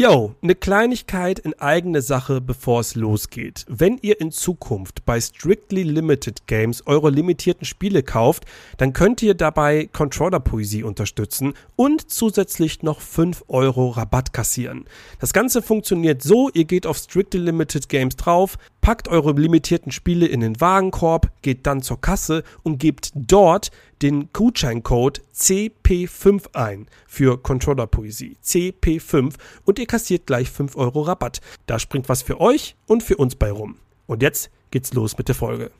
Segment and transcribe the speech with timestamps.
[0.00, 3.64] Yo, eine Kleinigkeit in eigene Sache, bevor es losgeht.
[3.66, 8.44] Wenn ihr in Zukunft bei Strictly Limited Games eure limitierten Spiele kauft,
[8.76, 14.84] dann könnt ihr dabei Controller-Poesie unterstützen und zusätzlich noch 5 Euro Rabatt kassieren.
[15.18, 20.26] Das Ganze funktioniert so, ihr geht auf Strictly Limited Games drauf, packt eure limitierten Spiele
[20.26, 23.72] in den Wagenkorb, geht dann zur Kasse und gebt dort
[24.02, 28.36] den Gutscheincode CP5 ein für Controller-Poesie.
[28.44, 29.34] CP5
[29.64, 31.40] und ihr kassiert gleich 5 Euro Rabatt.
[31.66, 33.76] Da springt was für euch und für uns bei rum.
[34.06, 35.70] Und jetzt geht's los mit der Folge.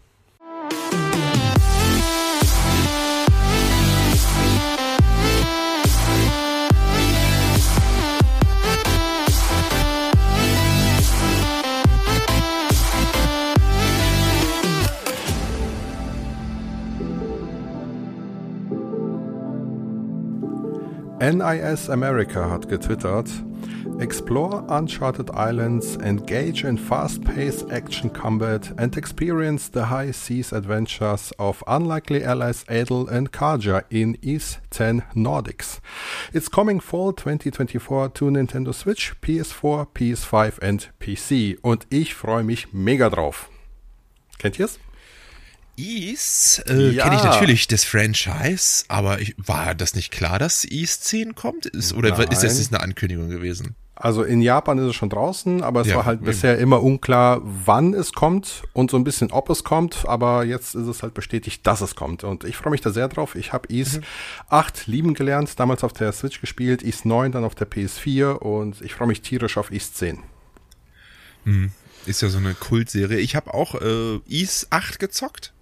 [21.21, 23.29] NIS America hat getwittert,
[23.99, 31.65] Explore uncharted islands, engage in fast-paced action combat and experience the high seas adventures of
[31.67, 35.81] unlikely allies Adel and Karja in East 10 Nordics.
[36.33, 42.73] It's coming fall 2024 to Nintendo Switch, PS4, PS5 and PC und ich freue mich
[42.73, 43.51] mega drauf.
[44.39, 44.79] Kennt ihr's?
[45.79, 47.05] Ease äh, ja.
[47.05, 51.67] kenne ich natürlich das Franchise, aber ich, war das nicht klar, dass Ease 10 kommt?
[51.67, 52.29] Ist, oder Nein.
[52.31, 53.77] ist das eine Ankündigung gewesen?
[54.01, 56.27] Also in Japan ist es schon draußen, aber es ja, war halt eben.
[56.27, 60.05] bisher immer unklar, wann es kommt und so ein bisschen, ob es kommt.
[60.07, 62.23] Aber jetzt ist es halt bestätigt, dass es kommt.
[62.23, 63.35] Und ich freue mich da sehr drauf.
[63.35, 64.05] Ich habe Ease mhm.
[64.51, 68.81] 8 lieben gelernt, damals auf der Switch gespielt, Ease 9 dann auf der PS4 und
[68.83, 70.23] ich freue mich tierisch auf Ease 10.
[71.45, 71.73] Mhm.
[72.07, 73.19] Ist ja so eine Kultserie.
[73.19, 75.53] Ich habe auch äh, Ease 8 gezockt.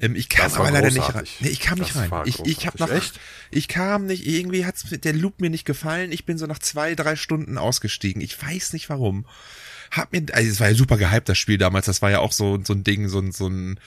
[0.00, 1.24] Ähm, ich kam aber leider nicht rein.
[1.40, 2.22] Nee, ich kam das nicht rein.
[2.26, 3.18] Ich, ich habe noch echt.
[3.50, 4.26] Ich kam nicht.
[4.26, 6.12] Irgendwie hat's der Loop mir nicht gefallen.
[6.12, 8.22] Ich bin so nach zwei, drei Stunden ausgestiegen.
[8.22, 9.26] Ich weiß nicht warum.
[9.90, 11.86] Hab mir, also es war ja super gehypt das Spiel damals.
[11.86, 13.80] Das war ja auch so so ein Ding, so ein so ein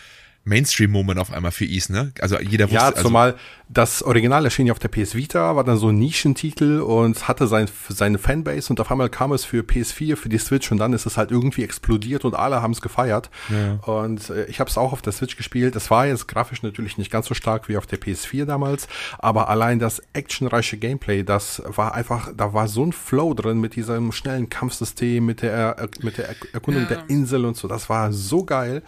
[0.43, 2.13] Mainstream-Moment auf einmal für Ease, ne?
[2.19, 2.75] Also jeder wusste.
[2.75, 3.35] Ja, also zumal
[3.69, 7.47] das Original erschien ja auf der PS Vita, war dann so ein Nischentitel und hatte
[7.47, 10.93] sein, seine Fanbase und auf einmal kam es für PS4, für die Switch und dann
[10.93, 13.29] ist es halt irgendwie explodiert und alle haben es gefeiert.
[13.49, 13.73] Ja.
[13.85, 15.75] Und äh, ich habe es auch auf der Switch gespielt.
[15.75, 18.87] Es war jetzt grafisch natürlich nicht ganz so stark wie auf der PS4 damals,
[19.19, 23.75] aber allein das actionreiche Gameplay, das war einfach, da war so ein Flow drin mit
[23.75, 26.89] diesem schnellen Kampfsystem, mit der, mit der Erkundung ja.
[26.89, 27.67] der Insel und so.
[27.67, 28.81] Das war so geil.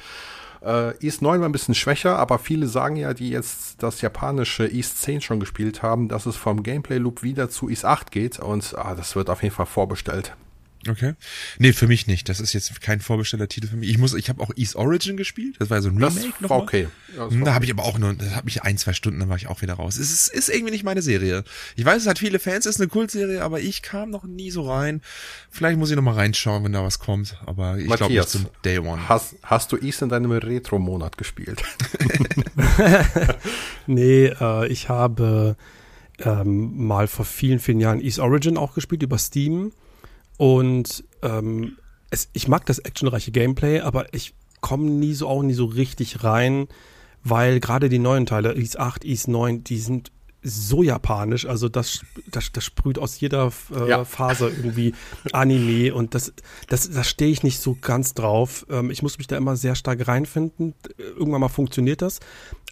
[0.64, 4.68] Äh, East 9 war ein bisschen schwächer, aber viele sagen ja, die jetzt das japanische
[4.68, 8.76] East 10 schon gespielt haben, dass es vom Gameplay-Loop wieder zu East 8 geht und
[8.78, 10.36] ah, das wird auf jeden Fall vorbestellt.
[10.88, 11.14] Okay.
[11.60, 12.28] Nee, für mich nicht.
[12.28, 13.90] Das ist jetzt kein vorbestellter Titel für mich.
[13.90, 15.56] Ich muss, ich habe auch East Origin gespielt.
[15.60, 16.88] Das war so ein Remake das war okay.
[17.16, 19.30] Ja, das da habe ich aber auch nur, das hat mich ein, zwei Stunden, dann
[19.30, 19.98] war ich auch wieder raus.
[19.98, 21.44] Es ist, ist irgendwie nicht meine Serie.
[21.76, 24.70] Ich weiß, es hat viele Fans, ist eine Kultserie, aber ich kam noch nie so
[24.70, 25.02] rein.
[25.50, 27.38] Vielleicht muss ich noch mal reinschauen, wenn da was kommt.
[27.46, 29.08] Aber ich glaube nicht zum Day One.
[29.08, 31.64] Hast, hast du East in deinem Retro-Monat gespielt?
[33.88, 35.56] nee, äh, ich habe
[36.20, 39.72] ähm, mal vor vielen, vielen Jahren East Origin auch gespielt über Steam
[40.38, 41.78] und ähm,
[42.10, 46.24] es, ich mag das actionreiche Gameplay, aber ich komme nie so auch nie so richtig
[46.24, 46.68] rein,
[47.24, 50.12] weil gerade die neuen Teile, Ease 8, Ease 9, die sind
[50.44, 54.06] so japanisch, also das, das, das sprüht aus jeder äh, ja.
[54.06, 54.94] Phase irgendwie
[55.32, 56.34] Anime und das,
[56.68, 58.66] das, das stehe ich nicht so ganz drauf.
[58.70, 60.76] Ähm, ich muss mich da immer sehr stark reinfinden.
[60.98, 62.20] Irgendwann mal funktioniert das.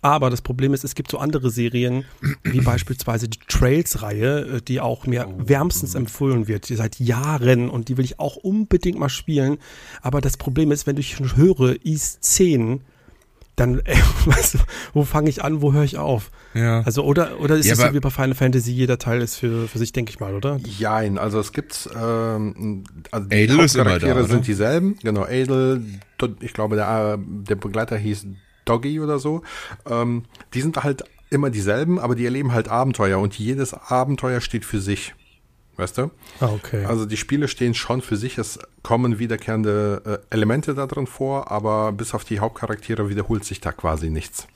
[0.02, 2.06] Aber das Problem ist, es gibt so andere Serien,
[2.44, 5.48] wie beispielsweise die Trails-Reihe, äh, die auch mir oh.
[5.48, 9.58] wärmstens empfohlen wird, die seit Jahren und die will ich auch unbedingt mal spielen.
[10.02, 12.82] Aber das Problem ist, wenn ich höre, East 10,
[13.62, 13.96] dann, äh,
[14.26, 14.60] weißt du,
[14.94, 16.32] wo fange ich an, wo höre ich auf?
[16.54, 16.82] Ja.
[16.82, 19.68] Also, oder, oder ist ja, es so wie bei Final Fantasy, jeder Teil ist für,
[19.68, 20.60] für sich, denke ich mal, oder?
[20.66, 25.84] Jein, also es gibt, ähm, also die Adel Hauptcharaktere sind dieselben, genau, Adel,
[26.42, 28.26] ich glaube, der, der Begleiter hieß
[28.66, 29.44] Doggy oder so,
[29.90, 30.24] ähm,
[30.54, 34.82] die sind halt immer dieselben, aber die erleben halt Abenteuer und jedes Abenteuer steht für
[34.82, 35.14] sich.
[35.78, 36.12] Weißt du?
[36.40, 36.86] Ah, okay.
[36.86, 38.38] Also die Spiele stehen schon für sich.
[38.38, 43.62] Es kommen wiederkehrende äh, Elemente da drin vor, aber bis auf die Hauptcharaktere wiederholt sich
[43.62, 44.47] da quasi nichts.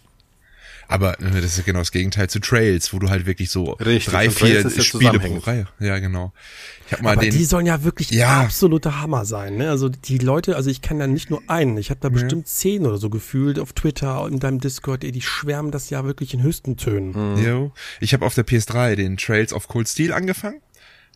[0.88, 4.06] Aber äh, das ist genau das Gegenteil zu Trails, wo du halt wirklich so Richtig,
[4.06, 5.68] drei, vier ja Spiele pro Reihe.
[5.80, 6.32] Ja, genau.
[6.86, 8.42] Ich hab mal Aber den, die sollen ja wirklich ja.
[8.42, 9.58] absoluter Hammer sein.
[9.58, 9.70] Ne?
[9.70, 12.86] Also die Leute, also ich kenne da nicht nur einen, ich habe da bestimmt zehn
[12.86, 16.44] oder so gefühlt auf Twitter, in deinem Discord, ey, die schwärmen das ja wirklich in
[16.44, 17.34] höchsten Tönen.
[17.34, 17.44] Mhm.
[17.44, 17.72] Jo.
[18.00, 20.62] Ich habe auf der PS3 den Trails of Cold Steel angefangen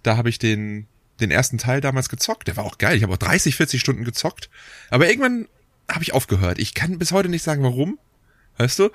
[0.04, 0.88] da habe ich den,
[1.20, 2.48] den ersten Teil damals gezockt.
[2.48, 2.98] Der war auch geil.
[2.98, 4.50] Ich habe auch 30, 40 Stunden gezockt.
[4.90, 5.48] Aber irgendwann
[5.90, 6.60] habe ich aufgehört.
[6.60, 8.00] Ich kann bis heute nicht sagen, warum.
[8.58, 8.90] weißt du?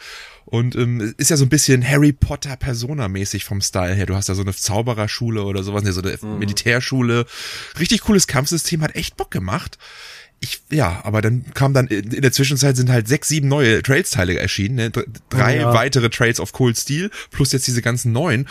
[0.45, 4.07] Und ähm, ist ja so ein bisschen Harry Potter Persona-mäßig vom Style her.
[4.07, 6.39] Du hast da so eine Zaubererschule oder sowas, ne, so eine mhm.
[6.39, 7.27] Militärschule.
[7.79, 9.79] Richtig cooles Kampfsystem, hat echt Bock gemacht
[10.45, 14.39] ich, ja, aber dann kam dann, in der Zwischenzeit sind halt sechs, sieben neue Trails-Teile
[14.39, 14.93] erschienen, ne?
[15.29, 15.75] drei ja.
[15.75, 18.47] weitere Trails of Cold Steel, plus jetzt diese ganzen neuen.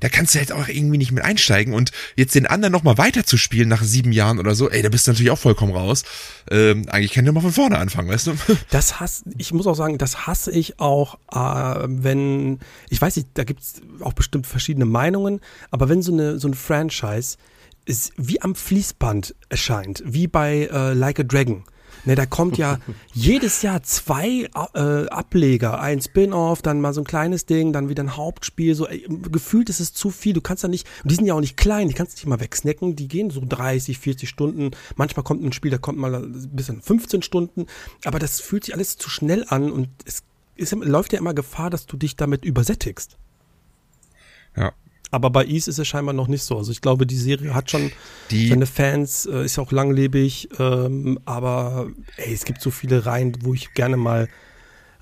[0.00, 3.24] Da kannst du halt auch irgendwie nicht mit einsteigen und jetzt den anderen nochmal weiter
[3.24, 6.02] zu spielen nach sieben Jahren oder so, ey, da bist du natürlich auch vollkommen raus.
[6.50, 8.34] Ähm, eigentlich kann du mal von vorne anfangen, weißt du?
[8.70, 12.58] Das hasse, ich muss auch sagen, das hasse ich auch, äh, wenn,
[12.88, 16.54] ich weiß nicht, da gibt's auch bestimmt verschiedene Meinungen, aber wenn so eine, so ein
[16.54, 17.36] Franchise
[17.84, 21.64] ist wie am Fließband erscheint, wie bei äh, Like a Dragon.
[22.06, 22.78] Ne, da kommt ja
[23.14, 28.02] jedes Jahr zwei äh, Ableger, ein Spin-off, dann mal so ein kleines Ding, dann wieder
[28.02, 28.74] ein Hauptspiel.
[28.74, 30.34] So ey, gefühlt ist es zu viel.
[30.34, 32.40] Du kannst ja nicht, die sind ja auch nicht klein, die kannst du nicht mal
[32.40, 32.96] wegsnacken.
[32.96, 34.72] Die gehen so 30, 40 Stunden.
[34.96, 37.66] Manchmal kommt ein Spiel, da kommt mal ein bisschen 15 Stunden.
[38.04, 40.24] Aber das fühlt sich alles zu schnell an und es
[40.56, 43.16] ist, läuft ja immer Gefahr, dass du dich damit übersättigst.
[44.56, 44.72] Ja,
[45.10, 46.56] aber bei Ease ist es scheinbar noch nicht so.
[46.58, 47.92] Also ich glaube, die Serie hat schon
[48.30, 53.06] die, seine Fans, äh, ist ja auch langlebig, ähm, aber ey, es gibt so viele
[53.06, 54.28] Reihen, wo ich gerne mal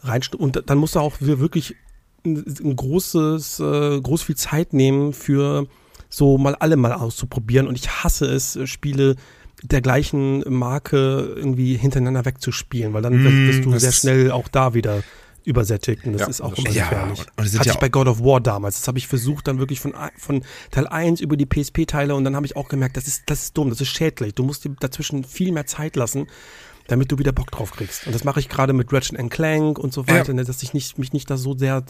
[0.00, 1.76] rein und dann musst du auch wirklich
[2.24, 5.66] ein, ein großes, äh, groß viel Zeit nehmen für
[6.08, 7.66] so mal alle mal auszuprobieren.
[7.66, 9.16] Und ich hasse es, äh, Spiele
[9.62, 14.74] der gleichen Marke irgendwie hintereinander wegzuspielen, weil dann mm, bist du sehr schnell auch da
[14.74, 15.02] wieder
[15.44, 17.20] übersättigt und das ja, ist auch immer ja, gefährlich.
[17.20, 18.76] Und, und Hatte ja ich bei God of War damals.
[18.76, 22.36] Das habe ich versucht dann wirklich von, von Teil 1 über die PSP-Teile und dann
[22.36, 24.34] habe ich auch gemerkt, das ist, das ist dumm, das ist schädlich.
[24.34, 26.26] Du musst dir dazwischen viel mehr Zeit lassen,
[26.88, 28.06] damit du wieder Bock drauf kriegst.
[28.06, 30.34] Und das mache ich gerade mit Ratchet Clank und so weiter, ja.
[30.34, 31.84] ne, dass ich nicht, mich nicht da so sehr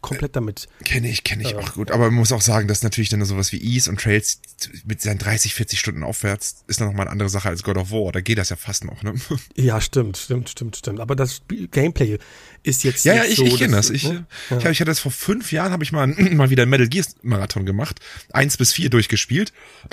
[0.00, 0.68] komplett damit.
[0.84, 1.90] Kenne ich, kenne ich äh, auch gut.
[1.90, 4.40] Aber man muss auch sagen, dass natürlich dann sowas wie Ease und Trails
[4.84, 7.90] mit seinen 30, 40 Stunden aufwärts ist dann nochmal eine andere Sache als God of
[7.90, 8.12] War.
[8.12, 9.14] Da geht das ja fast noch, ne?
[9.56, 11.00] Ja, stimmt, stimmt, stimmt, stimmt.
[11.00, 12.18] Aber das Gameplay
[12.64, 13.90] ist jetzt ja, ja, ich, so, ich kenne das.
[13.90, 14.26] Ich, ne?
[14.50, 14.56] ja.
[14.56, 17.04] ich, hab, ich hatte das vor fünf Jahren, habe ich mal mal wieder Metal Gear
[17.22, 18.00] Marathon gemacht,
[18.32, 19.52] eins bis vier durchgespielt.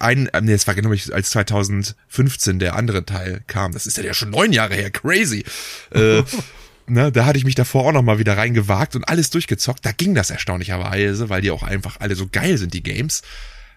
[0.00, 3.72] Ein, äh, nee, das war genau als 2015 der andere Teil kam.
[3.72, 5.44] Das ist ja schon neun Jahre her, crazy.
[5.90, 6.22] äh,
[6.86, 9.84] ne, da hatte ich mich davor auch noch mal wieder reingewagt und alles durchgezockt.
[9.84, 13.22] Da ging das erstaunlicherweise, weil die auch einfach alle so geil sind, die Games.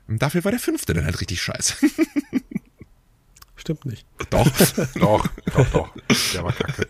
[0.08, 1.74] Und dafür war der fünfte dann halt richtig scheiße.
[3.66, 4.06] Stimmt nicht.
[4.30, 4.48] Doch,
[4.94, 5.90] doch, doch, doch.
[6.36, 6.86] Der war kacke.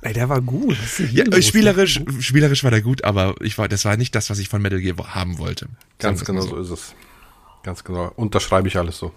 [0.00, 0.74] Ey, der war gut.
[1.12, 4.48] Ja, spielerisch, spielerisch war der gut, aber ich war, das war nicht das, was ich
[4.48, 5.68] von Metal Gear haben wollte.
[5.98, 6.48] Ganz genau so.
[6.48, 6.94] so ist es.
[7.64, 8.10] Ganz genau.
[8.16, 9.12] Unterschreibe ich alles so.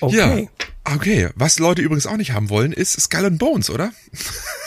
[0.00, 0.48] Okay.
[0.86, 1.30] Ja, okay.
[1.34, 3.90] Was Leute übrigens auch nicht haben wollen, ist Skull and Bones, oder?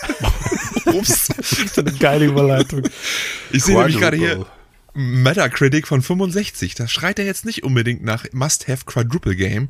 [0.88, 1.28] Ups.
[1.28, 2.84] das ist eine geile Überleitung.
[3.54, 4.46] Ich sehe nämlich gerade hier
[4.98, 6.74] Metacritic von 65.
[6.74, 9.70] Das schreit ja jetzt nicht unbedingt nach Must-Have Quadruple Game.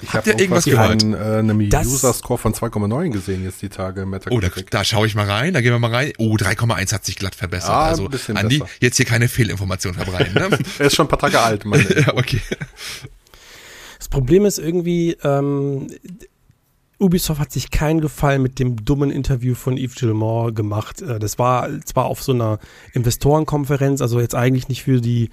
[0.00, 1.02] Ich habe irgendwas gehört?
[1.02, 4.06] Einen, äh, einen User-Score von 2,9 gesehen jetzt die Tage.
[4.06, 4.56] Metacritic.
[4.56, 6.12] Oh, da, da schaue ich mal rein, da gehen wir mal rein.
[6.18, 7.70] Oh, 3,1 hat sich glatt verbessert.
[7.70, 8.70] Ah, also, Andi, besser.
[8.80, 10.34] jetzt hier keine Fehlinformation verbreiten.
[10.34, 10.58] Ne?
[10.78, 12.40] er ist schon ein paar Tage alt, meine ja, okay.
[13.98, 15.88] Das Problem ist irgendwie, ähm,
[17.02, 21.02] Ubisoft hat sich keinen Gefallen mit dem dummen Interview von Yves Gilmore gemacht.
[21.02, 22.58] Äh, das war zwar auf so einer
[22.92, 25.30] Investorenkonferenz, also jetzt eigentlich nicht für die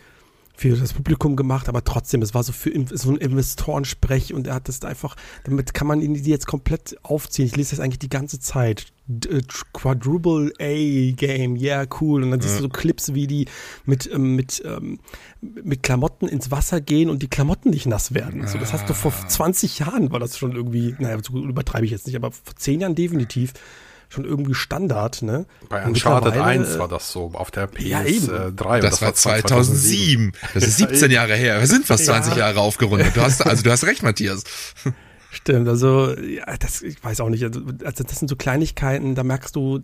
[0.60, 4.56] für das Publikum gemacht, aber trotzdem, es war so für so ein Investorensprech und er
[4.56, 5.16] hat das einfach,
[5.46, 7.46] damit kann man ihn die jetzt komplett aufziehen.
[7.46, 8.88] Ich lese das eigentlich die ganze Zeit.
[9.08, 9.42] Äh,
[9.72, 12.24] Quadruple A Game, yeah, cool.
[12.24, 13.46] Und dann siehst du so Clips, wie die
[13.86, 15.00] mit, ähm, mit, ähm,
[15.40, 18.46] mit Klamotten ins Wasser gehen und die Klamotten nicht nass werden.
[18.46, 19.86] So, das hast du vor 20 ah.
[19.86, 22.96] Jahren war das schon irgendwie, naja, so übertreibe ich jetzt nicht, aber vor 10 Jahren
[22.96, 23.54] definitiv
[24.10, 25.46] schon irgendwie Standard, ne?
[25.70, 27.88] Bei Uncharted 1 war das so, auf der PS3.
[27.88, 28.56] Ja, eben.
[28.56, 30.34] Das, das war 2007.
[30.34, 30.34] 2007.
[30.54, 31.60] Das ist 17 Jahre her.
[31.60, 32.40] Wir sind fast 20 ja.
[32.40, 33.16] Jahre aufgerundet.
[33.16, 34.44] Du hast, also du hast recht, Matthias.
[35.32, 39.24] Stimmt, also ja, das, ich weiß auch nicht, also, also das sind so Kleinigkeiten, da
[39.24, 39.80] merkst du,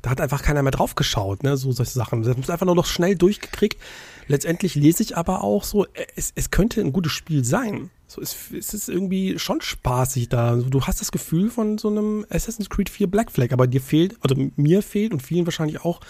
[0.00, 2.22] da hat einfach keiner mehr drauf geschaut, ne, so solche Sachen.
[2.22, 3.80] Das ist einfach nur noch schnell durchgekriegt.
[4.28, 7.90] Letztendlich lese ich aber auch so, es, es könnte ein gutes Spiel sein.
[8.10, 10.48] So, es, es ist irgendwie schon spaßig da.
[10.50, 13.80] Also, du hast das Gefühl von so einem Assassin's Creed 4 Black Flag, aber dir
[13.80, 16.00] fehlt, oder mir fehlt und vielen wahrscheinlich auch,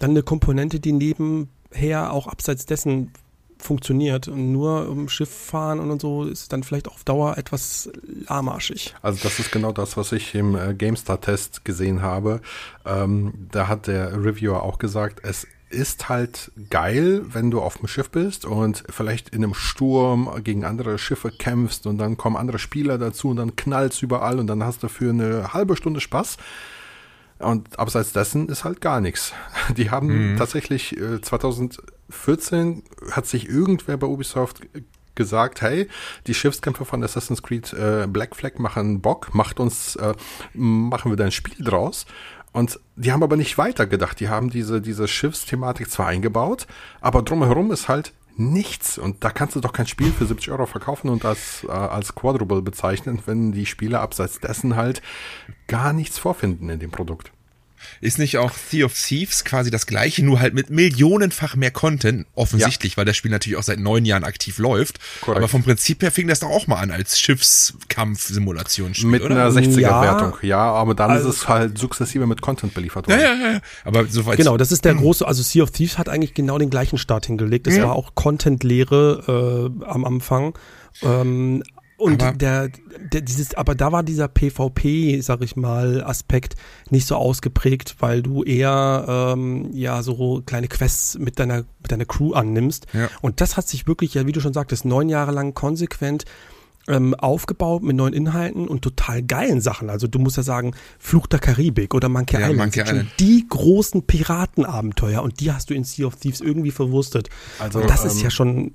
[0.00, 3.12] dann eine Komponente, die nebenher auch abseits dessen
[3.58, 4.26] funktioniert.
[4.26, 7.90] Und nur um Schiff fahren und so ist dann vielleicht auf Dauer etwas
[8.28, 8.96] lahmarschig.
[9.00, 12.40] Also das ist genau das, was ich im äh, GameStar-Test gesehen habe.
[12.84, 17.88] Ähm, da hat der Reviewer auch gesagt, es ist halt geil, wenn du auf dem
[17.88, 22.58] Schiff bist und vielleicht in einem Sturm gegen andere Schiffe kämpfst und dann kommen andere
[22.58, 26.36] Spieler dazu und dann knallt's überall und dann hast du für eine halbe Stunde Spaß.
[27.38, 29.34] Und abseits dessen ist halt gar nichts.
[29.76, 30.36] Die haben mhm.
[30.36, 34.62] tatsächlich äh, 2014 hat sich irgendwer bei Ubisoft
[35.16, 35.88] gesagt, hey,
[36.26, 40.14] die Schiffskämpfe von Assassin's Creed äh, Black Flag machen Bock, macht uns, äh,
[40.52, 42.06] machen wir da ein Spiel draus.
[42.56, 44.18] Und die haben aber nicht weitergedacht.
[44.18, 46.66] Die haben diese, diese Schiffsthematik zwar eingebaut,
[47.02, 48.96] aber drumherum ist halt nichts.
[48.96, 52.14] Und da kannst du doch kein Spiel für 70 Euro verkaufen und das äh, als
[52.14, 55.02] Quadruple bezeichnen, wenn die Spieler abseits dessen halt
[55.66, 57.30] gar nichts vorfinden in dem Produkt.
[58.00, 62.26] Ist nicht auch Sea of Thieves quasi das gleiche, nur halt mit millionenfach mehr Content,
[62.34, 62.96] offensichtlich, ja.
[62.98, 64.98] weil das Spiel natürlich auch seit neun Jahren aktiv läuft.
[65.20, 65.38] Korrekt.
[65.38, 69.34] Aber vom Prinzip her fing das doch auch mal an als Schiffskampf-Simulationsspiel, Mit oder?
[69.34, 70.48] einer 60er-Wertung, ja.
[70.48, 73.20] ja, aber dann also, ist es halt sukzessive mit Content beliefert worden.
[73.20, 73.60] Ja, ja, ja.
[73.84, 74.36] Aber soweit.
[74.36, 77.26] Genau, das ist der große, also Sea of Thieves hat eigentlich genau den gleichen Start
[77.26, 77.66] hingelegt.
[77.66, 77.84] Es ja.
[77.84, 80.54] war auch Content-Lehre äh, am Anfang.
[81.02, 81.62] Ähm,
[81.96, 82.70] und aber der,
[83.12, 86.54] der, dieses, aber da war dieser PvP, sag ich mal, Aspekt
[86.90, 92.04] nicht so ausgeprägt, weil du eher ähm, ja so kleine Quests mit deiner mit deiner
[92.04, 92.86] Crew annimmst.
[92.92, 93.08] Ja.
[93.22, 96.24] Und das hat sich wirklich, ja, wie du schon sagtest, neun Jahre lang konsequent
[96.88, 99.90] ähm, aufgebaut mit neuen Inhalten und total geilen Sachen.
[99.90, 103.10] Also du musst ja sagen, Fluch der Karibik oder Monkey ja, Island Monkey sind Island.
[103.20, 107.28] die großen Piratenabenteuer und die hast du in Sea of Thieves irgendwie verwurstet.
[107.58, 108.72] Also und das ähm, ist ja schon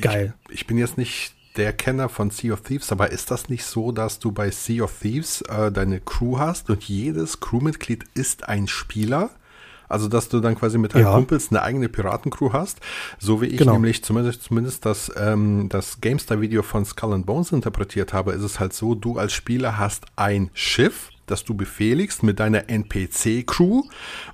[0.00, 0.34] geil.
[0.48, 3.64] Ich, ich bin jetzt nicht der Kenner von Sea of Thieves, aber ist das nicht
[3.64, 8.48] so, dass du bei Sea of Thieves äh, deine Crew hast und jedes Crewmitglied ist
[8.48, 9.30] ein Spieler?
[9.88, 11.12] Also, dass du dann quasi mit deinen ja.
[11.12, 12.80] Kumpels eine eigene Piratencrew hast,
[13.18, 13.74] so wie ich genau.
[13.74, 18.58] nämlich zumindest, zumindest das, ähm, das GameStar-Video von Skull and Bones interpretiert habe, ist es
[18.58, 23.82] halt so, du als Spieler hast ein Schiff, das du befehligst mit deiner NPC-Crew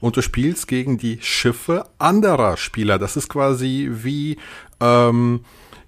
[0.00, 2.98] und du spielst gegen die Schiffe anderer Spieler.
[2.98, 4.38] Das ist quasi wie
[4.80, 5.40] ähm,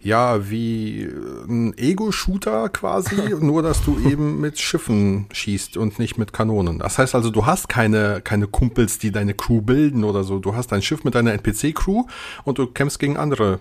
[0.02, 1.08] ja, wie
[1.48, 6.78] ein Ego-Shooter quasi, nur dass du eben mit Schiffen schießt und nicht mit Kanonen.
[6.78, 10.38] Das heißt also, du hast keine, keine Kumpels, die deine Crew bilden oder so.
[10.38, 12.04] Du hast ein Schiff mit deiner NPC-Crew
[12.44, 13.60] und du kämpfst gegen andere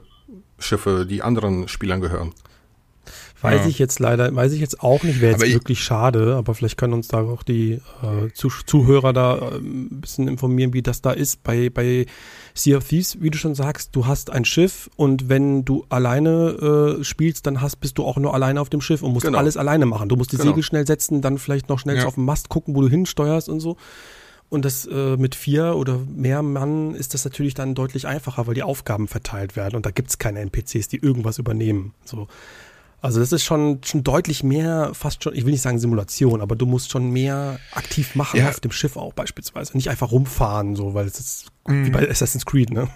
[0.58, 2.34] Schiffe, die anderen Spielern gehören.
[3.42, 3.68] Weiß ja.
[3.68, 6.78] ich jetzt leider, weiß ich jetzt auch nicht, wäre jetzt ich, wirklich schade, aber vielleicht
[6.78, 11.12] können uns da auch die äh, Zuhörer da äh, ein bisschen informieren, wie das da
[11.12, 11.42] ist.
[11.42, 12.06] Bei, bei
[12.54, 17.00] Sea of Thieves, wie du schon sagst, du hast ein Schiff und wenn du alleine
[17.00, 19.40] äh, spielst, dann hast, bist du auch nur alleine auf dem Schiff und musst genau.
[19.40, 20.08] alles alleine machen.
[20.08, 20.50] Du musst die genau.
[20.50, 22.06] Segel schnell setzen, dann vielleicht noch schnell ja.
[22.06, 23.76] auf den Mast gucken, wo du hinsteuerst und so.
[24.50, 28.54] Und das äh, mit vier oder mehr Mann ist das natürlich dann deutlich einfacher, weil
[28.54, 31.94] die Aufgaben verteilt werden und da gibt's keine NPCs, die irgendwas übernehmen.
[32.04, 32.28] So.
[33.02, 36.56] Also das ist schon, schon deutlich mehr, fast schon, ich will nicht sagen Simulation, aber
[36.56, 38.50] du musst schon mehr aktiv machen ja.
[38.50, 39.76] auf dem Schiff auch beispielsweise.
[39.76, 41.88] Nicht einfach rumfahren, so, weil es ist mhm.
[41.88, 42.88] wie bei Assassin's Creed, ne?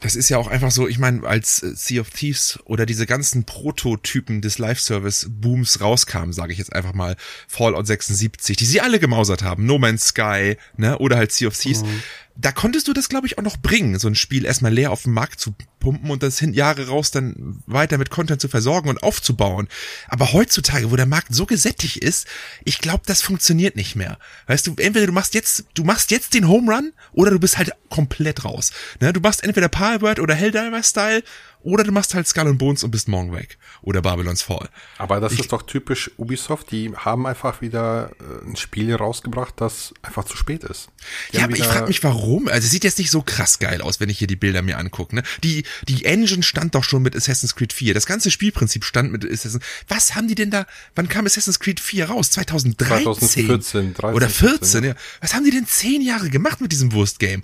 [0.00, 3.06] Das ist ja auch einfach so, ich meine, als äh, Sea of Thieves oder diese
[3.06, 7.16] ganzen Prototypen des Live-Service-Booms rauskamen, sage ich jetzt einfach mal,
[7.48, 11.56] Fallout 76, die sie alle gemausert haben, No Man's Sky, ne, oder halt Sea of
[11.56, 12.02] Thieves, mhm
[12.38, 15.04] da konntest du das, glaube ich, auch noch bringen, so ein Spiel erstmal leer auf
[15.04, 18.88] den Markt zu pumpen und das hin Jahre raus dann weiter mit Content zu versorgen
[18.88, 19.68] und aufzubauen.
[20.08, 22.26] Aber heutzutage, wo der Markt so gesättigt ist,
[22.64, 24.18] ich glaube, das funktioniert nicht mehr.
[24.46, 27.56] Weißt du, entweder du machst jetzt, du machst jetzt den Home Run oder du bist
[27.56, 28.72] halt komplett raus.
[29.00, 29.12] Ne?
[29.12, 31.22] Du machst entweder Palworld oder Helldiver Style
[31.66, 33.58] oder du machst halt Skull and Bones und bist morgen weg.
[33.82, 34.68] Oder Babylon's Fall.
[34.98, 36.70] Aber das ich, ist doch typisch Ubisoft.
[36.70, 40.90] Die haben einfach wieder äh, ein Spiel rausgebracht, das einfach zu spät ist.
[41.32, 42.46] Die ja, aber ich frage mich warum.
[42.46, 44.78] Also es sieht jetzt nicht so krass geil aus, wenn ich hier die Bilder mir
[44.78, 45.16] angucke.
[45.16, 45.24] Ne?
[45.42, 47.94] Die, die Engine stand doch schon mit Assassin's Creed 4.
[47.94, 51.80] Das ganze Spielprinzip stand mit Assassin's Was haben die denn da, wann kam Assassin's Creed
[51.80, 52.30] 4 raus?
[52.30, 53.02] 2013?
[53.04, 53.94] 2014.
[53.94, 54.94] 13, Oder 14, 14 ja.
[55.20, 57.42] Was haben die denn zehn Jahre gemacht mit diesem Wurstgame?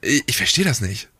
[0.00, 1.10] Ich, ich verstehe das nicht.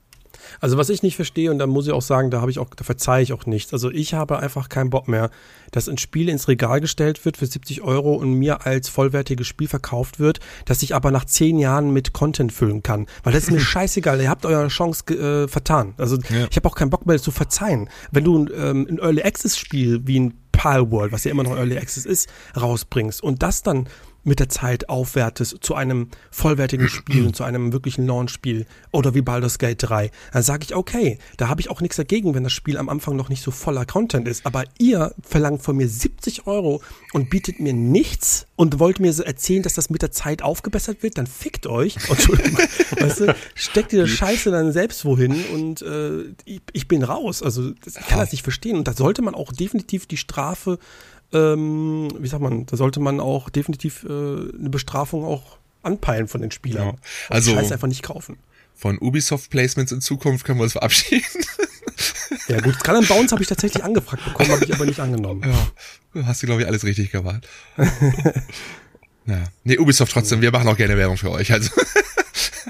[0.61, 2.69] Also was ich nicht verstehe, und da muss ich auch sagen, da habe ich auch,
[2.75, 3.73] da verzeihe ich auch nichts.
[3.73, 5.31] Also ich habe einfach keinen Bock mehr,
[5.71, 9.69] dass ein Spiel ins Regal gestellt wird für 70 Euro und mir als vollwertiges Spiel
[9.69, 13.07] verkauft wird, das ich aber nach zehn Jahren mit Content füllen kann.
[13.23, 15.95] Weil das ist mir scheißegal, ihr habt eure Chance äh, vertan.
[15.97, 16.47] Also ja.
[16.51, 17.89] ich habe auch keinen Bock mehr, das zu verzeihen.
[18.11, 21.79] Wenn du ähm, ein Early Access Spiel wie ein Palworld, was ja immer noch Early
[21.79, 23.89] Access ist, rausbringst und das dann
[24.25, 29.23] mit der Zeit aufwertest zu einem vollwertigen Spiel und zu einem wirklichen Launch-Spiel oder wie
[29.23, 32.53] Baldur's Gate 3, dann sage ich, okay, da habe ich auch nichts dagegen, wenn das
[32.53, 34.47] Spiel am Anfang noch nicht so voller Content ist.
[34.47, 39.23] Aber ihr verlangt von mir 70 Euro und bietet mir nichts und wollt mir so
[39.23, 41.97] erzählen, dass das mit der Zeit aufgebessert wird, dann fickt euch.
[42.09, 47.43] Entschuldigung, weißt du, steckt ihr Scheiße dann selbst wohin und äh, ich, ich bin raus.
[47.43, 48.77] Also ich kann das nicht verstehen.
[48.77, 50.79] Und da sollte man auch definitiv die Strafe
[51.33, 56.41] ähm, wie sagt man, da sollte man auch definitiv äh, eine Bestrafung auch anpeilen von
[56.41, 56.89] den Spielern.
[56.89, 56.95] Ja.
[57.29, 58.39] Also Scheiß einfach nicht kaufen.
[58.75, 61.25] Von Ubisoft Placements in Zukunft können wir uns verabschieden.
[62.49, 65.43] Ja gut, Skull Bounce habe ich tatsächlich angefragt bekommen, habe ich aber nicht angenommen.
[66.15, 67.47] Ja, hast du glaube ich alles richtig gemacht.
[69.27, 69.45] ja.
[69.65, 71.53] Nee, Ubisoft trotzdem, wir machen auch gerne Werbung für euch.
[71.53, 71.71] Also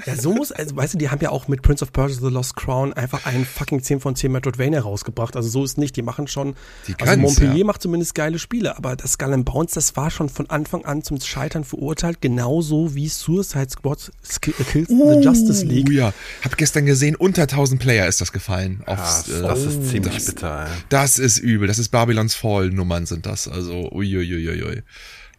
[0.05, 2.33] Ja, so muss, also weißt du, die haben ja auch mit Prince of Persia The
[2.33, 5.35] Lost Crown einfach einen fucking 10 von 10 Metroidvania rausgebracht.
[5.35, 6.55] Also so ist nicht, die machen schon,
[6.87, 7.65] die also Montpellier ja.
[7.65, 11.03] macht zumindest geile Spiele, aber das Skull and Bounce, das war schon von Anfang an
[11.03, 15.87] zum Scheitern verurteilt, genauso wie Suicide Squad Kills uh, the Justice League.
[15.89, 18.83] Oh ja, hab gestern gesehen, unter 1000 Player ist das gefallen.
[18.85, 20.65] Aufs, ja, das äh, ist ziemlich das, bitter.
[20.65, 20.71] Ey.
[20.89, 24.83] Das ist übel, das ist Babylons Fall Nummern sind das, also uiuiuiui.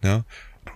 [0.05, 0.25] Ja,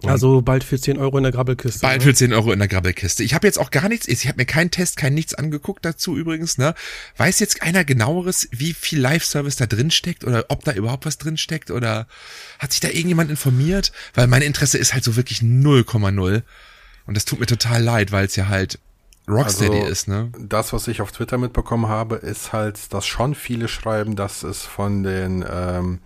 [0.03, 1.81] und also bald für 10 Euro in der Grabbelkiste.
[1.81, 2.05] Bald ne?
[2.05, 3.23] für 10 Euro in der Grabbelkiste.
[3.25, 6.17] Ich habe jetzt auch gar nichts, ich habe mir keinen Test, kein nichts angeguckt dazu
[6.17, 6.59] übrigens.
[6.59, 6.75] Ne?
[7.17, 11.19] Weiß jetzt einer genaueres, wie viel Live-Service da drin steckt oder ob da überhaupt was
[11.19, 12.07] drin steckt oder
[12.59, 13.93] hat sich da irgendjemand informiert?
[14.15, 16.43] Weil mein Interesse ist halt so wirklich 0,0.
[17.07, 18.79] Und das tut mir total leid, weil es ja halt
[19.29, 20.31] Rocksteady also, ist, ne?
[20.39, 24.65] Das, was ich auf Twitter mitbekommen habe, ist halt, dass schon viele schreiben, dass es
[24.65, 25.99] von den, ähm,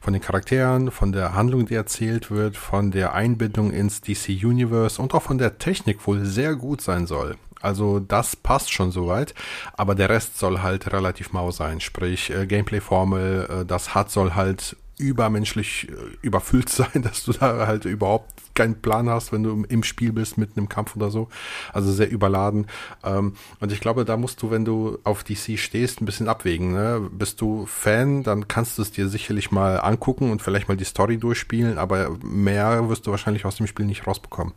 [0.00, 5.00] von den Charakteren, von der Handlung, die erzählt wird, von der Einbindung ins DC Universe
[5.00, 7.36] und auch von der Technik wohl sehr gut sein soll.
[7.60, 9.34] Also das passt schon soweit,
[9.74, 11.80] aber der Rest soll halt relativ mau sein.
[11.80, 17.66] Sprich, äh, Gameplay-Formel, äh, das hat soll halt übermenschlich äh, überfüllt sein, dass du da
[17.66, 21.28] halt überhaupt keinen Plan hast, wenn du im Spiel bist, mitten im Kampf oder so.
[21.72, 22.66] Also sehr überladen.
[23.02, 26.72] Ähm, und ich glaube, da musst du, wenn du auf DC stehst, ein bisschen abwägen.
[26.72, 27.08] Ne?
[27.10, 30.84] Bist du Fan, dann kannst du es dir sicherlich mal angucken und vielleicht mal die
[30.84, 34.54] Story durchspielen, aber mehr wirst du wahrscheinlich aus dem Spiel nicht rausbekommen.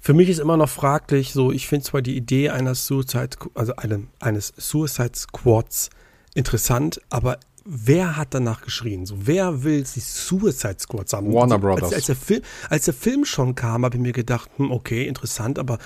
[0.00, 3.76] Für mich ist immer noch fraglich, so ich finde zwar die Idee einer Suicide, also
[3.76, 5.90] eine, eines Suicide Squads
[6.34, 9.06] interessant, aber wer hat danach geschrien?
[9.06, 11.32] So, wer will die Suicide Squad haben?
[11.32, 11.84] Warner Brothers.
[11.84, 15.06] Als, als, der Film, als der Film schon kam, habe ich mir gedacht, hm, okay,
[15.06, 15.78] interessant, aber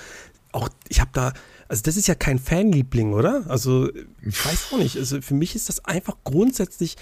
[0.51, 1.33] auch, ich habe da,
[1.67, 3.45] also das ist ja kein Fanliebling, oder?
[3.47, 3.89] Also,
[4.21, 4.97] ich weiß auch nicht.
[4.97, 6.95] Also für mich ist das einfach grundsätzlich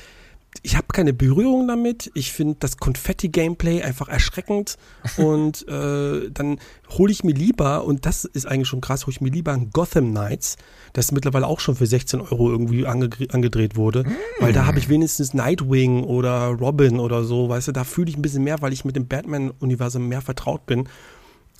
[0.63, 2.11] ich habe keine Berührung damit.
[2.13, 4.77] Ich finde das Konfetti-Gameplay einfach erschreckend.
[5.17, 6.59] und äh, dann
[6.89, 9.69] hole ich mir lieber, und das ist eigentlich schon krass, hole ich mir lieber ein
[9.71, 10.57] Gotham Knights,
[10.93, 14.03] das mittlerweile auch schon für 16 Euro irgendwie ange angedreht wurde.
[14.03, 14.15] Mm.
[14.39, 18.17] Weil da habe ich wenigstens Nightwing oder Robin oder so, weißt du, da fühle ich
[18.17, 20.89] ein bisschen mehr, weil ich mit dem Batman-Universum mehr vertraut bin.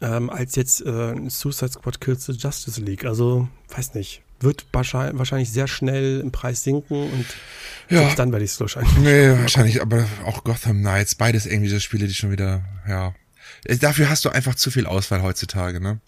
[0.01, 3.05] Ähm, als jetzt äh, Suicide Squad Kills the Justice League.
[3.05, 7.25] Also, weiß nicht wird wahrscheinlich sehr schnell im Preis sinken und
[7.89, 8.13] ja.
[8.15, 8.96] dann werde ich es wahrscheinlich.
[8.98, 13.13] Nee, wahrscheinlich, aber auch Gotham Knights, beides irgendwie so Spiele, die schon wieder, ja.
[13.80, 16.00] Dafür hast du einfach zu viel Auswahl heutzutage, ne?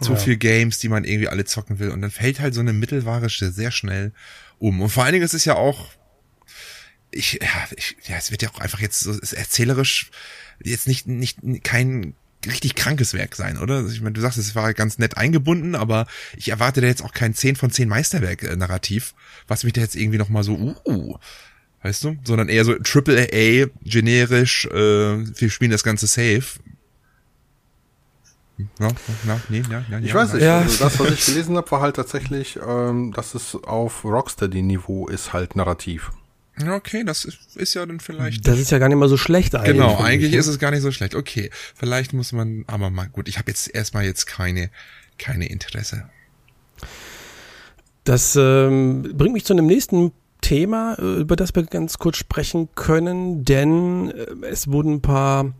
[0.00, 0.18] Zu ja.
[0.18, 3.28] viel Games, die man irgendwie alle zocken will und dann fällt halt so eine Mittelware
[3.30, 4.12] sehr schnell
[4.58, 4.80] um.
[4.82, 5.88] Und vor allen Dingen ist es ja auch,
[7.10, 10.10] ich, ja, ich, ja, es wird ja auch einfach jetzt so, ist erzählerisch
[10.62, 12.14] jetzt nicht, nicht, kein
[12.46, 13.86] richtig krankes Werk sein, oder?
[13.86, 16.06] Ich meine, du sagst, es war ganz nett eingebunden, aber
[16.36, 19.14] ich erwarte da jetzt auch kein 10 von 10 Meisterwerk-Narrativ,
[19.48, 20.54] was mich da jetzt irgendwie nochmal so,
[20.84, 21.16] uh,
[21.82, 22.16] weißt du?
[22.24, 26.60] Sondern eher so Triple A, generisch, äh, wir spielen das Ganze safe.
[28.78, 28.88] Ja,
[29.26, 30.60] ja, nee, ja, ja, ich ja, weiß nicht, ja.
[30.60, 35.34] also das, was ich gelesen habe, war halt tatsächlich, ähm, dass es auf Rocksteady-Niveau ist
[35.34, 36.10] halt narrativ.
[36.64, 38.46] Okay, das ist, ja dann vielleicht.
[38.48, 39.72] Das ist ja gar nicht mal so schlecht eigentlich.
[39.74, 40.38] Genau, eigentlich ne?
[40.38, 41.14] ist es gar nicht so schlecht.
[41.14, 44.70] Okay, vielleicht muss man, aber mal gut, ich habe jetzt erstmal jetzt keine,
[45.18, 46.08] keine Interesse.
[48.04, 52.68] Das ähm, bringt mich zu einem nächsten Thema, äh, über das wir ganz kurz sprechen
[52.74, 55.52] können, denn äh, es wurden ein paar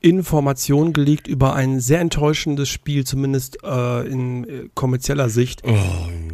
[0.00, 5.62] Informationen geleakt über ein sehr enttäuschendes Spiel, zumindest äh, in äh, kommerzieller Sicht.
[5.66, 5.76] Oh.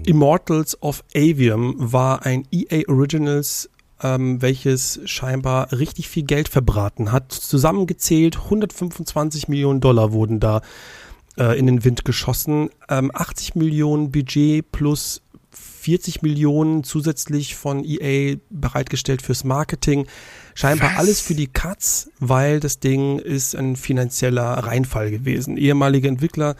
[0.05, 3.71] Immortals of Avium war ein EA Originals
[4.05, 7.33] ähm, welches scheinbar richtig viel Geld verbraten hat.
[7.33, 10.61] Zusammengezählt 125 Millionen Dollar wurden da
[11.39, 12.69] äh, in den Wind geschossen.
[12.89, 20.07] Ähm, 80 Millionen Budget plus 40 Millionen zusätzlich von EA bereitgestellt fürs Marketing.
[20.55, 20.99] Scheinbar Was?
[20.99, 25.57] alles für die Cuts, weil das Ding ist ein finanzieller Reinfall gewesen.
[25.57, 26.57] Ehemalige Entwickler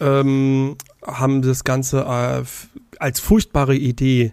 [0.00, 2.44] ähm, haben das Ganze äh,
[2.98, 4.32] als furchtbare Idee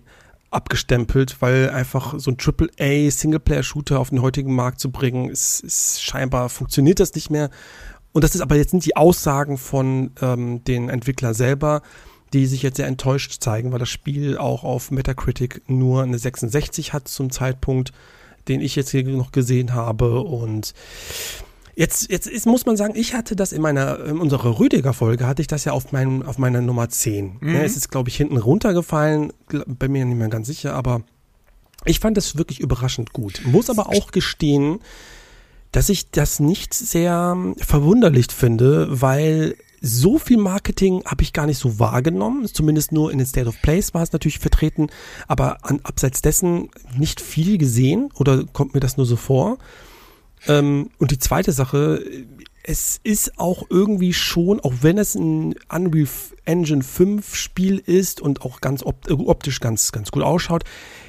[0.51, 6.01] abgestempelt, weil einfach so ein AAA Singleplayer-Shooter auf den heutigen Markt zu bringen, ist, ist
[6.01, 7.49] scheinbar funktioniert das nicht mehr.
[8.13, 11.81] Und das ist aber jetzt nicht die Aussagen von ähm, den Entwicklern selber,
[12.33, 16.93] die sich jetzt sehr enttäuscht zeigen, weil das Spiel auch auf Metacritic nur eine 66
[16.93, 17.91] hat zum Zeitpunkt,
[18.47, 20.21] den ich jetzt hier noch gesehen habe.
[20.21, 20.73] Und
[21.75, 25.41] Jetzt, jetzt ist, muss man sagen, ich hatte das in meiner, in unserer Rüdiger-Folge hatte
[25.41, 27.37] ich das ja auf, meinem, auf meiner Nummer 10.
[27.41, 27.53] Mhm.
[27.53, 29.33] Ja, es ist, glaube ich, hinten runtergefallen,
[29.67, 31.01] bei mir nicht mehr ganz sicher, aber
[31.83, 33.41] ich fand das wirklich überraschend gut.
[33.45, 34.79] Muss aber auch gestehen,
[35.71, 41.59] dass ich das nicht sehr verwunderlich finde, weil so viel Marketing habe ich gar nicht
[41.59, 42.47] so wahrgenommen.
[42.47, 44.87] Zumindest nur in den State of Place war es natürlich vertreten,
[45.27, 49.57] aber an, abseits dessen nicht viel gesehen oder kommt mir das nur so vor?
[50.47, 52.03] Ähm, und die zweite Sache,
[52.63, 56.07] es ist auch irgendwie schon, auch wenn es ein Unreal
[56.45, 60.63] Engine 5 Spiel ist und auch ganz optisch ganz, ganz gut ausschaut,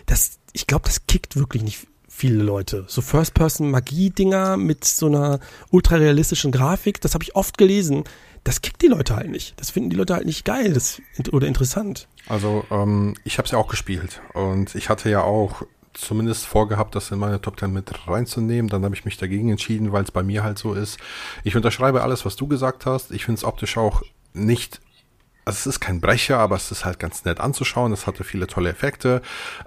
[0.07, 2.85] das, ich glaube, das kickt wirklich nicht viele Leute.
[2.89, 8.05] So First-Person-Magie-Dinger mit so einer ultrarealistischen Grafik, das habe ich oft gelesen.
[8.45, 9.55] Das kickt die Leute halt nicht.
[9.61, 12.09] Das finden die Leute halt nicht geil das, oder interessant.
[12.29, 15.63] Also ähm, ich habe es ja auch gespielt und ich hatte ja auch
[15.97, 18.69] zumindest vorgehabt, das in meine Top 10 mit reinzunehmen.
[18.69, 20.99] Dann habe ich mich dagegen entschieden, weil es bei mir halt so ist.
[21.45, 23.11] Ich unterschreibe alles, was du gesagt hast.
[23.11, 24.81] Ich finde es optisch auch nicht
[25.47, 27.93] also es ist kein Brecher, aber es ist halt ganz nett anzuschauen.
[27.93, 29.23] Es hatte viele tolle Effekte.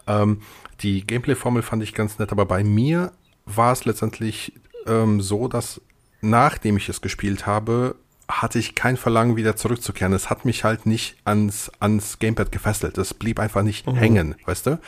[0.08, 0.42] Ähm,
[0.82, 3.14] die Gameplay-Formel fand ich ganz nett, aber bei mir
[3.46, 4.54] war es letztendlich
[4.86, 5.82] ähm, so, dass
[6.22, 7.96] nachdem ich es gespielt habe,
[8.30, 10.14] hatte ich kein Verlangen, wieder zurückzukehren.
[10.14, 12.98] Es hat mich halt nicht ans, ans Gamepad gefesselt.
[12.98, 13.96] Es blieb einfach nicht mhm.
[13.96, 14.80] hängen, weißt du?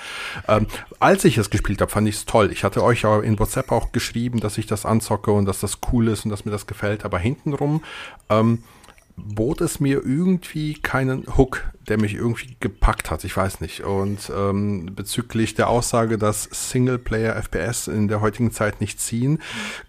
[0.48, 0.68] Ähm,
[1.00, 2.52] als ich es gespielt habe, fand ich es toll.
[2.52, 5.80] Ich hatte euch ja in WhatsApp auch geschrieben, dass ich das anzocke und dass das
[5.92, 7.04] cool ist und dass mir das gefällt.
[7.04, 7.84] Aber hintenrum
[8.30, 8.64] ähm,
[9.16, 13.24] bot es mir irgendwie keinen Hook, der mich irgendwie gepackt hat.
[13.24, 13.82] Ich weiß nicht.
[13.82, 19.40] Und ähm, bezüglich der Aussage, dass Singleplayer-FPS in der heutigen Zeit nicht ziehen,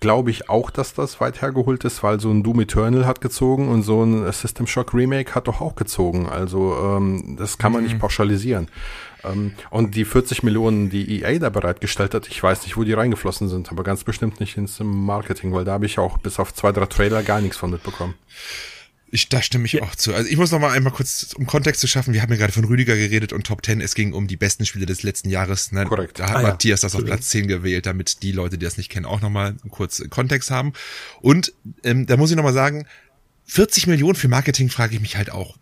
[0.01, 3.69] glaube ich auch, dass das weit hergeholt ist, weil so ein Doom Eternal hat gezogen
[3.69, 6.29] und so ein System Shock Remake hat doch auch gezogen.
[6.29, 7.89] Also ähm, das kann man mhm.
[7.89, 8.69] nicht pauschalisieren.
[9.25, 12.93] Ähm, und die 40 Millionen, die EA da bereitgestellt hat, ich weiß nicht, wo die
[12.93, 16.53] reingeflossen sind, aber ganz bestimmt nicht ins Marketing, weil da habe ich auch bis auf
[16.55, 18.15] zwei, drei Trailer gar nichts von mitbekommen.
[19.15, 19.83] Ich, da stimme ich ja.
[19.83, 20.15] auch zu.
[20.15, 22.53] Also ich muss noch mal einmal kurz, um Kontext zu schaffen, wir haben ja gerade
[22.53, 25.71] von Rüdiger geredet und Top 10, es ging um die besten Spiele des letzten Jahres.
[25.71, 25.85] Ne?
[25.85, 26.19] Korrekt.
[26.19, 26.87] Da hat ah, Matthias ja.
[26.87, 29.55] das auf Platz 10 gewählt, damit die Leute, die das nicht kennen, auch noch mal
[29.69, 30.73] kurz Kontext haben.
[31.21, 31.53] Und
[31.85, 32.87] ähm, da muss ich noch mal sagen,
[33.45, 35.59] 40 Millionen für Marketing frage ich mich halt auch.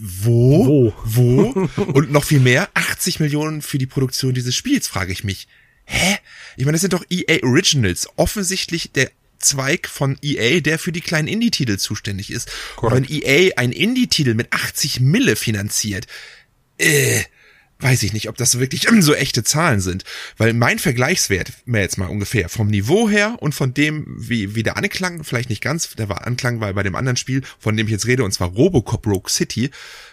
[0.00, 0.92] Wo?
[1.04, 1.68] Wo?
[1.74, 1.82] Wo?
[1.82, 5.48] und noch viel mehr, 80 Millionen für die Produktion dieses Spiels, frage ich mich.
[5.86, 6.18] Hä?
[6.56, 8.08] Ich meine, das sind doch EA Originals.
[8.14, 12.50] Offensichtlich der Zweig von EA, der für die kleinen Indie-Titel zuständig ist.
[12.80, 16.06] Wenn EA ein Indie-Titel mit 80 Mille finanziert,
[16.78, 17.22] äh,
[17.80, 20.04] weiß ich nicht, ob das wirklich so echte Zahlen sind.
[20.36, 24.62] Weil mein Vergleichswert, mehr jetzt mal ungefähr, vom Niveau her und von dem, wie, wie
[24.62, 27.86] der Anklang, vielleicht nicht ganz, der war Anklang, weil bei dem anderen Spiel, von dem
[27.86, 29.70] ich jetzt rede, und zwar Robocop Rogue City,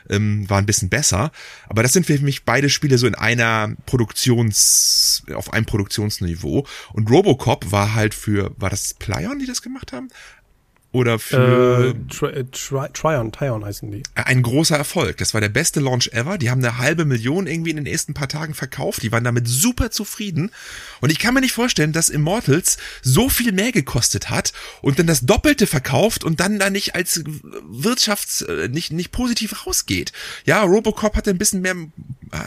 [0.09, 1.31] ähm, war ein bisschen besser.
[1.67, 6.67] Aber das sind für mich beide Spiele so in einer Produktions, auf einem Produktionsniveau.
[6.91, 10.09] Und Robocop war halt für, war das Plyon, die das gemacht haben?
[10.93, 14.03] Oder für äh, Tri äh, Tri Tryon, Tryon heißen die.
[14.13, 15.17] Ein großer Erfolg.
[15.17, 16.37] Das war der beste Launch ever.
[16.37, 19.01] Die haben eine halbe Million irgendwie in den ersten paar Tagen verkauft.
[19.01, 20.51] Die waren damit super zufrieden.
[21.01, 25.07] Und ich kann mir nicht vorstellen, dass Immortals so viel mehr gekostet hat und dann
[25.07, 30.13] das Doppelte verkauft und dann da nicht als Wirtschafts äh, nicht nicht positiv rausgeht.
[30.45, 31.75] Ja, Robocop hatte ein bisschen mehr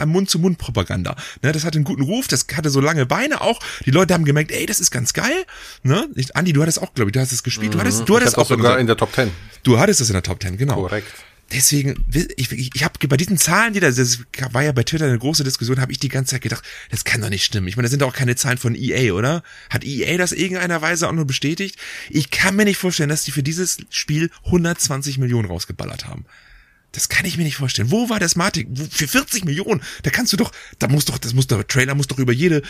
[0.06, 1.16] Mund-zu-Mund-Propaganda.
[1.42, 2.28] Ne, das hatte einen guten Ruf.
[2.28, 3.60] Das hatte so lange Beine auch.
[3.84, 5.44] Die Leute haben gemerkt, ey, das ist ganz geil.
[5.82, 6.08] Ne?
[6.34, 7.74] Andi, du hattest auch, glaube ich, du hast es gespielt.
[7.74, 9.30] Du hattest, du hattest auch sogar in der Top 10.
[9.62, 10.74] Du hattest es in der Top 10, genau.
[10.74, 11.12] Korrekt.
[11.52, 12.04] Deswegen,
[12.36, 14.18] ich, ich, habe bei diesen Zahlen, die da, das
[14.50, 17.20] war ja bei Twitter eine große Diskussion, habe ich die ganze Zeit gedacht, das kann
[17.20, 17.68] doch nicht stimmen.
[17.68, 19.44] Ich meine, das sind doch auch keine Zahlen von EA, oder?
[19.70, 21.78] Hat EA das irgendeiner Weise auch nur bestätigt?
[22.10, 26.24] Ich kann mir nicht vorstellen, dass die für dieses Spiel 120 Millionen rausgeballert haben.
[26.90, 27.92] Das kann ich mir nicht vorstellen.
[27.92, 28.66] Wo war der Smartic?
[28.90, 29.82] Für 40 Millionen?
[30.02, 32.62] Da kannst du doch, da muss doch, das muss der Trailer muss doch über jede,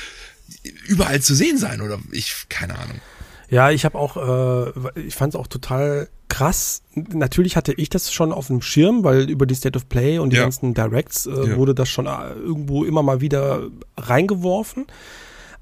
[0.87, 1.99] überall zu sehen sein, oder?
[2.13, 3.01] Ich, keine Ahnung.
[3.49, 6.83] Ja, ich habe auch, äh, ich fand es auch total krass.
[6.95, 10.31] Natürlich hatte ich das schon auf dem Schirm, weil über die State of Play und
[10.31, 10.43] die ja.
[10.43, 11.57] ganzen Directs äh, ja.
[11.57, 13.63] wurde das schon äh, irgendwo immer mal wieder
[13.97, 14.87] reingeworfen.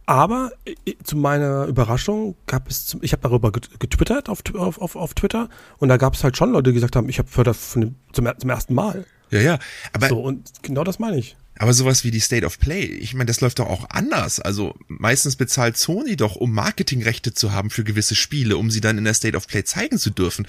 [0.07, 5.49] Aber äh, zu meiner Überraschung gab es, ich habe darüber getwittert auf, auf, auf Twitter
[5.79, 8.51] und da gab es halt schon Leute, die gesagt haben, ich habe das zum, zum
[8.51, 9.07] ersten Mal.
[9.31, 9.59] Ja, ja.
[9.93, 11.37] Aber so, und genau das meine ich.
[11.57, 14.41] Aber sowas wie die State of Play, ich meine, das läuft doch auch anders.
[14.41, 18.99] Also meistens bezahlt Sony doch, um Marketingrechte zu haben für gewisse Spiele, um sie dann
[18.99, 20.49] in der State of Play zeigen zu dürfen.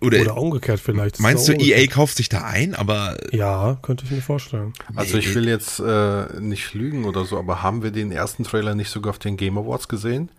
[0.00, 1.18] Oder, Oder umgekehrt vielleicht.
[1.18, 3.16] Meinst du, EA kauft sich da ein, aber.
[3.32, 4.72] Ja, könnte ich mir vorstellen.
[4.94, 8.76] Also ich will jetzt äh, nicht lügen oder so, aber haben wir den ersten Trailer
[8.76, 10.30] nicht sogar auf den Game Awards gesehen?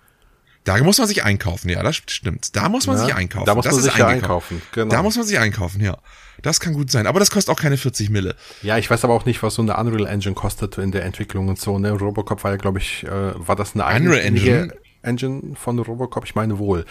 [0.63, 2.55] Da muss man sich einkaufen, ja, das stimmt.
[2.55, 3.45] Da muss man ja, sich einkaufen.
[3.45, 4.89] Da muss das man sich einkaufen, genau.
[4.89, 5.97] Da muss man sich einkaufen, ja.
[6.45, 7.07] Das kann gut sein.
[7.07, 8.35] Aber das kostet auch keine 40 Mille.
[8.61, 11.47] Ja, ich weiß aber auch nicht, was so eine Unreal Engine kostet in der Entwicklung
[11.47, 11.79] und so.
[11.79, 11.91] Ne?
[11.91, 14.71] Robocop war ja, glaube ich, äh, war das eine Unreal Engine?
[15.01, 16.23] Engine von Robocop?
[16.23, 16.85] Ich meine wohl.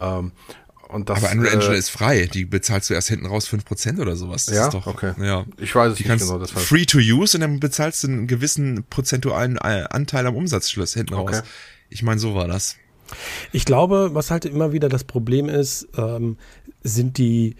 [0.00, 0.32] Ähm,
[0.88, 2.26] und das, aber Unreal Engine äh, ist frei.
[2.26, 4.46] Die bezahlst du erst hinten raus 5% oder sowas.
[4.46, 5.12] Das ja, ist doch, okay.
[5.20, 5.44] Ja.
[5.58, 6.38] Ich weiß es die nicht genau.
[6.38, 6.66] Das heißt.
[6.66, 11.14] free to use und dann bezahlst du einen gewissen prozentualen äh, Anteil am Umsatzschluss hinten
[11.14, 11.36] okay.
[11.36, 11.44] raus.
[11.90, 12.74] Ich meine, so war das.
[13.52, 16.38] Ich glaube, was halt immer wieder das Problem ist, ähm,
[16.82, 17.54] sind die,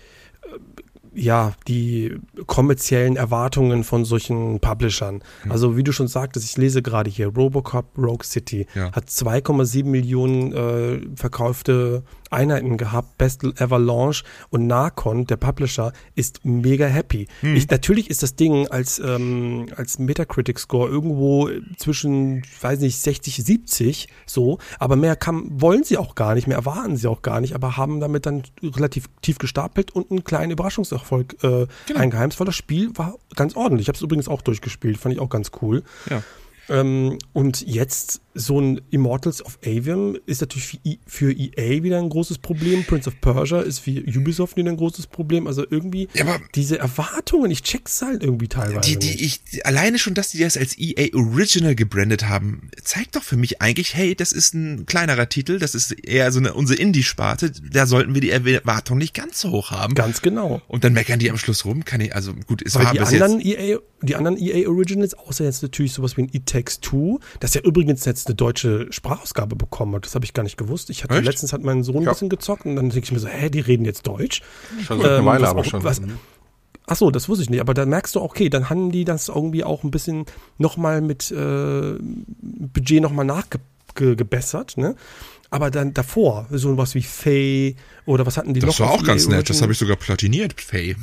[1.17, 2.15] ja, die
[2.47, 5.23] kommerziellen Erwartungen von solchen Publishern.
[5.45, 5.51] Mhm.
[5.51, 8.93] Also wie du schon sagtest, ich lese gerade hier, Robocop Rogue City ja.
[8.93, 16.45] hat 2,7 Millionen äh, verkaufte Einheiten gehabt, Best Ever Launch und Narcon, der Publisher, ist
[16.45, 17.29] mega happy.
[17.43, 17.57] Mhm.
[17.57, 23.37] Ich, natürlich ist das Ding als, ähm, als Metacritic Score irgendwo zwischen, weiß nicht, 60,
[23.37, 27.41] 70 so, aber mehr kann, wollen sie auch gar nicht, mehr erwarten sie auch gar
[27.41, 32.01] nicht, aber haben damit dann relativ tief gestapelt und einen kleinen Überraschungserfolg äh, genau.
[32.01, 33.85] eingeheimst, weil das Spiel war ganz ordentlich.
[33.85, 35.83] Ich habe es übrigens auch durchgespielt, fand ich auch ganz cool.
[36.11, 36.23] Ja.
[36.69, 42.09] Ähm, und jetzt so ein Immortals of Avium ist natürlich für, e EA wieder ein
[42.09, 42.85] großes Problem.
[42.85, 45.47] Prince of Persia ist für Ubisoft wieder ein großes Problem.
[45.47, 48.81] Also irgendwie ja, diese Erwartungen, ich check's halt irgendwie teilweise.
[48.81, 53.23] Die, die, ich, alleine schon, dass die das als EA Original gebrandet haben, zeigt doch
[53.23, 56.79] für mich eigentlich, hey, das ist ein kleinerer Titel, das ist eher so eine, unsere
[56.79, 59.95] Indie-Sparte, da sollten wir die Erwartungen nicht ganz so hoch haben.
[59.95, 60.61] Ganz genau.
[60.69, 63.01] Und dann meckern die am Schluss rum, kann ich, also gut, es Weil war die
[63.01, 67.55] anderen EA, die anderen EA Originals, außer jetzt natürlich sowas wie ein Takes Two, das
[67.55, 70.05] ja übrigens jetzt eine deutsche Sprachausgabe bekommen hat.
[70.05, 70.91] Das habe ich gar nicht gewusst.
[70.91, 71.25] Ich hatte Echt?
[71.25, 73.61] letztens hat mein Sohn ein bisschen gezockt und dann denke ich mir so, hä, die
[73.61, 74.43] reden jetzt Deutsch.
[74.85, 75.83] Schon seit ähm, einer Weile aber schon.
[75.85, 76.01] Was,
[76.87, 77.61] Ach so, das wusste ich nicht.
[77.61, 80.25] Aber da merkst du, okay, dann haben die das irgendwie auch ein bisschen
[80.59, 81.95] nochmal mit äh,
[82.41, 84.95] Budget nochmal nachgebessert, ne?
[85.51, 88.77] Aber dann davor, so was wie Faye oder was hatten die das noch?
[88.79, 90.97] Das war auch ganz nett, das habe ich sogar platiniert, Faye.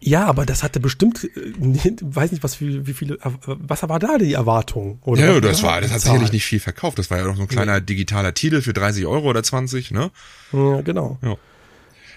[0.00, 1.52] Ja, aber das hatte bestimmt, äh,
[2.00, 4.98] weiß nicht, was wie, wie viele, was war da die Erwartung?
[5.02, 6.98] Oder ja, das war, das hat sicherlich nicht viel verkauft.
[6.98, 7.86] Das war ja auch so ein kleiner nee.
[7.86, 10.10] digitaler Titel für 30 Euro oder 20, ne?
[10.52, 11.18] Ja, genau.
[11.22, 11.36] Ja.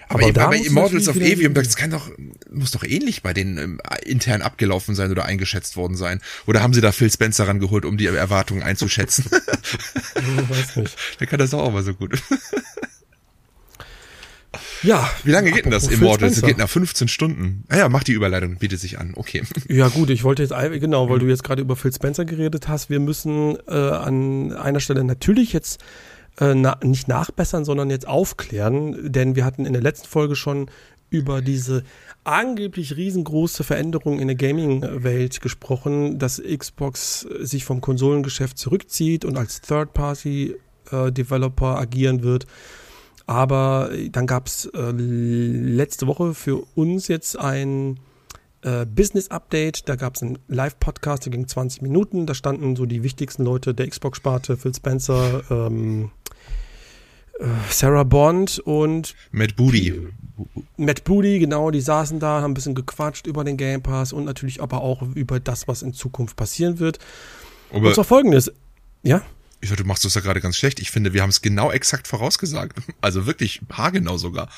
[0.08, 2.10] Aber, aber, aber Immortals of Avium, das kann doch,
[2.50, 6.20] muss doch ähnlich bei denen ähm, intern abgelaufen sein oder eingeschätzt worden sein.
[6.46, 9.24] Oder haben sie da Phil Spencer rangeholt, um die Erwartungen einzuschätzen?
[9.30, 10.96] ich weiß nicht.
[11.20, 12.22] Der kann das auch mal so gut.
[14.82, 15.08] Ja.
[15.24, 16.36] Wie lange geht denn das Immortals?
[16.36, 17.64] Das geht nach 15 Stunden.
[17.68, 19.12] Ah ja, mach die Überleitung, bietet sich an.
[19.16, 19.42] Okay.
[19.68, 22.88] Ja gut, ich wollte jetzt, genau, weil du jetzt gerade über Phil Spencer geredet hast,
[22.88, 25.82] wir müssen äh, an einer Stelle natürlich jetzt
[26.38, 30.70] äh, na, nicht nachbessern, sondern jetzt aufklären, denn wir hatten in der letzten Folge schon
[31.10, 31.82] über diese
[32.24, 39.60] angeblich riesengroße Veränderung in der Gaming-Welt gesprochen, dass Xbox sich vom Konsolengeschäft zurückzieht und als
[39.60, 42.46] Third-Party-Developer äh, agieren wird.
[43.26, 47.98] Aber dann gab es äh, letzte Woche für uns jetzt ein
[48.62, 49.88] äh, Business Update.
[49.88, 52.26] Da gab es einen Live-Podcast, der ging 20 Minuten.
[52.26, 56.10] Da standen so die wichtigsten Leute der Xbox-Sparte, Phil Spencer, ähm,
[57.38, 60.08] äh, Sarah Bond und Matt Booty.
[60.76, 64.24] Matt Booty, genau, die saßen da, haben ein bisschen gequatscht über den Game Pass und
[64.24, 66.98] natürlich aber auch über das, was in Zukunft passieren wird.
[67.72, 68.52] Aber und zwar folgendes,
[69.02, 69.22] ja?
[69.66, 70.78] Ich dachte, du machst das ja gerade ganz schlecht.
[70.78, 72.78] Ich finde, wir haben es genau exakt vorausgesagt.
[73.00, 74.48] Also wirklich haargenau sogar.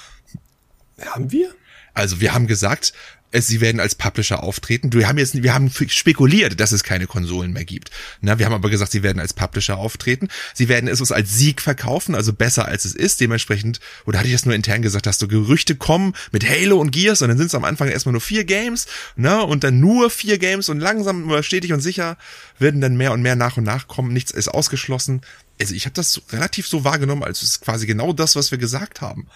[1.00, 1.54] Haben wir?
[1.94, 2.92] Also wir haben gesagt,
[3.32, 4.92] sie werden als Publisher auftreten.
[4.92, 7.90] Wir haben jetzt, wir haben spekuliert, dass es keine Konsolen mehr gibt.
[8.20, 10.28] Na, wir haben aber gesagt, sie werden als Publisher auftreten.
[10.54, 13.20] Sie werden es uns als Sieg verkaufen, also besser als es ist.
[13.20, 16.90] Dementsprechend, oder hatte ich das nur intern gesagt, dass so Gerüchte kommen mit Halo und
[16.90, 18.86] Gears und dann sind es am Anfang erstmal nur vier Games,
[19.16, 22.16] ne, und dann nur vier Games und langsam, stetig und sicher
[22.58, 24.12] werden dann mehr und mehr nach und nach kommen.
[24.12, 25.20] Nichts ist ausgeschlossen.
[25.60, 29.00] Also ich habe das relativ so wahrgenommen, als es quasi genau das, was wir gesagt
[29.00, 29.26] haben.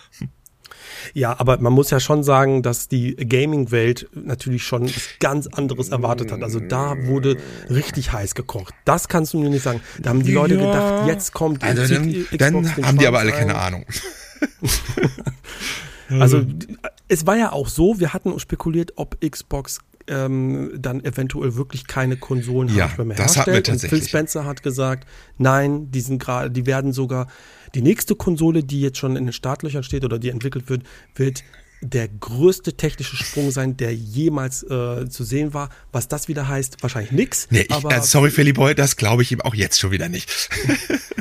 [1.15, 5.89] Ja, aber man muss ja schon sagen, dass die Gaming-Welt natürlich schon was ganz anderes
[5.91, 6.43] erwartet hat.
[6.43, 7.37] Also da wurde
[7.71, 8.75] richtig heiß gekocht.
[8.85, 9.81] Das kannst du mir nicht sagen.
[10.01, 10.61] Da haben die Leute ja.
[10.61, 13.85] gedacht, jetzt kommt also dann, dann haben die aber alle keine Ahnung.
[16.09, 16.45] also
[17.09, 22.17] es war ja auch so, wir hatten spekuliert, ob Xbox ähm, dann eventuell wirklich keine
[22.17, 23.69] Konsolen ja, mehr das herstellt.
[23.69, 25.07] Und Phil Spencer hat gesagt,
[25.39, 27.29] nein, die sind gerade, die werden sogar
[27.75, 30.83] die nächste Konsole, die jetzt schon in den Startlöchern steht oder die entwickelt wird,
[31.15, 31.43] wird
[31.83, 35.69] der größte technische Sprung sein, der jemals äh, zu sehen war.
[35.91, 37.49] Was das wieder heißt, wahrscheinlich nix.
[37.51, 40.09] Nee, ich, aber, äh, sorry, Philly Boy, das glaube ich ihm auch jetzt schon wieder
[40.09, 40.31] nicht.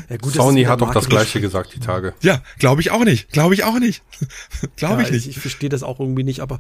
[0.10, 2.14] ja, gut, Sony hat doch das gleiche gesagt, die Tage.
[2.22, 3.32] Ja, glaube ich auch nicht.
[3.32, 4.04] Glaube ich auch nicht.
[4.76, 5.28] glaube ja, ich nicht.
[5.28, 6.60] Ich, ich verstehe das auch irgendwie nicht, aber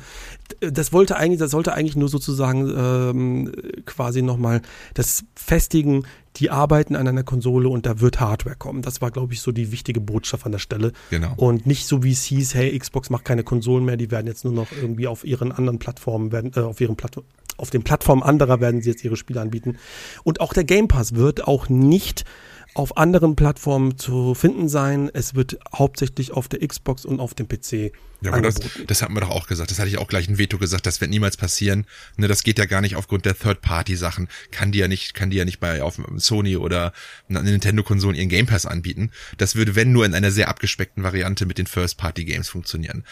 [0.61, 3.51] das wollte eigentlich, das sollte eigentlich nur sozusagen ähm,
[3.85, 4.63] quasi nochmal
[4.95, 8.81] das Festigen die arbeiten an einer Konsole und da wird Hardware kommen.
[8.81, 10.93] Das war, glaube ich, so die wichtige Botschaft an der Stelle.
[11.09, 11.33] Genau.
[11.35, 14.45] Und nicht so wie es hieß, hey, Xbox macht keine Konsolen mehr, die werden jetzt
[14.45, 17.17] nur noch irgendwie auf ihren anderen Plattformen werden, äh, auf ihren Platt
[17.57, 19.77] auf den Plattformen anderer werden sie jetzt ihre Spiele anbieten.
[20.23, 22.25] Und auch der Game Pass wird auch nicht
[22.73, 25.09] auf anderen Plattformen zu finden sein.
[25.13, 27.91] Es wird hauptsächlich auf der Xbox und auf dem PC.
[28.21, 28.55] Ja, aber das,
[28.87, 29.71] das hatten wir doch auch gesagt.
[29.71, 30.85] Das hatte ich auch gleich ein Veto gesagt.
[30.85, 31.85] Das wird niemals passieren.
[32.17, 34.29] Ne, das geht ja gar nicht aufgrund der Third-Party-Sachen.
[34.51, 36.93] Kann die ja nicht, kann die ja nicht bei auf Sony oder
[37.27, 39.11] Nintendo-Konsolen ihren Game Pass anbieten.
[39.37, 43.03] Das würde, wenn nur in einer sehr abgespeckten Variante mit den First-Party-Games funktionieren.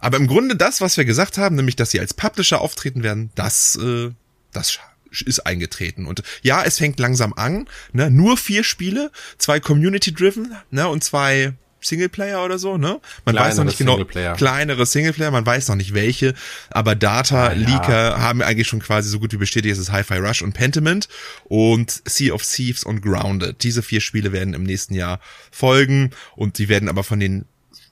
[0.00, 3.30] Aber im Grunde das, was wir gesagt haben, nämlich, dass sie als Publisher auftreten werden,
[3.34, 4.10] das, äh,
[4.52, 4.78] das
[5.22, 6.06] ist eingetreten.
[6.06, 7.68] Und ja, es fängt langsam an.
[7.92, 8.10] Ne?
[8.10, 10.88] Nur vier Spiele, zwei Community-driven ne?
[10.88, 13.00] und zwei Singleplayer oder so, ne?
[13.24, 14.34] Man kleinere weiß noch nicht genau, Singleplayer.
[14.34, 16.34] kleinere Singleplayer, man weiß noch nicht welche,
[16.70, 18.18] aber Data Leaker ja.
[18.18, 21.08] haben eigentlich schon quasi so gut wie bestätigt, es ist Hi-Fi Rush und Pentiment
[21.44, 23.62] und Sea of Thieves und Grounded.
[23.62, 27.44] Diese vier Spiele werden im nächsten Jahr folgen und die werden aber von den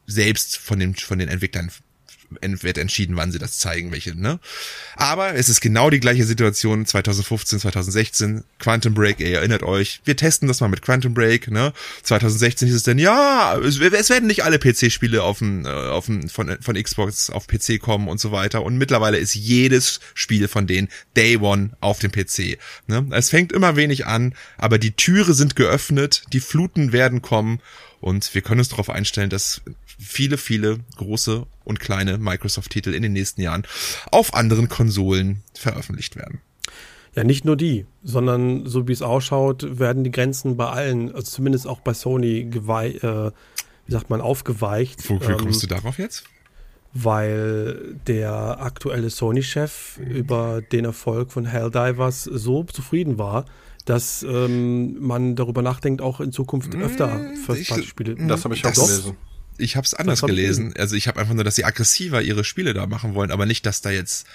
[0.07, 1.71] selbst von den von den Entwicklern
[2.41, 4.39] wird entschieden, wann sie das zeigen, welche, ne?
[4.97, 8.45] Aber es ist genau die gleiche Situation 2015, 2016.
[8.59, 11.73] Quantum Break, ihr erinnert euch, wir testen das mal mit Quantum Break, ne?
[12.03, 16.07] 2016 hieß es dann, ja, es, es werden nicht alle PC-Spiele auf dem, äh, auf
[16.07, 18.63] dem, von, von Xbox auf PC kommen und so weiter.
[18.63, 22.59] Und mittlerweile ist jedes Spiel von denen Day One auf dem PC.
[22.87, 23.07] Ne?
[23.11, 27.61] Es fängt immer wenig an, aber die Türe sind geöffnet, die Fluten werden kommen
[28.05, 29.63] und wir können uns darauf einstellen, dass
[29.99, 33.67] viele, viele große und kleine Microsoft-Titel in den nächsten Jahren
[34.11, 36.41] auf anderen Konsolen veröffentlicht werden.
[37.15, 41.31] Ja, nicht nur die, sondern so wie es ausschaut, werden die Grenzen bei allen, also
[41.31, 43.31] zumindest auch bei Sony, gewei äh,
[43.87, 45.09] wie sagt man, aufgeweicht.
[45.09, 46.25] Wie ähm, kommst du darauf jetzt?
[46.93, 53.45] Weil der aktuelle Sony-Chef über den Erfolg von Helldivers so zufrieden war,
[53.85, 58.15] dass ähm, man darüber nachdenkt, auch in Zukunft öfter hm, First-Party-Spiele.
[58.27, 59.17] Das habe ich auch gelesen
[59.59, 60.75] ich habe es anders gelesen.
[60.79, 63.67] Also ich habe einfach nur, dass sie aggressiver ihre Spiele da machen wollen, aber nicht,
[63.67, 64.27] dass da jetzt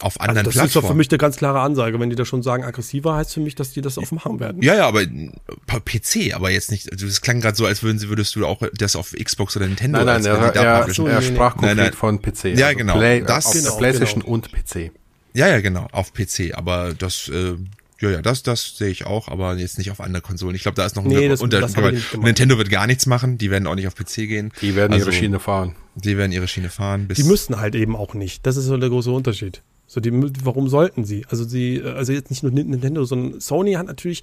[0.00, 0.66] auf anderen also das Plattformen.
[0.66, 1.98] Das ist doch für mich eine ganz klare Ansage.
[2.00, 4.62] Wenn die da schon sagen, aggressiver heißt für mich, dass die das auch machen werden.
[4.62, 6.90] Ja, ja, aber PC, aber jetzt nicht.
[6.92, 9.66] Also es klang gerade so, als würden sie, würdest du auch das auf Xbox oder
[9.66, 10.04] Nintendo.
[10.04, 11.92] Nein, nein, er, er, so, er sprach konkret nein, nein.
[11.92, 12.56] von PC.
[12.56, 12.98] Ja, also genau.
[12.98, 14.34] Play, das, auf genau, PlayStation genau.
[14.34, 14.90] und PC.
[15.34, 16.54] Ja, ja, genau, auf PC.
[16.54, 17.56] Aber das äh,
[18.00, 20.54] ja, ja, das, das sehe ich auch, aber jetzt nicht auf andere Konsolen.
[20.54, 21.74] Ich glaube, da ist noch nee, das, unter, das
[22.18, 24.52] Nintendo wird gar nichts machen, die werden auch nicht auf PC gehen.
[24.60, 25.76] Die werden also, ihre Schiene fahren.
[25.94, 27.08] Die werden ihre Schiene fahren.
[27.08, 28.44] die müssten halt eben auch nicht.
[28.46, 29.62] Das ist so der große Unterschied.
[29.86, 30.10] So, die,
[30.44, 31.24] warum sollten sie?
[31.28, 34.22] Also sie, also jetzt nicht nur Nintendo, sondern Sony hat natürlich,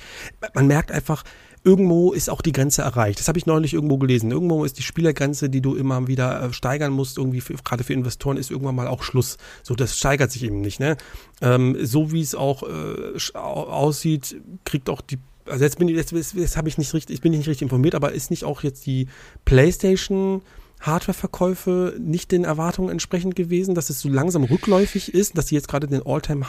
[0.54, 1.24] man merkt einfach,
[1.64, 3.20] irgendwo ist auch die Grenze erreicht.
[3.20, 4.32] Das habe ich neulich irgendwo gelesen.
[4.32, 7.94] Irgendwo ist die Spielergrenze, die du immer wieder äh, steigern musst, irgendwie für, gerade für
[7.94, 9.38] Investoren, ist irgendwann mal auch Schluss.
[9.64, 10.80] So, das steigert sich eben nicht.
[10.80, 10.98] Ne?
[11.42, 16.14] Ähm, so wie es auch äh, aussieht, kriegt auch die also jetzt bin ich, jetzt,
[16.14, 18.86] jetzt habe ich nicht richtig, ich bin nicht richtig informiert, aber ist nicht auch jetzt
[18.86, 19.08] die
[19.44, 20.42] PlayStation
[20.80, 25.68] Hardware-Verkäufe nicht den Erwartungen entsprechend gewesen, dass es so langsam rückläufig ist, dass sie jetzt
[25.68, 26.46] gerade den All-Time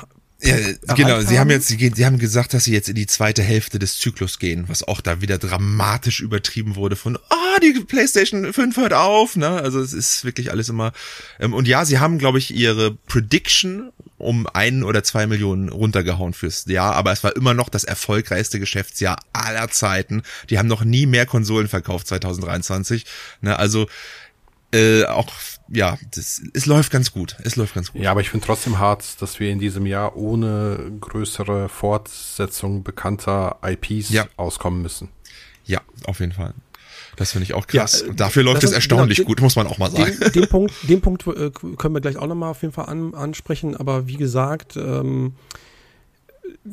[0.46, 3.42] ja, genau, sie haben jetzt, sie, sie haben gesagt, dass sie jetzt in die zweite
[3.42, 8.52] Hälfte des Zyklus gehen, was auch da wieder dramatisch übertrieben wurde von, ah, die PlayStation
[8.52, 9.48] 5 hört auf, ne?
[9.48, 10.92] Also es ist wirklich alles immer.
[11.40, 16.33] Ähm, und ja, sie haben, glaube ich, ihre Prediction um ein oder zwei Millionen runtergehauen
[16.33, 20.22] fürs Jahr, aber es war immer noch das erfolgreichste Geschäftsjahr aller Zeiten.
[20.50, 23.04] Die haben noch nie mehr Konsolen verkauft 2023.
[23.40, 23.59] Ne?
[23.59, 23.87] Also
[24.74, 25.30] äh, auch
[25.68, 27.37] ja, das, es läuft ganz gut.
[27.42, 28.02] Es läuft ganz gut.
[28.02, 33.58] Ja, aber ich finde trotzdem hart, dass wir in diesem Jahr ohne größere Fortsetzung bekannter
[33.64, 34.26] IPs ja.
[34.37, 35.08] auskommen müssen.
[35.64, 36.52] Ja, auf jeden Fall.
[37.16, 38.04] Das finde ich auch krass.
[38.06, 40.18] Ja, Dafür läuft es erstaunlich genau, gut, muss man auch mal sagen.
[40.20, 43.14] Den, den Punkt, den Punkt äh, können wir gleich auch nochmal auf jeden Fall an,
[43.14, 43.76] ansprechen.
[43.76, 45.34] Aber wie gesagt, ähm,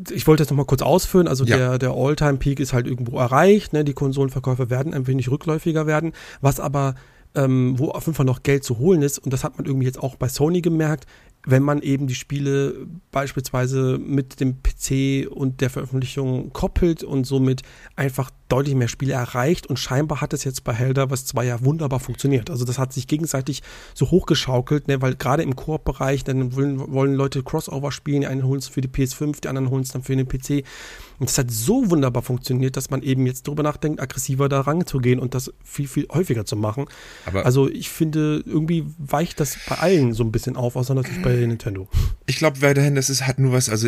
[0.09, 1.27] ich wollte jetzt nochmal kurz ausführen.
[1.27, 1.57] Also ja.
[1.57, 3.71] der, der All-Time-Peak ist halt irgendwo erreicht.
[3.71, 3.85] Ne?
[3.85, 6.13] Die Konsolenverkäufe werden ein wenig rückläufiger werden.
[6.41, 6.95] Was aber
[7.35, 9.19] ähm, wo auf jeden Fall noch Geld zu holen ist.
[9.19, 11.05] Und das hat man irgendwie jetzt auch bei Sony gemerkt
[11.45, 17.63] wenn man eben die Spiele beispielsweise mit dem PC und der Veröffentlichung koppelt und somit
[17.95, 21.63] einfach deutlich mehr Spiele erreicht und scheinbar hat es jetzt bei Helder was zwei ja
[21.63, 22.49] wunderbar funktioniert.
[22.49, 27.13] Also das hat sich gegenseitig so hochgeschaukelt, ne, weil gerade im Koop-Bereich, dann wollen, wollen
[27.13, 30.03] Leute Crossover spielen, die einen holen es für die PS5, die anderen holen es dann
[30.03, 30.65] für den PC.
[31.19, 35.19] Und das hat so wunderbar funktioniert, dass man eben jetzt darüber nachdenkt, aggressiver da ranzugehen
[35.19, 36.85] und das viel, viel häufiger zu machen.
[37.25, 41.21] Aber also ich finde, irgendwie weicht das bei allen so ein bisschen auf, außer natürlich
[41.21, 41.87] bei Nintendo.
[42.25, 43.87] Ich glaube weiterhin, das ist halt nur was, also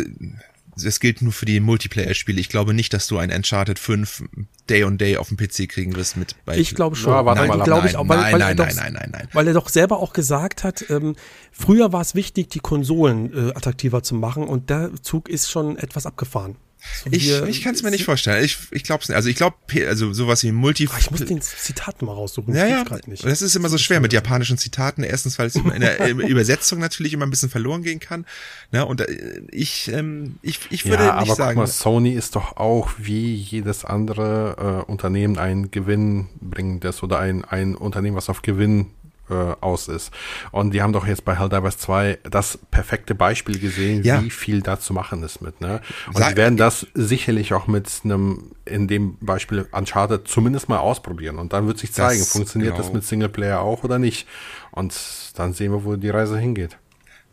[0.76, 2.40] es gilt nur für die Multiplayer-Spiele.
[2.40, 4.24] Ich glaube nicht, dass du ein Uncharted 5
[4.70, 7.12] Day on Day auf dem PC kriegen wirst mit bei Ich glaube schon.
[7.12, 9.48] Ja, nein, mal glaube ich auch, weil, nein, weil nein, doch, nein, nein, nein, Weil
[9.48, 11.16] er doch selber auch gesagt hat, ähm,
[11.52, 15.78] früher war es wichtig, die Konsolen äh, attraktiver zu machen und der Zug ist schon
[15.78, 16.56] etwas abgefahren.
[17.04, 18.43] So ich ich kann es mir nicht vorstellen.
[18.43, 19.15] Ich, ich glaube es nicht.
[19.15, 19.56] Also ich glaube,
[19.88, 20.89] also sowas wie Multi.
[20.91, 22.54] Ach, ich muss den Zitat mal raussuchen.
[22.54, 22.84] Ja, ja.
[23.06, 23.26] Nicht.
[23.26, 25.04] Das ist immer so schwer mit japanischen Zitaten.
[25.04, 28.26] Erstens, weil es in der Übersetzung natürlich immer ein bisschen verloren gehen kann.
[28.72, 28.86] Ne?
[28.86, 31.56] Und äh, ich, ähm, ich, ich würde ja, nicht aber sagen.
[31.56, 37.46] Guck mal, Sony ist doch auch wie jedes andere äh, Unternehmen ein gewinnbringendes oder ein,
[37.46, 38.88] ein Unternehmen, was auf Gewinn
[39.30, 40.12] äh, aus ist.
[40.52, 44.21] Und die haben doch jetzt bei Helldivers 2 das perfekte Beispiel gesehen, ja.
[44.21, 45.62] wie viel da zu machen ist mit.
[45.62, 45.82] Ne?
[46.08, 50.80] Und Sag, sie werden das sicherlich auch mit einem, in dem Beispiel Uncharted zumindest mal
[50.80, 51.40] ausprobieren.
[51.40, 52.84] Und dann wird sich zeigen, funktioniert genau.
[52.84, 54.28] das mit Singleplayer auch oder nicht.
[54.71, 54.94] Und
[55.36, 56.78] dann sehen wir, wo die Reise hingeht.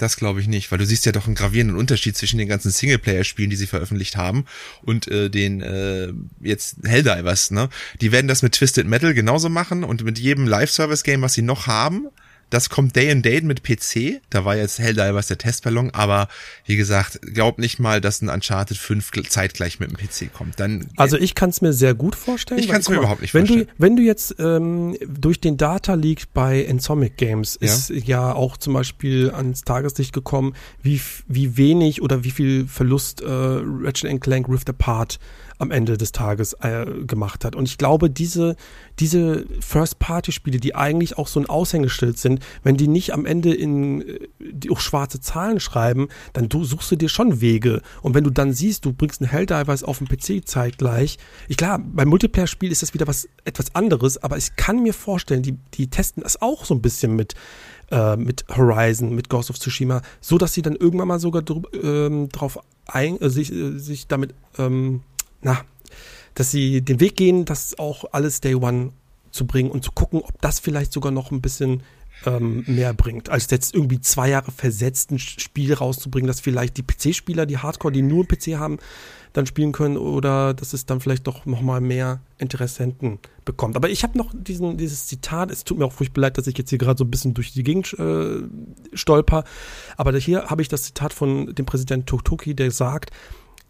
[0.00, 2.70] Das glaube ich nicht, weil du siehst ja doch einen gravierenden Unterschied zwischen den ganzen
[2.70, 4.46] Singleplayer-Spielen, die sie veröffentlicht haben,
[4.80, 7.50] und äh, den äh, jetzt Helldivers.
[7.50, 7.68] Ne?
[8.00, 11.66] Die werden das mit Twisted Metal genauso machen und mit jedem Live-Service-Game, was sie noch
[11.66, 12.08] haben,
[12.50, 14.20] das kommt Day and Date mit PC.
[14.28, 16.28] Da war jetzt Helldivers der Testballon, aber
[16.66, 20.60] wie gesagt, glaub nicht mal, dass ein Uncharted 5 zeitgleich mit dem PC kommt.
[20.60, 22.60] Dann also ich kann es mir sehr gut vorstellen.
[22.60, 23.68] Ich kann es mir überhaupt nicht wenn vorstellen.
[23.68, 27.68] Du, wenn du jetzt ähm, durch den Data Leak bei Ensomic Games ja.
[27.68, 33.22] ist ja auch zum Beispiel ans Tageslicht gekommen, wie, wie wenig oder wie viel Verlust
[33.22, 35.18] äh, Ratchet Clank Rift Apart
[35.60, 37.54] am Ende des Tages äh, gemacht hat.
[37.54, 38.56] Und ich glaube, diese,
[38.98, 44.02] diese First-Party-Spiele, die eigentlich auch so ein Aushängeschild sind, wenn die nicht am Ende in
[44.02, 47.82] äh, die auch schwarze Zahlen schreiben, dann du, suchst du dir schon Wege.
[48.02, 51.78] Und wenn du dann siehst, du bringst einen Helldivers auf den PC zeitgleich, ich klar,
[51.78, 55.88] beim Multiplayer-Spiel ist das wieder was etwas anderes, aber ich kann mir vorstellen, die, die
[55.88, 57.34] testen das auch so ein bisschen mit
[57.90, 61.42] äh, mit Horizon, mit Ghost of Tsushima, so dass sie dann irgendwann mal sogar
[61.82, 65.02] ähm, drauf ein, äh, sich, äh, sich damit ähm,
[65.42, 65.64] na,
[66.34, 68.92] dass sie den Weg gehen, das auch alles Day One
[69.30, 71.82] zu bringen und zu gucken, ob das vielleicht sogar noch ein bisschen
[72.26, 76.82] ähm, mehr bringt, als jetzt irgendwie zwei Jahre versetzt ein Spiel rauszubringen, das vielleicht die
[76.82, 78.78] PC-Spieler, die Hardcore, die nur PC haben,
[79.32, 83.76] dann spielen können oder dass es dann vielleicht doch nochmal mehr Interessenten bekommt.
[83.76, 86.58] Aber ich habe noch diesen, dieses Zitat, es tut mir auch furchtbar leid, dass ich
[86.58, 88.42] jetzt hier gerade so ein bisschen durch die Gegend äh,
[88.92, 89.44] stolper,
[89.96, 93.12] aber hier habe ich das Zitat von dem Präsident Totoki, der sagt,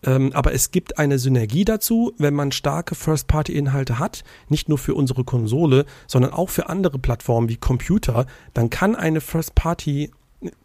[0.04, 4.94] ähm, aber es gibt eine Synergie dazu, wenn man starke First-Party-Inhalte hat, nicht nur für
[4.94, 10.10] unsere Konsole, sondern auch für andere Plattformen wie Computer, dann kann eine First-Party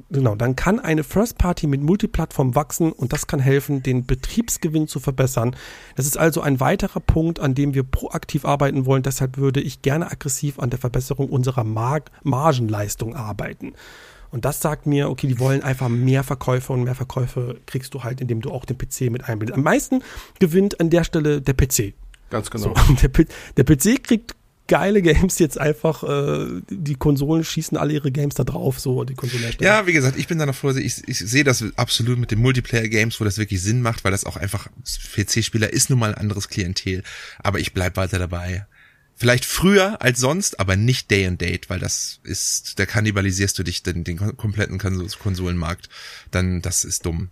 [0.09, 4.87] Genau, dann kann eine First Party mit Multiplattform wachsen und das kann helfen, den Betriebsgewinn
[4.87, 5.53] zu verbessern.
[5.97, 9.03] Das ist also ein weiterer Punkt, an dem wir proaktiv arbeiten wollen.
[9.03, 13.73] Deshalb würde ich gerne aggressiv an der Verbesserung unserer Mar Margenleistung arbeiten.
[14.35, 18.03] Und das sagt mir, okay, die wollen einfach mehr Verkäufe und mehr Verkäufe kriegst du
[18.03, 19.55] halt, indem du auch den PC mit einbindest.
[19.55, 20.03] Am meisten
[20.39, 21.93] gewinnt an der Stelle der PC.
[22.31, 22.73] Ganz genau.
[22.75, 23.25] So, der,
[23.55, 24.35] der, PC kriegt
[24.67, 29.13] geile Games jetzt einfach, äh, die Konsolen schießen alle ihre Games da drauf, so die
[29.13, 29.55] Konsolen.
[29.61, 31.03] Ja, wie gesagt, ich bin da noch vorsichtig.
[31.07, 34.25] Ich, ich sehe das absolut mit den Multiplayer-Games, wo das wirklich Sinn macht, weil das
[34.25, 34.67] auch einfach
[35.15, 37.03] PC-Spieler ist nun mal ein anderes Klientel.
[37.39, 38.65] Aber ich bleib weiter dabei.
[39.17, 43.63] Vielleicht früher als sonst, aber nicht Day and Date, weil das ist, da kannibalisierst du
[43.63, 45.89] dich den, den kompletten Konsolenmarkt.
[46.31, 47.29] Dann, das ist dumm.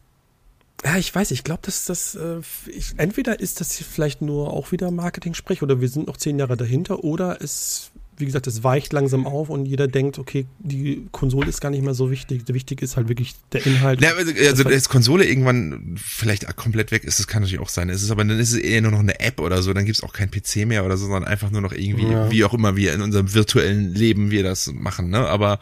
[0.85, 4.71] Ja, ich weiß, ich glaube, dass das, äh, ich, entweder ist das vielleicht nur auch
[4.71, 8.93] wieder Marketing-Sprech oder wir sind noch zehn Jahre dahinter oder es wie gesagt, es weicht
[8.93, 12.43] langsam auf und jeder denkt, okay, die Konsole ist gar nicht mehr so wichtig.
[12.47, 14.01] Wichtig ist halt wirklich der Inhalt.
[14.01, 17.89] Ja, also, also dass Konsole irgendwann vielleicht komplett weg ist, das kann natürlich auch sein.
[17.89, 20.03] Es ist aber dann ist es eher nur noch eine App oder so, dann gibt's
[20.03, 22.31] auch kein PC mehr oder so, sondern einfach nur noch irgendwie, ja.
[22.31, 25.09] wie auch immer wir in unserem virtuellen Leben wir das machen.
[25.09, 25.27] Ne?
[25.27, 25.59] Aber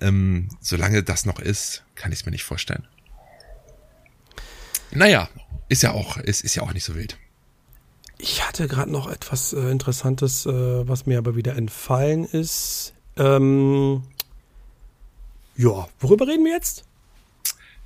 [0.00, 2.86] ähm, solange das noch ist, kann ich es mir nicht vorstellen.
[4.90, 5.28] Naja,
[5.68, 7.18] ist ja auch, ist, ist ja auch nicht so wild.
[8.18, 12.92] Ich hatte gerade noch etwas äh, Interessantes, äh, was mir aber wieder entfallen ist.
[13.16, 14.02] Ähm,
[15.56, 16.84] ja, worüber reden wir jetzt?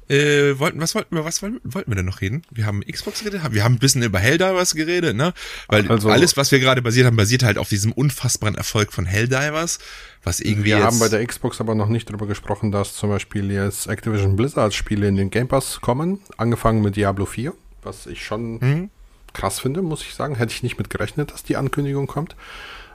[0.08, 2.42] Äh, wollten, was wollten wir, was wollten, wollten wir denn noch reden?
[2.50, 5.32] Wir haben Xbox geredet, wir haben ein bisschen über Helldivers geredet, ne?
[5.68, 9.06] Weil also, alles, was wir gerade basiert haben, basiert halt auf diesem unfassbaren Erfolg von
[9.06, 9.78] Helldivers,
[10.24, 13.50] was irgendwie Wir haben bei der Xbox aber noch nicht darüber gesprochen, dass zum Beispiel
[13.50, 18.24] jetzt Activision Blizzard Spiele in den Game Pass kommen, angefangen mit Diablo 4, was ich
[18.24, 18.90] schon mhm
[19.32, 20.36] krass finde, muss ich sagen.
[20.36, 22.36] Hätte ich nicht mit gerechnet, dass die Ankündigung kommt.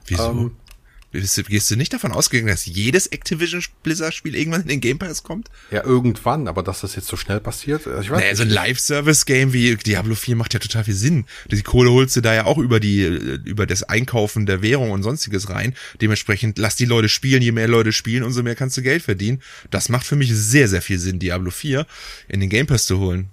[0.06, 0.32] Wieso?
[0.32, 0.52] Ähm,
[1.14, 5.24] Gehst du, nicht davon ausgegangen, dass jedes Activision Blizzard Spiel irgendwann in den Game Pass
[5.24, 5.50] kommt?
[5.72, 8.50] Ja, irgendwann, aber dass das jetzt so schnell passiert, also ich weiß naja, so ein
[8.50, 11.26] Live-Service-Game wie Diablo 4 macht ja total viel Sinn.
[11.50, 13.04] Die Kohle holst du da ja auch über die,
[13.46, 15.76] über das Einkaufen der Währung und sonstiges rein.
[16.02, 19.42] Dementsprechend lass die Leute spielen, je mehr Leute spielen, umso mehr kannst du Geld verdienen.
[19.72, 21.88] Das macht für mich sehr, sehr viel Sinn, Diablo 4
[22.28, 23.30] in den Game Pass zu holen.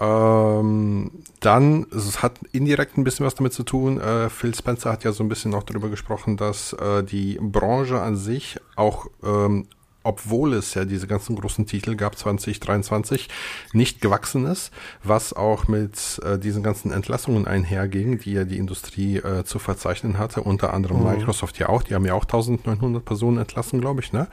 [0.00, 4.00] Ähm, dann, es hat indirekt ein bisschen was damit zu tun.
[4.00, 8.00] Äh, Phil Spencer hat ja so ein bisschen auch darüber gesprochen, dass äh, die Branche
[8.00, 9.66] an sich auch ähm,
[10.02, 13.28] obwohl es ja diese ganzen großen Titel gab 2023,
[13.72, 14.72] nicht gewachsen ist,
[15.02, 20.18] was auch mit äh, diesen ganzen Entlassungen einherging, die ja die Industrie äh, zu verzeichnen
[20.18, 21.10] hatte, unter anderem mhm.
[21.10, 24.28] Microsoft ja auch, die haben ja auch 1900 Personen entlassen, glaube ich, ne?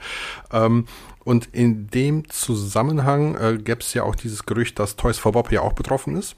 [0.52, 0.86] Ähm,
[1.24, 5.50] und in dem Zusammenhang äh, gäbe es ja auch dieses Gerücht, dass Toys for Bob
[5.50, 6.36] ja auch betroffen ist.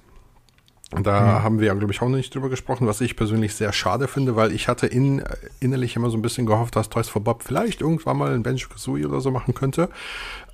[0.90, 1.42] Da mhm.
[1.42, 4.08] haben wir ja, glaube ich, auch noch nicht drüber gesprochen, was ich persönlich sehr schade
[4.08, 5.22] finde, weil ich hatte in,
[5.60, 9.06] innerlich immer so ein bisschen gehofft, dass Toys for Bob vielleicht irgendwann mal ein Banjo-Kazooie
[9.06, 9.90] oder so machen könnte.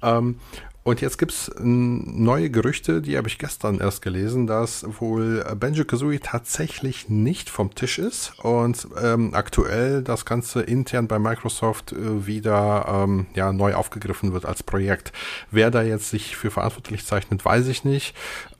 [0.02, 0.36] Ähm,
[0.84, 7.08] und jetzt gibt's neue Gerüchte, die habe ich gestern erst gelesen, dass wohl Banjo-Kazooie tatsächlich
[7.08, 13.26] nicht vom Tisch ist und ähm, aktuell das Ganze intern bei Microsoft äh, wieder ähm,
[13.34, 15.12] ja, neu aufgegriffen wird als Projekt.
[15.50, 18.14] Wer da jetzt sich für verantwortlich zeichnet, weiß ich nicht.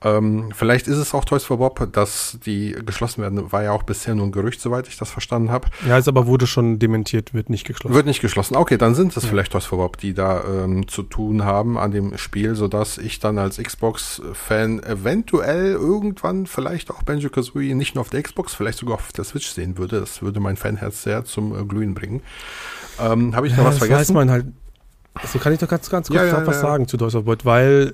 [0.05, 3.51] Ähm, vielleicht ist es auch Toys for Bob, dass die geschlossen werden.
[3.51, 5.67] War ja auch bisher nur ein Gerücht, soweit ich das verstanden habe.
[5.87, 7.95] Ja, es aber wurde schon dementiert, wird nicht geschlossen.
[7.95, 8.55] Wird nicht geschlossen.
[8.55, 9.29] Okay, dann sind es ja.
[9.29, 13.19] vielleicht Toys for Bob, die da ähm, zu tun haben an dem Spiel, sodass ich
[13.19, 18.95] dann als Xbox-Fan eventuell irgendwann vielleicht auch Banjo-Kazooie nicht nur auf der Xbox, vielleicht sogar
[18.95, 19.99] auf der Switch sehen würde.
[19.99, 22.21] Das würde mein Fanherz sehr zum äh, Glühen bringen.
[22.99, 23.99] Ähm, Habe ich noch ja, was vergessen?
[23.99, 24.45] Weiß man halt
[25.15, 26.61] also kann ich doch ganz, ganz kurz ja, ja, was ja.
[26.61, 27.93] sagen zu Toys of Boyd, weil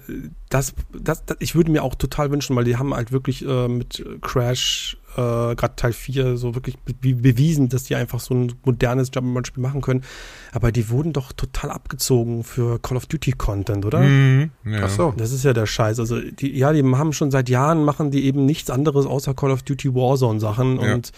[0.50, 3.68] das, das, das, ich würde mir auch total wünschen, weil die haben halt wirklich äh,
[3.68, 8.54] mit Crash, äh, gerade Teil 4, so wirklich be bewiesen, dass die einfach so ein
[8.64, 10.04] modernes Jump'n'Run-Spiel machen können.
[10.52, 14.00] Aber die wurden doch total abgezogen für Call of Duty-Content, oder?
[14.00, 14.82] Mhm, ja.
[14.86, 15.14] Ach so.
[15.16, 16.00] Das ist ja der Scheiß.
[16.00, 19.52] Also, die, ja, die haben schon seit Jahren, machen die eben nichts anderes außer Call
[19.52, 21.12] of Duty Warzone-Sachen und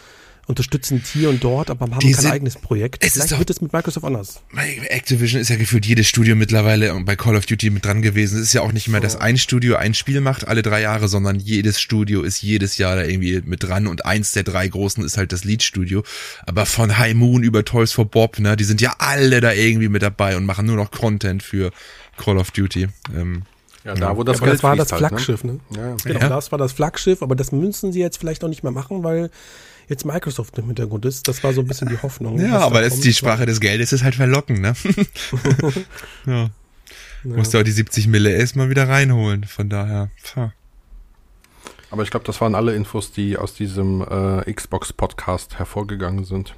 [0.45, 3.03] unterstützen hier und dort, aber haben kein sind, eigenes Projekt.
[3.03, 4.41] Vielleicht doch, wird es mit Microsoft anders.
[4.89, 8.39] Activision ist ja gefühlt jedes Studio mittlerweile bei Call of Duty mit dran gewesen.
[8.39, 9.03] Es ist ja auch nicht mehr, so.
[9.03, 12.97] dass ein Studio ein Spiel macht alle drei Jahre, sondern jedes Studio ist jedes Jahr
[12.97, 16.03] da irgendwie mit dran und eins der drei großen ist halt das Lead-Studio.
[16.45, 19.89] Aber von High Moon über Toys for Bob, ne, die sind ja alle da irgendwie
[19.89, 21.71] mit dabei und machen nur noch Content für
[22.17, 22.89] Call of Duty.
[23.15, 23.43] Ähm,
[23.85, 25.77] ja, da wo das, ja, das war das Flaggschiff, halt, ne?
[25.77, 25.77] ne?
[25.77, 25.95] Ja.
[26.03, 26.29] Genau, ja.
[26.29, 29.29] das war das Flaggschiff, aber das müssen sie jetzt vielleicht auch nicht mehr machen, weil
[29.89, 31.27] jetzt Microsoft im Hintergrund ist.
[31.27, 32.39] Das war so ein bisschen die Hoffnung.
[32.39, 34.73] Ja, aber da das ist die Sprache des Geldes ist halt verlocken, ne?
[36.25, 36.33] ja.
[36.33, 36.49] ja.
[37.23, 40.09] Musst du auch die 70 Mille erstmal wieder reinholen, von daher.
[40.23, 40.53] Pah.
[41.89, 46.55] Aber ich glaube, das waren alle Infos, die aus diesem äh, Xbox-Podcast hervorgegangen sind.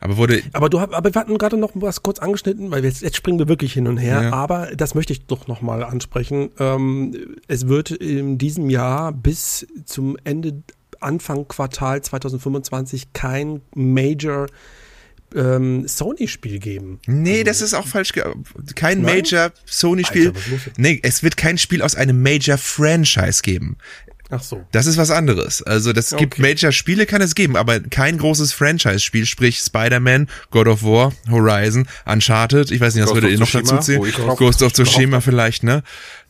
[0.00, 0.42] Aber wurde.
[0.52, 3.48] Aber du aber wir hatten gerade noch was kurz angeschnitten, weil jetzt, jetzt springen wir
[3.48, 4.24] wirklich hin und her.
[4.24, 4.32] Ja.
[4.32, 6.50] Aber das möchte ich doch nochmal ansprechen.
[6.58, 10.62] Ähm, es wird in diesem Jahr bis zum Ende
[11.04, 14.46] Anfang Quartal 2025 kein Major
[15.34, 17.00] ähm, Sony-Spiel geben.
[17.06, 18.12] Nee, also, das ist auch falsch.
[18.74, 19.16] Kein nein?
[19.16, 20.32] Major Sony-Spiel.
[20.76, 23.76] Nee, es wird kein Spiel aus einem Major-Franchise geben.
[24.30, 24.64] Ach so.
[24.72, 25.62] Das ist was anderes.
[25.62, 26.24] Also das okay.
[26.24, 31.86] gibt Major-Spiele, kann es geben, aber kein großes Franchise-Spiel, sprich Spider-Man, God of War, Horizon,
[32.06, 34.12] Uncharted, ich weiß nicht, was Ghost würde ihr noch dazu zählen?
[34.36, 35.82] Ghost of Tsushima vielleicht, ne?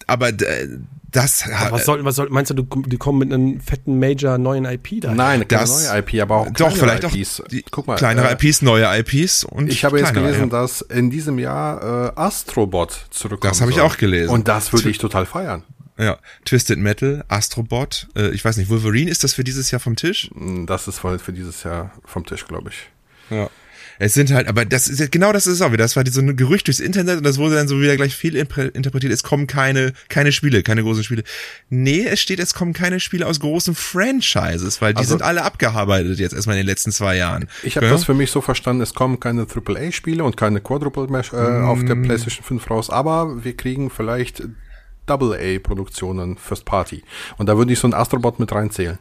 [0.06, 0.68] Aber äh,
[1.14, 4.64] das aber was soll, was soll, meinst du, die kommen mit einem fetten Major neuen
[4.64, 5.14] IP da?
[5.14, 7.40] Nein, keine das, neue IP, aber auch doch vielleicht IPs.
[7.40, 10.60] auch die, Guck mal, kleinere äh, IPs, neue IPs und ich habe jetzt gelesen, ja.
[10.60, 13.52] dass in diesem Jahr äh, Astrobot zurückkommt.
[13.52, 14.30] Das habe ich auch gelesen.
[14.30, 15.62] Und das würde ich total feiern.
[15.96, 19.94] Ja, Twisted Metal, Astrobot, äh, ich weiß nicht, Wolverine, ist das für dieses Jahr vom
[19.94, 20.28] Tisch?
[20.66, 22.90] Das ist für dieses Jahr vom Tisch, glaube ich.
[23.30, 23.48] Ja.
[23.98, 25.84] Es sind halt, aber das ist genau das ist auch wieder.
[25.84, 28.36] Das war so ein Gerücht durchs Internet und das wurde dann so wieder gleich viel
[28.36, 29.12] interpretiert.
[29.12, 31.24] Es kommen keine, keine Spiele, keine großen Spiele.
[31.70, 35.42] Nee, es steht, es kommen keine Spiele aus großen Franchises, weil die also, sind alle
[35.42, 37.48] abgearbeitet jetzt erstmal in den letzten zwei Jahren.
[37.62, 37.92] Ich habe ja?
[37.92, 41.64] das für mich so verstanden, es kommen keine AAA-Spiele und keine Quadruple Mesh äh, mm.
[41.64, 44.42] auf der PlayStation 5 raus, aber wir kriegen vielleicht
[45.06, 47.02] Double-A-Produktionen First Party.
[47.36, 48.98] Und da würde ich so ein Astrobot mit reinzählen.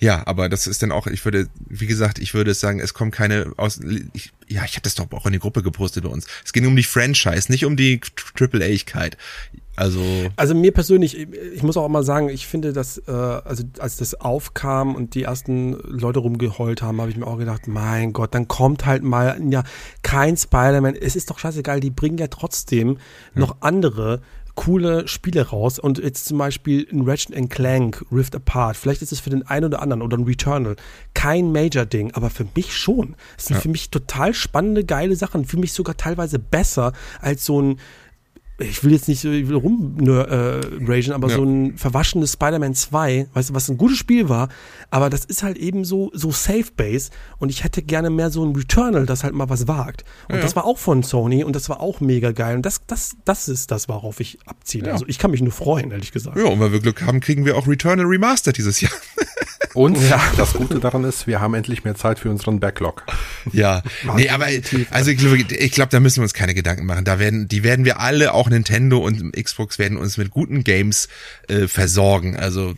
[0.00, 3.12] Ja, aber das ist dann auch, ich würde, wie gesagt, ich würde sagen, es kommt
[3.12, 3.80] keine aus.
[4.14, 6.26] Ich, ja, ich hatte das doch auch in die Gruppe gepostet bei uns.
[6.42, 8.00] Es ging um die Franchise, nicht um die
[8.34, 9.18] Triple-A-Igkeit.
[9.76, 10.02] Also,
[10.36, 14.14] also mir persönlich, ich muss auch mal sagen, ich finde, dass äh, also als das
[14.14, 18.48] aufkam und die ersten Leute rumgeheult haben, habe ich mir auch gedacht, mein Gott, dann
[18.48, 19.64] kommt halt mal ja
[20.02, 20.96] kein Spider-Man.
[20.96, 22.98] Es ist doch scheißegal, die bringen ja trotzdem
[23.34, 24.20] noch andere
[24.60, 29.18] coole Spiele raus und jetzt zum Beispiel ein Ratchet Clank Rift Apart, vielleicht ist es
[29.18, 30.76] für den einen oder anderen oder ein Returnal
[31.14, 33.16] kein Major-Ding, aber für mich schon.
[33.38, 33.62] Es sind ja.
[33.62, 36.92] für mich total spannende, geile Sachen, für mich sogar teilweise besser
[37.22, 37.80] als so ein
[38.60, 41.36] ich will jetzt nicht so rumragen, äh, aber ja.
[41.36, 44.48] so ein verwaschenes Spider-Man 2, weißt du, was ein gutes Spiel war,
[44.90, 48.44] aber das ist halt eben so, so Safe Base und ich hätte gerne mehr so
[48.44, 50.04] ein Returnal, das halt mal was wagt.
[50.28, 50.42] Und ja.
[50.42, 53.48] das war auch von Sony und das war auch mega geil und das, das, das
[53.48, 54.88] ist das, worauf ich abziele.
[54.88, 54.92] Ja.
[54.92, 56.36] Also ich kann mich nur freuen, ehrlich gesagt.
[56.36, 58.92] Ja, und weil wir Glück haben, kriegen wir auch Returnal Remastered dieses Jahr.
[59.74, 60.20] Und ja.
[60.36, 63.04] das Gute daran ist, wir haben endlich mehr Zeit für unseren Backlog.
[63.52, 63.82] Ja,
[64.16, 64.46] nee, aber
[64.90, 67.04] also ich glaube, ich glaube, da müssen wir uns keine Gedanken machen.
[67.04, 71.08] Da werden, die werden wir alle, auch Nintendo und Xbox werden uns mit guten Games
[71.48, 72.36] äh, versorgen.
[72.36, 72.74] Also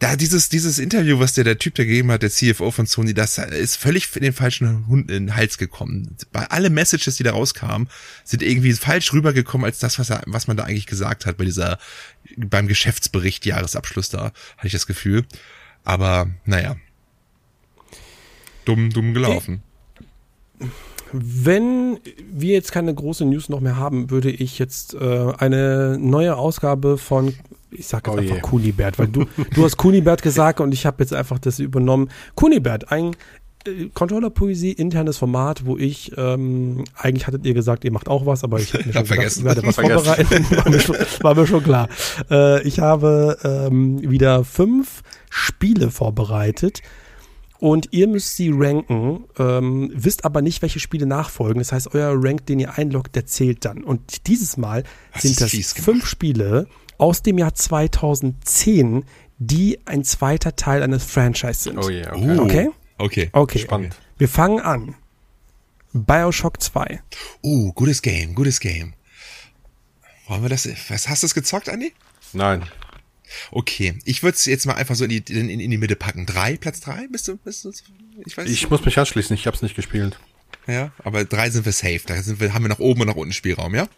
[0.00, 3.12] da dieses dieses Interview, was der der Typ da gegeben hat, der CFO von Sony,
[3.12, 6.16] das ist völlig in den falschen Hund in den Hals gekommen.
[6.32, 7.88] Bei alle Messages, die da rauskamen,
[8.24, 11.44] sind irgendwie falsch rübergekommen als das, was er, was man da eigentlich gesagt hat bei
[11.44, 11.78] dieser
[12.36, 15.26] beim Geschäftsbericht Jahresabschluss da, hatte ich das Gefühl.
[15.84, 16.76] Aber naja,
[18.64, 19.62] dumm dumm gelaufen.
[21.12, 21.98] Wenn
[22.30, 26.98] wir jetzt keine große News noch mehr haben, würde ich jetzt äh, eine neue Ausgabe
[26.98, 27.34] von
[27.72, 31.02] ich sag jetzt oh einfach Kunibert, weil du, du hast Kunibert gesagt und ich habe
[31.02, 32.10] jetzt einfach das übernommen.
[32.34, 33.14] Kunibert, ein
[33.94, 38.58] Controller-Poesie, internes Format, wo ich, ähm, eigentlich hattet ihr gesagt, ihr macht auch was, aber
[38.58, 39.42] ich habe mir schon vergessen.
[39.42, 41.88] Gedacht, werde was vorbereiten, war mir, schon, war mir schon klar.
[42.30, 46.82] Äh, ich habe ähm, wieder fünf Spiele vorbereitet
[47.58, 51.58] und ihr müsst sie ranken, ähm, wisst aber nicht, welche Spiele nachfolgen.
[51.58, 53.84] Das heißt, euer Rank, den ihr einloggt, der zählt dann.
[53.84, 59.04] Und dieses Mal das sind das fünf Spiele, aus dem Jahr 2010,
[59.38, 61.78] die ein zweiter Teil eines Franchise sind.
[61.78, 62.38] Oh yeah, okay.
[62.38, 62.70] Uh, okay?
[63.00, 63.30] Okay.
[63.32, 63.58] Okay.
[63.58, 63.96] Spannend.
[64.18, 64.94] Wir fangen an.
[65.92, 67.02] Bioshock 2.
[67.42, 68.92] Uh, gutes Game, gutes Game.
[70.28, 70.68] Wollen wir das?
[70.88, 71.92] Was hast du es gezockt, Andi?
[72.32, 72.62] Nein.
[73.50, 76.26] Okay, ich würde es jetzt mal einfach so in die, in, in die Mitte packen.
[76.26, 77.08] Drei, Platz drei?
[77.08, 77.72] Bist du, bist du
[78.26, 80.18] ich weiß Ich muss mich anschließen, ich habe es nicht gespielt.
[80.66, 82.02] Ja, aber drei sind wir safe.
[82.06, 83.88] Da sind wir, haben wir nach oben und nach unten Spielraum, ja?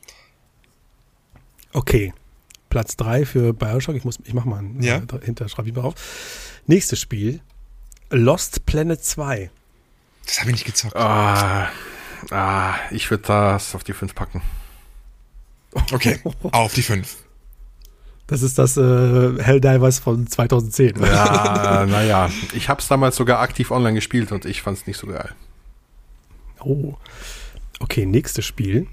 [1.73, 2.13] Okay.
[2.69, 3.97] Platz 3 für Bioshock.
[3.97, 5.01] Ich muss, ich mach mal einen, ja?
[5.01, 6.63] dahinter, schreibe ich mal auf.
[6.67, 7.41] Nächstes Spiel.
[8.13, 9.51] Lost Planet 2.
[10.27, 10.95] Das habe ich nicht gezockt.
[10.95, 11.71] Ah,
[12.31, 14.43] ah ich würde das auf die 5 packen.
[15.91, 16.21] Okay,
[16.53, 17.17] auf die 5.
[18.27, 21.01] Das ist das äh, Helldivers von 2010.
[21.03, 22.31] Ja, naja.
[22.53, 25.35] Ich habe es damals sogar aktiv online gespielt und ich fand es nicht so geil.
[26.61, 26.95] Oh.
[27.81, 28.87] Okay, nächstes Spiel.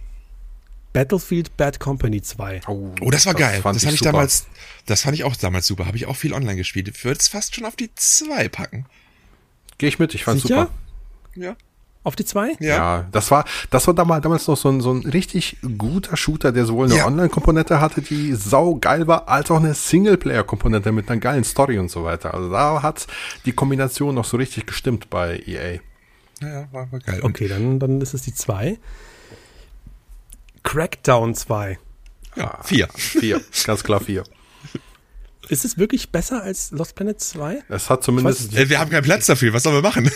[0.94, 2.62] Battlefield Bad Company 2.
[2.68, 3.62] Oh, oh das war das geil.
[3.64, 4.48] Das fand ich, damals,
[4.86, 5.86] das fand ich auch damals super.
[5.86, 6.88] Habe ich auch viel online gespielt.
[6.88, 8.86] Ich würde es fast schon auf die 2 packen.
[9.80, 10.68] Gehe ich mit, ich fand's Sicher?
[10.68, 10.72] super.
[11.36, 11.56] Ja.
[12.04, 12.58] Auf die 2?
[12.60, 12.68] Ja.
[12.68, 13.08] ja.
[13.12, 16.66] das war, das war damals, damals noch so ein, so ein richtig guter Shooter, der
[16.66, 17.08] sowohl eine ja.
[17.08, 21.90] Online-Komponente hatte, die sau geil war, als auch eine Singleplayer-Komponente mit einer geilen Story und
[21.90, 22.34] so weiter.
[22.34, 23.08] Also da hat
[23.46, 25.80] die Kombination noch so richtig gestimmt bei EA.
[26.42, 27.20] Ja, war, war geil.
[27.24, 28.78] Okay, dann, dann ist es die 2.
[30.64, 31.80] Crackdown 2.
[32.36, 32.88] Ja, vier.
[32.96, 34.24] Vier, ganz klar vier.
[35.50, 37.64] Ist es wirklich besser als Lost Planet 2?
[37.70, 38.56] Es hat zumindest.
[38.56, 39.52] Äh, wir haben keinen Platz dafür.
[39.52, 40.06] Was sollen wir machen?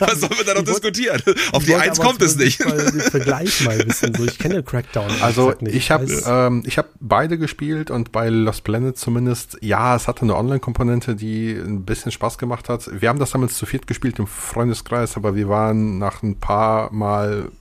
[0.00, 1.22] was sollen wir da noch diskutieren?
[1.52, 2.60] Auf die Eins kommt es nicht.
[2.60, 4.14] Den Vergleich mal wissen.
[4.14, 5.10] So, ich kenne Crackdown.
[5.20, 5.76] Also nicht.
[5.76, 9.58] ich habe ähm, ich habe beide gespielt und bei Lost Planet zumindest.
[9.60, 12.90] Ja, es hatte eine Online-Komponente, die ein bisschen Spaß gemacht hat.
[13.00, 16.92] Wir haben das damals zu viert gespielt im Freundeskreis, aber wir waren nach ein paar
[16.92, 17.52] Mal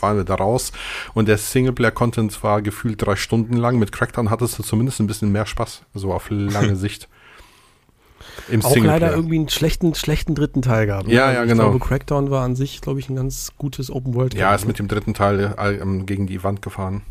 [0.00, 0.72] waren wir da raus.
[1.14, 3.78] Und der Singleplayer-Content war gefühlt drei Stunden lang.
[3.78, 7.08] Mit Crackdown hattest du zumindest ein bisschen mehr Spaß, so auf lange Sicht.
[8.48, 11.06] Im auch leider irgendwie einen schlechten, schlechten dritten Teil gab.
[11.06, 11.14] Ne?
[11.14, 11.64] Ja, also ja, genau.
[11.64, 14.34] Ich glaube, Crackdown war an sich, glaube ich, ein ganz gutes Open World.
[14.34, 17.02] Ja, ist mit dem dritten Teil äh, gegen die Wand gefahren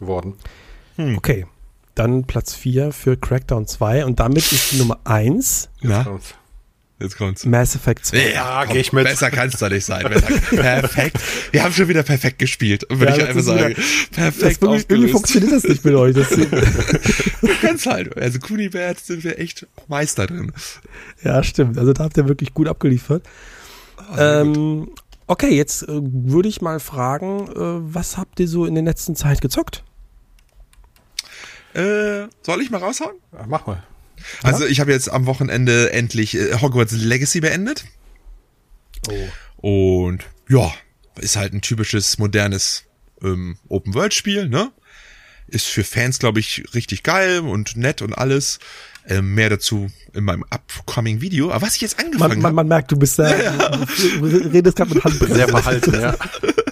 [0.00, 0.34] worden.
[0.96, 1.16] Hm.
[1.16, 1.46] Okay.
[1.94, 5.70] Dann Platz 4 für Crackdown 2 und damit ist die Nummer 1.
[5.80, 6.06] Ja.
[6.98, 7.44] Jetzt kommt's.
[7.44, 8.32] Mass Effect 2.
[8.32, 9.04] Ja, komm, geh ich mit.
[9.04, 10.02] Besser kann's doch nicht sein.
[10.50, 11.18] perfekt.
[11.50, 13.74] Wir haben schon wieder perfekt gespielt, würde ja, ich einfach sagen.
[14.12, 16.14] Perfekt das, Irgendwie funktioniert das nicht mit euch.
[16.14, 16.28] Das
[17.60, 18.16] kann's halt.
[18.16, 20.52] Also Kunibert sind wir echt Meister drin.
[21.22, 21.76] Ja, stimmt.
[21.76, 23.24] Also da habt ihr wirklich gut abgeliefert.
[23.98, 24.90] Oh, ähm,
[25.26, 29.16] okay, jetzt äh, würde ich mal fragen, äh, was habt ihr so in der letzten
[29.16, 29.84] Zeit gezockt?
[31.74, 33.16] Äh, soll ich mal raushauen?
[33.34, 33.82] Ja, mach mal.
[34.42, 37.84] Also ich habe jetzt am Wochenende endlich äh, Hogwarts Legacy beendet.
[39.08, 40.08] Oh.
[40.08, 40.72] Und ja,
[41.20, 42.84] ist halt ein typisches modernes
[43.22, 44.72] ähm, Open-World-Spiel, ne?
[45.48, 48.58] Ist für Fans, glaube ich, richtig geil und nett und alles.
[49.08, 51.52] Ähm, mehr dazu in meinem upcoming Video.
[51.52, 52.42] Aber was ich jetzt angefangen habe.
[52.42, 53.68] Man, man, merkt, du bist da, ja, ja.
[54.18, 55.34] du redest gerade mit Handbremse.
[55.36, 56.16] Sehr verhalten, ja.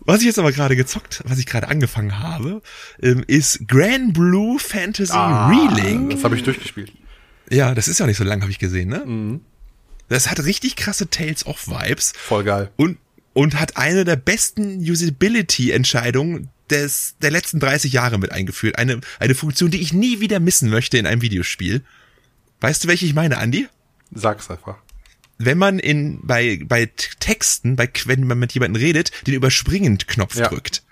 [0.00, 2.62] was ich jetzt aber gerade gezockt, was ich gerade angefangen habe,
[3.02, 6.10] ähm, ist Grand Blue Fantasy ah, Relink.
[6.10, 6.92] Das habe ich durchgespielt.
[7.50, 9.04] Ja, das ist ja nicht so lang, habe ich gesehen, ne?
[9.04, 9.40] Mhm.
[10.08, 12.12] Das hat richtig krasse Tales of Vibes.
[12.16, 12.70] Voll geil.
[12.76, 12.98] Und,
[13.32, 18.78] und hat eine der besten Usability-Entscheidungen des, der letzten 30 Jahre mit eingeführt.
[18.78, 21.82] Eine, eine Funktion, die ich nie wieder missen möchte in einem Videospiel.
[22.60, 23.68] Weißt du, welche ich meine, Andy?
[24.12, 24.83] Sag's einfach
[25.38, 30.48] wenn man in bei bei Texten, bei wenn man mit jemandem redet, den Überspringen-Knopf ja.
[30.48, 30.82] drückt.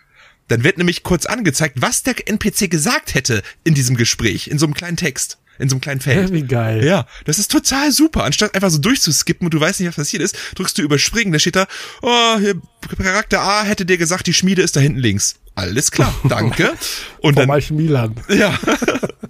[0.48, 4.66] Dann wird nämlich kurz angezeigt, was der NPC gesagt hätte in diesem Gespräch, in so
[4.66, 5.38] einem kleinen Text.
[5.58, 6.30] in so einem kleinen Feld.
[6.30, 6.84] Ja, wie geil.
[6.84, 8.24] Ja, das ist total super.
[8.24, 11.38] Anstatt einfach so durchzuskippen und du weißt nicht, was passiert ist, drückst du überspringen, da
[11.38, 11.66] steht da,
[12.02, 12.60] oh, hier,
[13.00, 15.36] Charakter A hätte dir gesagt, die Schmiede ist da hinten links.
[15.54, 16.72] Alles klar, danke.
[17.20, 18.14] Und Vom dann Milan.
[18.28, 18.58] Ja.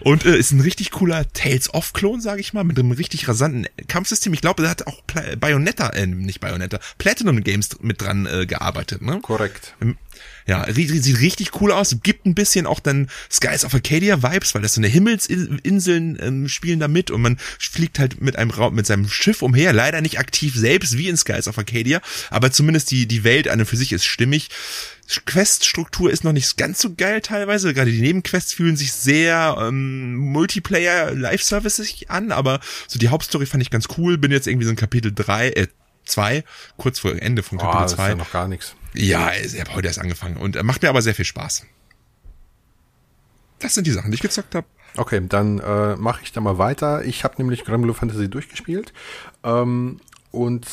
[0.00, 4.32] Und äh, ist ein richtig cooler Tales-of-Klon, sage ich mal, mit einem richtig rasanten Kampfsystem.
[4.34, 8.46] Ich glaube, da hat auch Pla Bayonetta, äh, nicht Bayonetta, Platinum Games mit dran äh,
[8.46, 9.20] gearbeitet, ne?
[9.20, 9.74] Korrekt.
[10.46, 11.96] Ja, sieht richtig cool aus.
[12.04, 16.48] Gibt ein bisschen auch dann Skies of Arcadia Vibes, weil das so eine Himmelsinseln ähm,
[16.48, 19.72] spielen da mit und man fliegt halt mit einem Raum, mit seinem Schiff umher.
[19.72, 23.58] Leider nicht aktiv selbst wie in Skies of Arcadia, aber zumindest die, die Welt an
[23.58, 24.50] und für sich ist stimmig.
[25.24, 27.74] Queststruktur ist noch nicht ganz so geil teilweise.
[27.74, 33.46] Gerade die Nebenquests fühlen sich sehr ähm, Multiplayer Live Services an, aber so die Hauptstory
[33.46, 34.16] fand ich ganz cool.
[34.16, 35.66] Bin jetzt irgendwie so in Kapitel drei, äh,
[36.04, 36.44] zwei,
[36.76, 38.04] kurz vor Ende von Kapitel oh, zwei.
[38.04, 38.75] Ist ja noch gar nichts.
[38.96, 41.66] Ja, ich habe heute erst angefangen und äh, macht mir aber sehr viel Spaß.
[43.58, 44.66] Das sind die Sachen, die ich gezockt habe.
[44.96, 47.04] Okay, dann äh, mache ich da mal weiter.
[47.04, 48.92] Ich habe nämlich Grimble Fantasy durchgespielt
[49.44, 50.66] ähm, und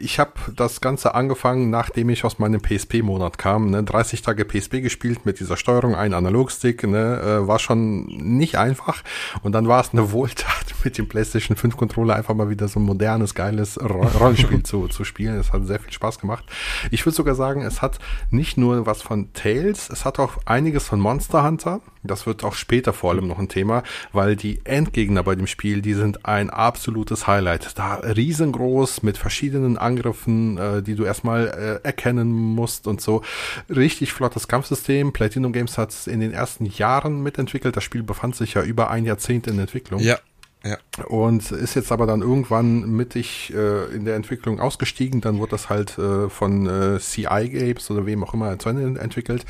[0.00, 3.70] ich habe das Ganze angefangen, nachdem ich aus meinem PSP-Monat kam.
[3.70, 3.82] Ne?
[3.82, 7.20] 30 Tage PSP gespielt mit dieser Steuerung, ein Analogstick, ne?
[7.20, 9.02] Äh, war schon nicht einfach.
[9.42, 12.78] Und dann war es eine Wohltat, mit dem PlayStation 5 Controller einfach mal wieder so
[12.78, 13.78] ein modernes, geiles
[14.20, 15.38] Rollenspiel zu, zu spielen.
[15.38, 16.44] Es hat sehr viel Spaß gemacht.
[16.92, 17.98] Ich würde sogar sagen, es hat
[18.30, 21.80] nicht nur was von Tales, es hat auch einiges von Monster Hunter.
[22.04, 23.82] Das wird auch später vor allem noch ein Thema,
[24.12, 27.76] weil die Endgegner bei dem Spiel, die sind ein absolutes Highlight.
[27.76, 33.22] Da riesengroß mit verschiedenen Angriffen, äh, die du erstmal äh, erkennen musst und so.
[33.68, 35.12] Richtig flottes Kampfsystem.
[35.12, 37.76] Platinum Games hat es in den ersten Jahren mitentwickelt.
[37.76, 40.00] Das Spiel befand sich ja über ein Jahrzehnt in Entwicklung.
[40.00, 40.18] Ja.
[40.64, 40.76] Ja.
[41.06, 45.20] Und ist jetzt aber dann irgendwann mittig äh, in der Entwicklung ausgestiegen.
[45.20, 49.00] Dann wurde das halt äh, von äh, CI Games oder wem auch immer zu Ende
[49.00, 49.44] entwickelt.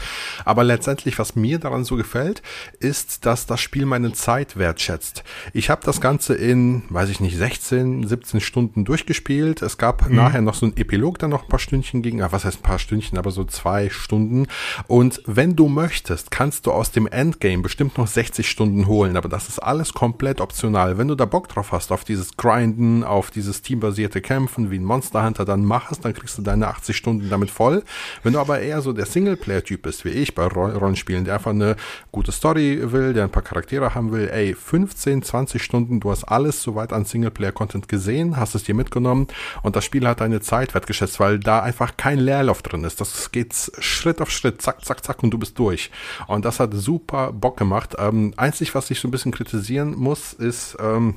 [0.44, 2.42] Aber letztendlich, was mir daran so gefällt,
[2.78, 5.24] ist, dass das Spiel meine Zeit wertschätzt.
[5.54, 9.62] Ich habe das Ganze in, weiß ich nicht, 16, 17 Stunden durchgespielt.
[9.62, 10.16] Es gab mhm.
[10.16, 12.20] nachher noch so ein Epilog, dann noch ein paar Stündchen ging.
[12.20, 14.46] Ah, was heißt ein paar Stündchen, aber so zwei Stunden.
[14.86, 19.16] Und wenn du möchtest, kannst du aus dem Endgame bestimmt noch 60 Stunden holen.
[19.16, 23.04] Aber das ist alles komplett optional wenn du da Bock drauf hast, auf dieses Grinden,
[23.04, 26.68] auf dieses teambasierte Kämpfen wie ein Monster Hunter, dann mach es, dann kriegst du deine
[26.68, 27.84] 80 Stunden damit voll.
[28.22, 31.76] Wenn du aber eher so der Singleplayer-Typ bist, wie ich bei Rollenspielen, der einfach eine
[32.12, 36.24] gute Story will, der ein paar Charaktere haben will, ey, 15, 20 Stunden, du hast
[36.24, 39.28] alles soweit an Singleplayer-Content gesehen, hast es dir mitgenommen
[39.62, 43.00] und das Spiel hat deine Zeit wertgeschätzt, weil da einfach kein Leerlauf drin ist.
[43.00, 45.90] Das geht Schritt auf Schritt, zack, zack, zack und du bist durch.
[46.26, 47.94] Und das hat super Bock gemacht.
[47.98, 51.16] Ähm, einzig, was ich so ein bisschen kritisieren muss, ist, ähm,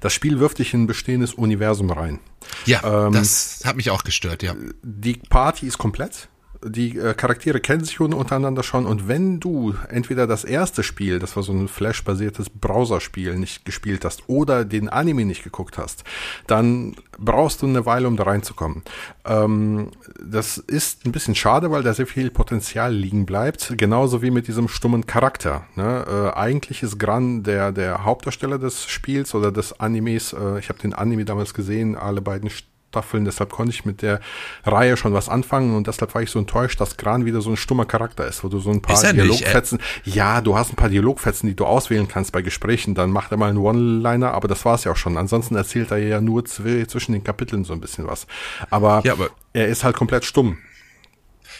[0.00, 2.20] das Spiel wirft dich in ein bestehendes Universum rein.
[2.66, 4.54] Ja, ähm, das hat mich auch gestört, ja.
[4.82, 6.28] Die Party ist komplett
[6.64, 11.36] die äh, Charaktere kennen sich untereinander schon und wenn du entweder das erste Spiel, das
[11.36, 16.04] war so ein Flash-basiertes Browserspiel, nicht gespielt hast oder den Anime nicht geguckt hast,
[16.46, 18.82] dann brauchst du eine Weile, um da reinzukommen.
[19.24, 19.90] Ähm,
[20.22, 24.48] das ist ein bisschen schade, weil da sehr viel Potenzial liegen bleibt, genauso wie mit
[24.48, 25.66] diesem stummen Charakter.
[25.76, 26.04] Ne?
[26.08, 30.32] Äh, eigentlich ist Gran der, der Hauptdarsteller des Spiels oder des Animes.
[30.32, 32.50] Äh, ich habe den Anime damals gesehen, alle beiden
[32.94, 34.20] Staffeln, deshalb konnte ich mit der
[34.64, 37.56] Reihe schon was anfangen und deshalb war ich so enttäuscht, dass Gran wieder so ein
[37.56, 41.48] stummer Charakter ist, wo du so ein paar Dialogfetzen, ja, du hast ein paar Dialogfetzen,
[41.48, 44.76] die du auswählen kannst bei Gesprächen, dann macht er mal einen One-Liner, aber das war
[44.76, 45.16] es ja auch schon.
[45.16, 48.26] Ansonsten erzählt er ja nur zwischen den Kapiteln so ein bisschen was.
[48.70, 50.58] Aber, ja, aber er ist halt komplett stumm.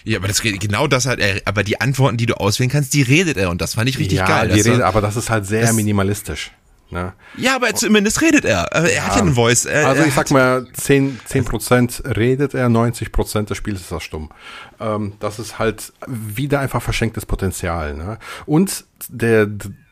[0.04, 3.02] Ja, aber das genau das hat er, aber die Antworten, die du auswählen kannst, die
[3.02, 4.48] redet er und das fand ich richtig ja, geil.
[4.48, 6.52] Die redet, aber das ist halt sehr minimalistisch.
[6.94, 7.12] Ne?
[7.36, 8.62] Ja, aber zumindest redet er.
[8.72, 9.02] Er ja.
[9.02, 9.64] hat ja einen Voice.
[9.64, 14.30] Er, also ich sag mal, 10, 10% redet er, 90% des Spiels ist das stumm.
[14.78, 17.94] Ähm, das ist halt wieder einfach verschenktes Potenzial.
[17.94, 18.18] Ne?
[18.46, 19.48] Und der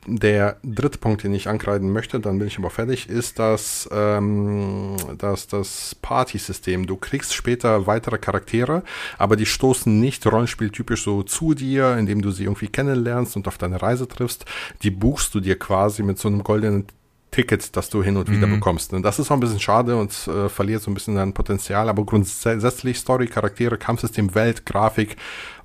[0.07, 4.97] der dritte Punkt, den ich ankreiden möchte, dann bin ich aber fertig, ist das, ähm,
[5.19, 6.87] das, das Party-System.
[6.87, 8.83] Du kriegst später weitere Charaktere,
[9.19, 13.59] aber die stoßen nicht rollenspieltypisch so zu dir, indem du sie irgendwie kennenlernst und auf
[13.59, 14.45] deine Reise triffst.
[14.83, 16.87] Die buchst du dir quasi mit so einem goldenen
[17.31, 18.55] Ticket, das du hin und wieder mhm.
[18.55, 18.93] bekommst.
[18.93, 21.89] Und das ist auch ein bisschen schade und äh, verliert so ein bisschen dein Potenzial,
[21.89, 25.17] aber grundsätzlich Story, Charaktere, Kampfsystem, Welt, Grafik,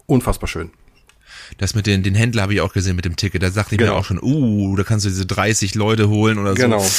[0.05, 0.71] unfassbar schön.
[1.57, 3.41] Das mit den, den Händler habe ich auch gesehen mit dem Ticket.
[3.43, 3.93] Da sagte ich genau.
[3.93, 6.79] mir auch schon, uh, da kannst du diese 30 Leute holen oder genau.
[6.79, 6.89] so.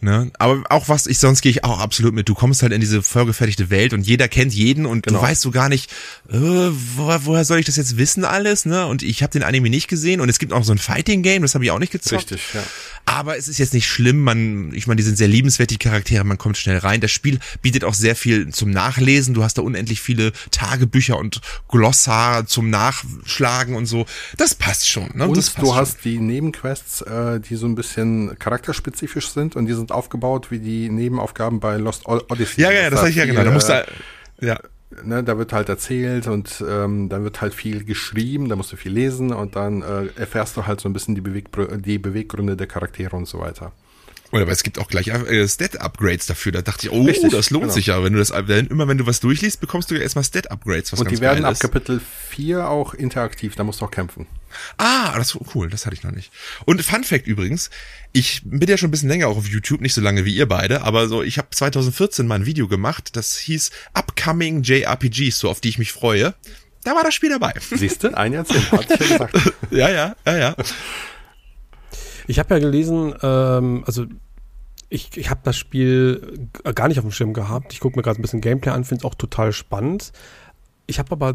[0.00, 0.30] Ne?
[0.38, 2.28] Aber auch was ich, sonst gehe ich auch absolut mit.
[2.28, 5.18] Du kommst halt in diese vorgefertigte Welt und jeder kennt jeden und genau.
[5.18, 5.90] du weißt so gar nicht,
[6.30, 8.86] äh, woher, woher soll ich das jetzt wissen alles, ne?
[8.86, 11.42] Und ich habe den Anime nicht gesehen und es gibt auch so ein Fighting Game,
[11.42, 12.30] das habe ich auch nicht gezockt.
[12.30, 12.62] Richtig, ja.
[13.18, 14.22] Aber es ist jetzt nicht schlimm.
[14.22, 16.22] Man, ich meine, die sind sehr liebenswert, die Charaktere.
[16.22, 17.00] Man kommt schnell rein.
[17.00, 19.34] Das Spiel bietet auch sehr viel zum Nachlesen.
[19.34, 24.06] Du hast da unendlich viele Tagebücher und Glossar zum Nachschlagen und so.
[24.36, 25.10] Das passt schon.
[25.14, 25.26] Ne?
[25.26, 25.74] Und das du schon.
[25.74, 30.60] hast die Nebenquests, äh, die so ein bisschen charakterspezifisch sind und die sind aufgebaut wie
[30.60, 32.62] die Nebenaufgaben bei Lost Odyssey.
[32.62, 33.42] Ja, ja, das, das habe ich ja genau.
[33.42, 33.84] Da musst du,
[34.40, 34.60] ja
[35.02, 38.76] ne, da wird halt erzählt und ähm, dann wird halt viel geschrieben, da musst du
[38.76, 41.48] viel lesen und dann äh, erfährst du halt so ein bisschen die, Beweg
[41.82, 43.72] die Beweggründe der Charaktere und so weiter.
[44.30, 46.52] Oder aber es gibt auch gleich äh, Stat-Upgrades dafür.
[46.52, 47.74] Da dachte ich, oh, Richtig, das lohnt genau.
[47.74, 48.04] sich ja.
[48.04, 51.00] Wenn du das, wenn, immer wenn du was durchliest, bekommst du ja erstmal Stat-Upgrades, was
[51.00, 54.26] Und die werden ab Kapitel 4 auch interaktiv, da musst du auch kämpfen.
[54.76, 56.32] Ah, das ist cool, das hatte ich noch nicht.
[56.64, 57.70] Und Fun Fact übrigens,
[58.12, 60.46] ich bin ja schon ein bisschen länger auch auf YouTube, nicht so lange wie ihr
[60.46, 65.50] beide, aber so, ich habe 2014 mal ein Video gemacht, das hieß Upcoming JRPGs, so
[65.50, 66.34] auf die ich mich freue.
[66.84, 67.52] Da war das Spiel dabei.
[67.60, 69.52] Siehst du, ein Jahrzehnt, hat ich ja gesagt.
[69.70, 70.56] ja, ja, ja, ja.
[72.26, 74.06] Ich habe ja gelesen, ähm, also
[74.90, 77.72] ich, ich habe das Spiel gar nicht auf dem Schirm gehabt.
[77.72, 80.12] Ich gucke mir gerade ein bisschen Gameplay an, finde es auch total spannend.
[80.86, 81.34] Ich habe aber,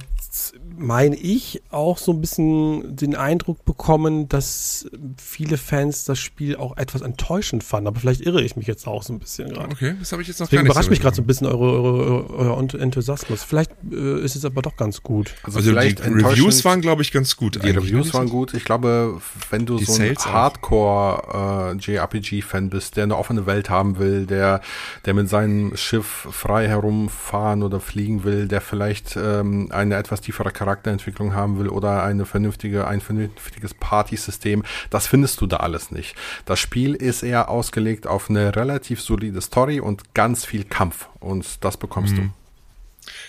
[0.78, 4.88] meine ich, auch so ein bisschen den Eindruck bekommen, dass
[5.22, 7.88] viele Fans das Spiel auch etwas enttäuschend fanden.
[7.88, 9.72] Aber vielleicht irre ich mich jetzt auch so ein bisschen gerade.
[9.72, 11.28] Okay, das habe ich jetzt noch Deswegen gar nicht überrascht so mich gerade so ein
[11.28, 13.44] bisschen eure, eure, eure Enthusiasmus.
[13.44, 15.36] Vielleicht äh, ist es aber doch ganz gut.
[15.44, 17.62] Also, also die Reviews waren, glaube ich, ganz gut.
[17.64, 18.54] Die Reviews waren gut.
[18.54, 19.20] Ich glaube,
[19.50, 24.26] wenn du die so ein Hardcore äh, JRPG-Fan bist, der eine offene Welt haben will,
[24.26, 24.62] der,
[25.06, 30.22] der mit seinem Schiff frei herumfahren oder fliegen will, der vielleicht äh, ähm, eine etwas
[30.22, 35.92] tiefere Charakterentwicklung haben will oder eine vernünftige, ein vernünftiges Partysystem, das findest du da alles
[35.92, 36.16] nicht.
[36.46, 41.66] Das Spiel ist eher ausgelegt auf eine relativ solide Story und ganz viel Kampf und
[41.66, 42.18] das bekommst mhm.
[42.18, 42.30] du.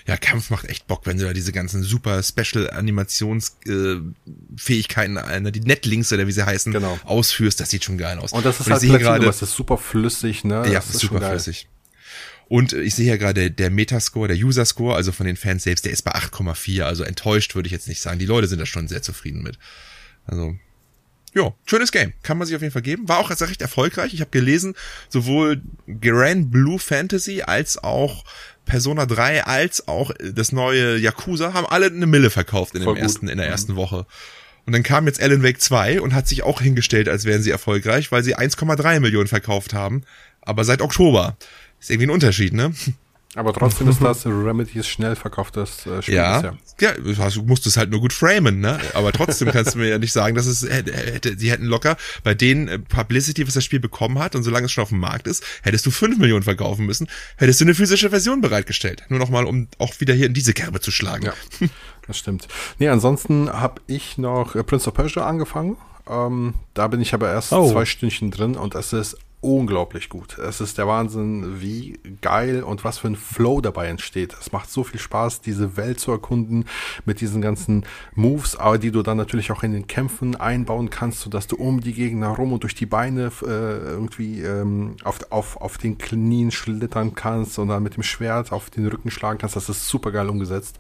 [0.06, 5.60] Ja, Kampf macht echt Bock, wenn du da diese ganzen super Special Animationsfähigkeiten, äh, die
[5.60, 6.96] Netlinks oder wie sie heißen, genau.
[7.04, 7.58] ausführst.
[7.58, 8.32] Das sieht schon geil aus.
[8.32, 10.62] Und das ist und halt gerade, das ist super flüssig, ne?
[10.66, 11.66] Ja, das ist super flüssig.
[12.46, 15.92] Und ich sehe ja gerade der Metascore, der User-Score, also von den Fans selbst, der
[15.92, 16.82] ist bei 8,4.
[16.82, 18.18] Also enttäuscht würde ich jetzt nicht sagen.
[18.18, 19.58] Die Leute sind da schon sehr zufrieden mit.
[20.26, 20.54] Also,
[21.34, 22.12] ja, schönes Game.
[22.22, 23.08] Kann man sich auf jeden Fall geben.
[23.08, 24.14] War auch also recht erfolgreich.
[24.14, 24.74] Ich habe gelesen,
[25.08, 25.62] sowohl
[26.00, 28.24] Grand Blue Fantasy als auch
[28.64, 33.28] Persona 3 als auch das neue Yakuza haben alle eine Mille verkauft in, dem ersten,
[33.28, 33.76] in der ersten mhm.
[33.76, 34.06] Woche.
[34.66, 37.50] Und dann kam jetzt Alan Wake 2 und hat sich auch hingestellt, als wären sie
[37.50, 40.02] erfolgreich, weil sie 1,3 Millionen verkauft haben.
[40.40, 41.36] Aber seit Oktober.
[41.84, 42.72] Ist irgendwie ein Unterschied, ne?
[43.34, 46.14] Aber trotzdem ist das Remedies schnell verkauftes äh, Spiel.
[46.14, 46.54] Ja, ja.
[46.80, 48.80] ja, du musst es halt nur gut framen, ne?
[48.94, 52.32] Aber trotzdem kannst du mir ja nicht sagen, dass es hätte, sie hätten locker bei
[52.32, 55.26] den äh, Publicity, was das Spiel bekommen hat, und solange es schon auf dem Markt
[55.26, 57.06] ist, hättest du fünf Millionen verkaufen müssen,
[57.36, 59.04] hättest du eine physische Version bereitgestellt.
[59.10, 61.26] Nur nochmal, um auch wieder hier in diese Kerbe zu schlagen.
[61.26, 61.34] Ja,
[62.06, 62.48] das stimmt.
[62.78, 65.76] Nee, ansonsten habe ich noch äh, Prince of Persia angefangen.
[66.08, 67.70] Ähm, da bin ich aber erst oh.
[67.70, 70.38] zwei Stündchen drin und es ist unglaublich gut.
[70.38, 74.34] Es ist der Wahnsinn, wie geil und was für ein Flow dabei entsteht.
[74.40, 76.64] Es macht so viel Spaß, diese Welt zu erkunden
[77.04, 77.84] mit diesen ganzen
[78.14, 81.82] Moves, aber die du dann natürlich auch in den Kämpfen einbauen kannst, sodass du um
[81.82, 86.50] die Gegner rum und durch die Beine äh, irgendwie ähm, auf, auf, auf den Knien
[86.50, 89.56] schlittern kannst und dann mit dem Schwert auf den Rücken schlagen kannst.
[89.56, 90.78] Das ist super geil umgesetzt.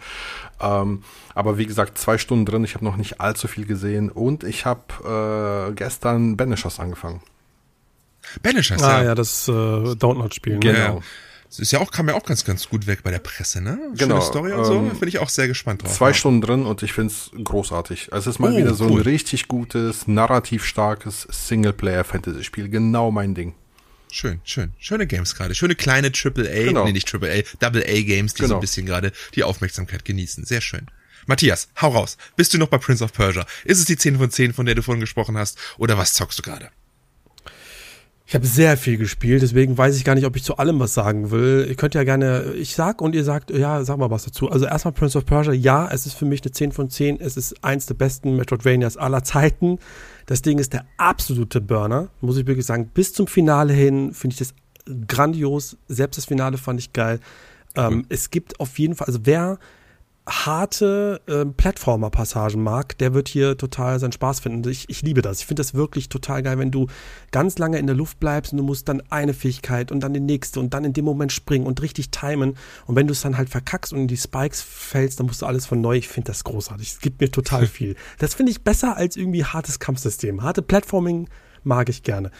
[0.58, 1.02] Ähm,
[1.34, 4.64] aber wie gesagt, zwei Stunden drin, ich habe noch nicht allzu viel gesehen und ich
[4.64, 7.20] habe äh, gestern Banishers angefangen.
[8.42, 9.04] Banish heißt ah, ja.
[9.04, 10.58] ja, das äh, Download-Spiel.
[10.60, 10.78] Genau.
[10.78, 11.00] Ja.
[11.48, 13.78] Das ist ja auch, kam ja auch ganz, ganz gut weg bei der Presse, ne?
[13.78, 14.20] Schöne genau.
[14.20, 14.74] Story und so.
[14.74, 15.94] Ähm, Bin ich auch sehr gespannt drauf.
[15.94, 16.14] Zwei ja.
[16.14, 18.08] Stunden drin und ich find's großartig.
[18.10, 19.00] Es ist mal oh, wieder so cool.
[19.00, 22.70] ein richtig gutes, narrativ starkes Singleplayer-Fantasy-Spiel.
[22.70, 23.54] Genau mein Ding.
[24.10, 24.72] Schön, schön.
[24.78, 25.54] Schöne Games gerade.
[25.54, 26.84] Schöne kleine Triple A, genau.
[26.84, 28.48] nee, nicht Triple A, Double A Games, die genau.
[28.48, 30.44] so ein bisschen gerade die Aufmerksamkeit genießen.
[30.44, 30.88] Sehr schön.
[31.26, 32.16] Matthias, hau raus.
[32.34, 33.46] Bist du noch bei Prince of Persia?
[33.64, 35.56] Ist es die 10 von 10, von der du vorhin gesprochen hast?
[35.78, 36.70] Oder was zockst du gerade?
[38.26, 40.94] Ich habe sehr viel gespielt, deswegen weiß ich gar nicht, ob ich zu allem was
[40.94, 41.66] sagen will.
[41.68, 44.50] Ihr könnt ja gerne, ich sag und ihr sagt, ja, sag mal was dazu.
[44.50, 47.20] Also erstmal Prince of Persia, ja, es ist für mich eine 10 von 10.
[47.20, 49.78] Es ist eins der besten Metroidvanias aller Zeiten.
[50.24, 52.90] Das Ding ist der absolute Burner, muss ich wirklich sagen.
[52.94, 54.54] Bis zum Finale hin finde ich das
[55.06, 55.76] grandios.
[55.88, 57.20] Selbst das Finale fand ich geil.
[57.76, 59.58] Ähm, es gibt auf jeden Fall, also wer
[60.26, 64.66] harte äh, Plattformer-Passagen mag, der wird hier total seinen Spaß finden.
[64.70, 65.40] Ich, ich liebe das.
[65.40, 66.86] Ich finde das wirklich total geil, wenn du
[67.30, 70.20] ganz lange in der Luft bleibst und du musst dann eine Fähigkeit und dann die
[70.20, 72.56] nächste und dann in dem Moment springen und richtig timen.
[72.86, 75.46] Und wenn du es dann halt verkackst und in die Spikes fällst, dann musst du
[75.46, 75.96] alles von neu.
[75.96, 76.92] Ich finde das großartig.
[76.92, 77.94] Es gibt mir total viel.
[78.18, 80.42] Das finde ich besser als irgendwie hartes Kampfsystem.
[80.42, 81.28] Harte Platforming
[81.64, 82.30] mag ich gerne.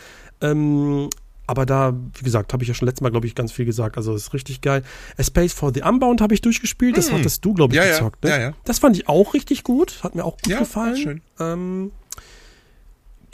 [0.40, 1.10] Ähm,
[1.46, 3.96] aber da, wie gesagt, habe ich ja schon letztes Mal, glaube ich, ganz viel gesagt.
[3.96, 4.82] Also ist richtig geil.
[5.18, 6.96] A Space for the Unbound habe ich durchgespielt.
[6.96, 7.18] Das hm.
[7.18, 8.24] hattest du, glaube ich, ja, gezockt.
[8.24, 8.30] Ja.
[8.30, 8.36] Ne?
[8.36, 8.54] Ja, ja.
[8.64, 10.02] Das fand ich auch richtig gut.
[10.02, 10.96] Hat mir auch gut ja, gefallen.
[10.96, 11.20] Schön.
[11.38, 11.92] Ähm,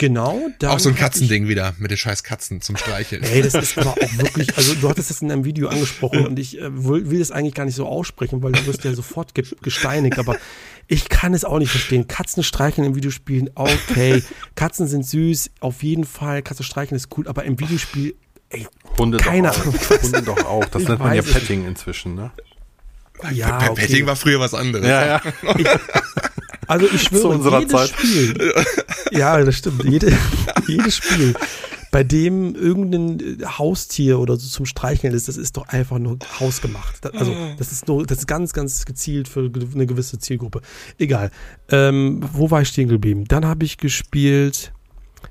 [0.01, 0.49] Genau.
[0.65, 3.21] Auch so ein Katzending wieder mit den scheiß Katzen zum Streicheln.
[3.21, 6.39] Ey, das ist aber auch wirklich, also du hattest das in einem Video angesprochen und
[6.39, 9.35] ich äh, will, will das eigentlich gar nicht so aussprechen, weil du wirst ja sofort
[9.35, 10.37] ge gesteinigt, aber
[10.87, 12.07] ich kann es auch nicht verstehen.
[12.07, 14.23] Katzen streicheln im Videospiel, okay.
[14.55, 16.41] Katzen sind süß, auf jeden Fall.
[16.41, 18.15] Katzen streicheln ist cool, aber im Videospiel,
[18.49, 18.67] ey,
[18.97, 19.75] Hunde keine Ahnung.
[20.01, 20.65] Hunde doch auch.
[20.65, 22.31] Das ich nennt man ja Petting inzwischen, ne?
[23.31, 23.73] Ja, okay.
[23.75, 24.85] Petting war früher was anderes.
[24.85, 25.21] Ja, ja.
[25.57, 25.67] Ich,
[26.67, 27.89] also ich schwöre, Zu unserer jedes Zeit.
[27.89, 28.53] Spiel,
[29.11, 30.17] ja, das stimmt, jede,
[30.67, 31.35] jedes Spiel,
[31.91, 37.05] bei dem irgendein Haustier oder so zum Streicheln ist, das ist doch einfach nur hausgemacht.
[37.13, 40.61] Also das ist nur, das ist ganz, ganz gezielt für eine gewisse Zielgruppe.
[40.97, 41.31] Egal.
[41.69, 43.25] Ähm, wo war ich stehen geblieben?
[43.27, 44.71] Dann habe ich gespielt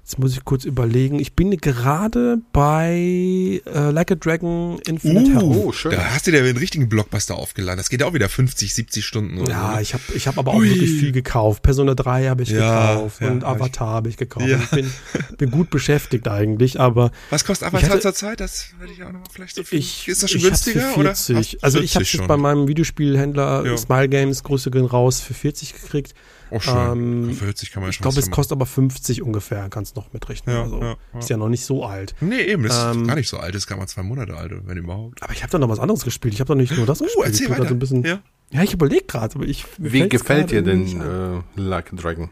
[0.02, 1.20] Jetzt muss ich kurz überlegen.
[1.20, 5.92] Ich bin gerade bei äh, Like a Dragon Infinite uh, Oh, schön.
[5.92, 7.76] Da hast du dir den richtigen Blockbuster aufgeladen.
[7.76, 9.38] Das geht auch wieder 50, 70 Stunden.
[9.38, 9.80] Oder ja, so.
[9.80, 10.68] Ich habe ich hab aber auch Ui.
[10.68, 11.62] wirklich viel gekauft.
[11.62, 14.46] Persona 3 habe ich ja, gekauft ja, und Avatar habe ich gekauft.
[14.46, 14.58] Ja.
[14.58, 14.90] Ich bin,
[15.38, 17.12] bin gut beschäftigt eigentlich, aber.
[17.30, 18.40] Was kostet Avatar zur Zeit?
[18.40, 19.78] Das würde ich auch noch mal vielleicht so viel.
[19.78, 20.92] Ich, ist das schon günstiger?
[20.92, 21.36] 40.
[21.36, 21.64] Oder?
[21.64, 23.76] Also ich habe es bei meinem Videospielhändler ja.
[23.76, 26.14] Smile Games, Grüße gehen raus, für 40 gekriegt.
[26.50, 26.74] Oh, schön.
[26.74, 30.54] Ähm, Für 40 kann man Ich glaube, es kostet aber 50 ungefähr, kannst noch mitrechnen.
[30.54, 31.18] Ja, also, ja, ja.
[31.18, 32.14] Ist ja noch nicht so alt.
[32.20, 34.76] Nee, eben, ist ähm, gar nicht so alt, ist gar mal zwei Monate alt, wenn
[34.76, 35.22] überhaupt.
[35.22, 36.34] Aber ich habe da noch was anderes gespielt.
[36.34, 37.26] Ich habe doch nicht nur das uh, gespielt.
[37.26, 37.68] Erzähl ich weiter.
[37.68, 38.20] So ein bisschen, ja.
[38.50, 39.64] ja, ich überlege gerade, aber ich.
[39.78, 42.30] Wie gefällt dir denn äh, Like a Dragon?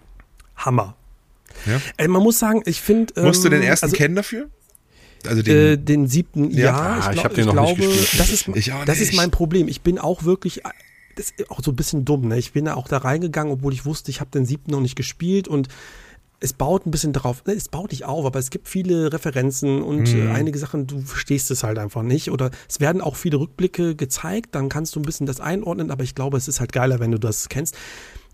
[0.56, 0.96] Hammer.
[1.66, 1.80] Ja?
[1.96, 3.14] Äh, man muss sagen, ich finde.
[3.16, 4.48] Ähm, Musst du den ähm, ersten also, kennen dafür?
[5.26, 7.98] Also den, äh, den siebten, ja, ja ich, glaub, ich, hab den noch glaube, nicht
[7.98, 8.20] gespielt.
[8.20, 9.68] das ist, das ist mein Problem.
[9.68, 10.62] Ich bin auch wirklich
[11.18, 12.28] das ist auch so ein bisschen dumm.
[12.28, 12.38] Ne?
[12.38, 14.96] Ich bin da auch da reingegangen, obwohl ich wusste, ich habe den siebten noch nicht
[14.96, 15.68] gespielt und
[16.40, 19.82] es baut ein bisschen darauf, ne, es baut nicht auf, aber es gibt viele Referenzen
[19.82, 20.30] und mhm.
[20.30, 22.30] einige Sachen, du verstehst es halt einfach nicht.
[22.30, 26.04] Oder es werden auch viele Rückblicke gezeigt, dann kannst du ein bisschen das einordnen, aber
[26.04, 27.76] ich glaube, es ist halt geiler, wenn du das kennst.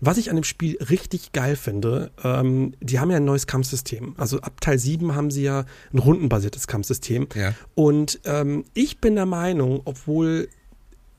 [0.01, 4.13] Was ich an dem Spiel richtig geil finde, ähm, die haben ja ein neues Kampfsystem.
[4.17, 7.27] Also ab Teil 7 haben sie ja ein rundenbasiertes Kampfsystem.
[7.33, 7.53] Ja.
[7.73, 10.49] Und ähm, ich bin der Meinung, obwohl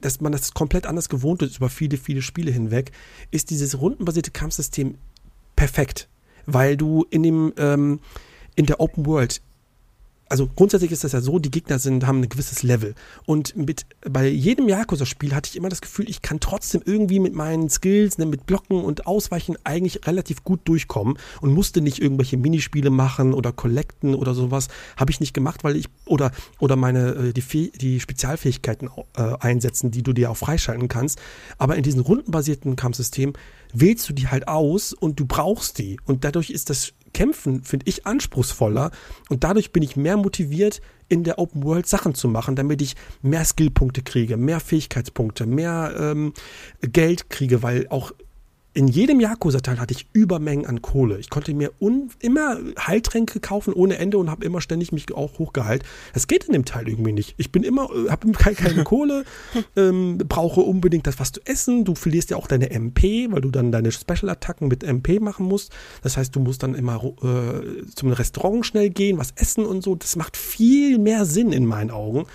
[0.00, 2.92] dass man das komplett anders gewohnt ist über viele, viele Spiele hinweg,
[3.30, 4.98] ist dieses rundenbasierte Kampfsystem
[5.54, 6.08] perfekt,
[6.44, 8.00] weil du in dem ähm,
[8.54, 9.42] in der Open World
[10.28, 12.94] also grundsätzlich ist das ja so, die Gegner sind, haben ein gewisses Level.
[13.26, 17.34] Und mit, bei jedem Yakuza-Spiel hatte ich immer das Gefühl, ich kann trotzdem irgendwie mit
[17.34, 22.36] meinen Skills, ne, mit Blocken und Ausweichen eigentlich relativ gut durchkommen und musste nicht irgendwelche
[22.36, 24.68] Minispiele machen oder collecten oder sowas.
[24.96, 29.90] Habe ich nicht gemacht, weil ich, oder, oder meine, äh, die, die Spezialfähigkeiten äh, einsetzen,
[29.90, 31.20] die du dir auch freischalten kannst.
[31.58, 33.34] Aber in diesem rundenbasierten Kampfsystem
[33.72, 35.98] wählst du die halt aus und du brauchst die.
[36.04, 38.90] Und dadurch ist das Kämpfen, finde ich, anspruchsvoller.
[39.30, 42.94] Und dadurch bin ich mehr motiviert, in der Open World Sachen zu machen, damit ich
[43.22, 46.34] mehr Skillpunkte kriege, mehr Fähigkeitspunkte, mehr ähm,
[46.82, 48.12] Geld kriege, weil auch
[48.76, 51.18] in jedem Yakuza-Teil hatte ich Übermengen an Kohle.
[51.18, 51.72] Ich konnte mir
[52.20, 55.82] immer Heiltränke kaufen ohne Ende und habe immer ständig mich auch hochgeheilt.
[56.12, 57.34] Das geht in dem Teil irgendwie nicht.
[57.38, 59.24] Ich bin immer, äh, habe keine, keine Kohle,
[59.76, 61.86] ähm, brauche unbedingt das was zu essen.
[61.86, 65.72] Du verlierst ja auch deine MP, weil du dann deine Special-Attacken mit MP machen musst.
[66.02, 69.94] Das heißt, du musst dann immer äh, zum Restaurant schnell gehen, was essen und so.
[69.94, 72.26] Das macht viel mehr Sinn in meinen Augen.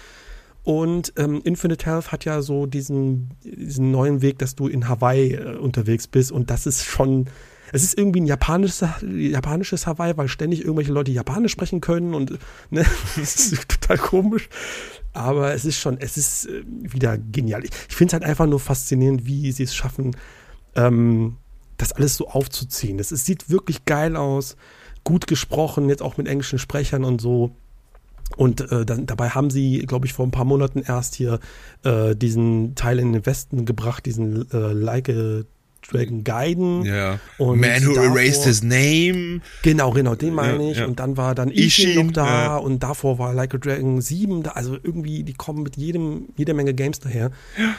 [0.64, 5.34] Und ähm, Infinite Health hat ja so diesen, diesen neuen Weg, dass du in Hawaii
[5.34, 6.32] äh, unterwegs bist.
[6.32, 7.28] Und das ist schon,
[7.72, 12.38] es ist irgendwie ein japanisches, japanisches Hawaii, weil ständig irgendwelche Leute Japanisch sprechen können und
[12.70, 12.86] ne,
[13.16, 14.50] das ist total komisch.
[15.14, 17.64] Aber es ist schon, es ist äh, wieder genial.
[17.64, 20.16] Ich, ich finde es halt einfach nur faszinierend, wie sie es schaffen,
[20.76, 21.38] ähm,
[21.78, 23.00] das alles so aufzuziehen.
[23.00, 24.56] Es, es sieht wirklich geil aus,
[25.04, 27.56] gut gesprochen, jetzt auch mit englischen Sprechern und so.
[28.38, 31.40] Und äh, dann, dabei haben sie, glaube ich, vor ein paar Monaten erst hier
[31.84, 35.42] äh, diesen Teil in den Westen gebracht, diesen äh, Like a
[35.90, 36.86] Dragon Gaiden.
[36.86, 37.20] Ja.
[37.38, 39.42] Und Man Who davor, Erased His Name.
[39.64, 40.78] Genau, genau, den meine ja, ich.
[40.78, 40.86] Ja.
[40.86, 42.58] Und dann war dann Ishin noch da ja.
[42.58, 44.52] und davor war Like a Dragon 7 da.
[44.52, 47.32] Also irgendwie, die kommen mit jedem, jeder Menge Games daher.
[47.58, 47.76] Ja.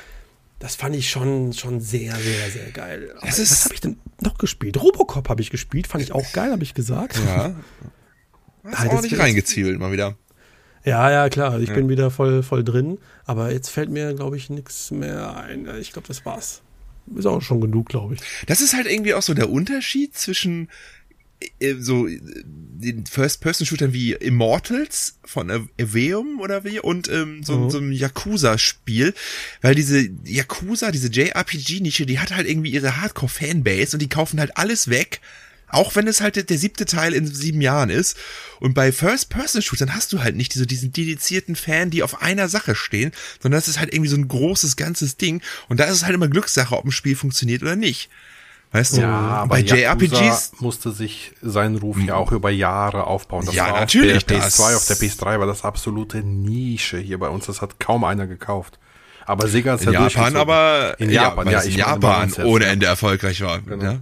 [0.59, 3.13] Das fand ich schon, schon sehr, sehr, sehr geil.
[3.17, 4.81] Aber was habe ich denn noch gespielt?
[4.81, 7.19] Robocop habe ich gespielt, fand ich auch geil, habe ich gesagt.
[7.27, 7.57] Ja.
[8.65, 10.17] Hast halt, nicht reingezielt mal wieder.
[10.85, 11.61] Ja, ja, klar.
[11.61, 11.75] Ich ja.
[11.75, 12.99] bin wieder voll, voll drin.
[13.25, 15.69] Aber jetzt fällt mir, glaube ich, nichts mehr ein.
[15.81, 16.63] Ich glaube, das war's.
[17.17, 18.21] Ist auch schon genug, glaube ich.
[18.47, 20.69] Das ist halt irgendwie auch so der Unterschied zwischen
[21.61, 27.71] äh, so äh, den First-Person-Shootern wie Immortals von Eveum oder wie und ähm, so, mhm.
[27.71, 29.15] so einem Yakuza-Spiel,
[29.61, 34.57] weil diese Yakuza, diese JRPG-Nische, die hat halt irgendwie ihre Hardcore-Fanbase und die kaufen halt
[34.57, 35.21] alles weg,
[35.73, 38.17] auch wenn es halt der, siebte Teil in sieben Jahren ist.
[38.61, 42.75] Und bei First-Person-Shootern hast du halt nicht so diesen dedizierten Fan, die auf einer Sache
[42.75, 45.43] stehen, sondern das ist halt irgendwie so ein großes, ganzes Ding.
[45.69, 48.11] Und da ist es halt immer Glückssache, ob ein Spiel funktioniert oder nicht.
[48.71, 53.45] Weißt du, ja, bei JRPGs musste sich sein Ruf ja auch über Jahre aufbauen.
[53.45, 54.17] Das ja, war natürlich.
[54.17, 57.45] Auf der PS2, auf der PS3 war das absolute Nische hier bei uns.
[57.45, 58.79] Das hat kaum einer gekauft.
[59.27, 62.87] Aber Sega ist ja in Japan, aber in Japan, ja, ja in Japan ohne Ende
[62.87, 63.61] erfolgreich war.
[63.61, 63.85] Genau.
[63.85, 64.01] Ja?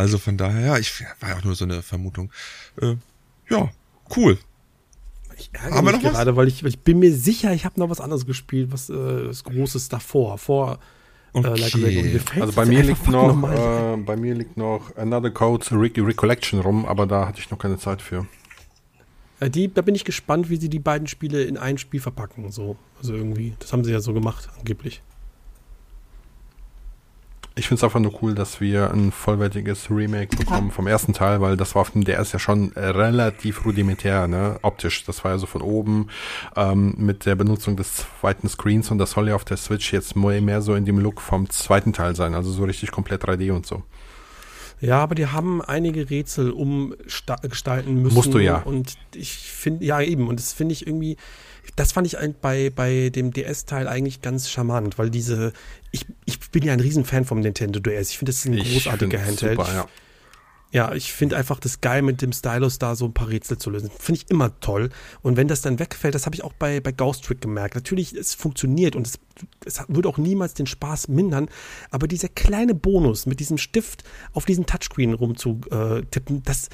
[0.00, 2.32] Also von daher, ja, ich war auch nur so eine Vermutung.
[2.80, 2.96] Äh,
[3.50, 3.68] ja,
[4.16, 4.38] cool.
[5.36, 8.00] Ich ärgere Haben mich gerade, weil ich, ich bin mir sicher, ich habe noch was
[8.00, 8.94] anderes gespielt, was äh,
[9.24, 10.78] das Großes davor, vor
[11.34, 11.60] äh, okay.
[11.60, 16.60] Like also bei mir liegt noch, äh, bei mir liegt noch Another Code Re Recollection
[16.60, 18.26] rum, aber da hatte ich noch keine Zeit für.
[19.38, 22.50] Äh, die, da bin ich gespannt, wie sie die beiden Spiele in ein Spiel verpacken.
[22.50, 22.76] So.
[22.96, 25.02] Also irgendwie, das haben sie ja so gemacht, angeblich.
[27.60, 31.42] Ich finde es einfach nur cool, dass wir ein vollwertiges Remake bekommen vom ersten Teil,
[31.42, 34.58] weil das war auf dem DS ja schon relativ rudimentär, ne?
[34.62, 35.04] optisch.
[35.04, 36.06] Das war ja so von oben
[36.56, 40.16] ähm, mit der Benutzung des zweiten Screens und das soll ja auf der Switch jetzt
[40.16, 43.66] mehr so in dem Look vom zweiten Teil sein, also so richtig komplett 3D und
[43.66, 43.82] so.
[44.80, 48.14] Ja, aber die haben einige Rätsel umgestalten müssen.
[48.14, 48.62] Musst du ja.
[48.62, 51.18] Und ich finde, ja eben, und das finde ich irgendwie,
[51.76, 55.52] das fand ich bei, bei dem DS-Teil eigentlich ganz charmant, weil diese,
[55.92, 58.10] ich, ich bin ja ein Riesenfan vom Nintendo DS.
[58.10, 59.58] Ich finde, das ist ein ich großartiger Handheld.
[59.58, 59.88] Super, ja.
[60.72, 63.70] Ja, ich finde einfach das geil, mit dem Stylus da so ein paar Rätsel zu
[63.70, 63.90] lösen.
[63.98, 64.90] Finde ich immer toll.
[65.20, 67.74] Und wenn das dann wegfällt, das habe ich auch bei, bei Ghost Trick gemerkt.
[67.74, 69.18] Natürlich, es funktioniert und es,
[69.64, 71.48] es würde auch niemals den Spaß mindern.
[71.90, 76.68] Aber dieser kleine Bonus mit diesem Stift auf diesen Touchscreen rumzutippen, das,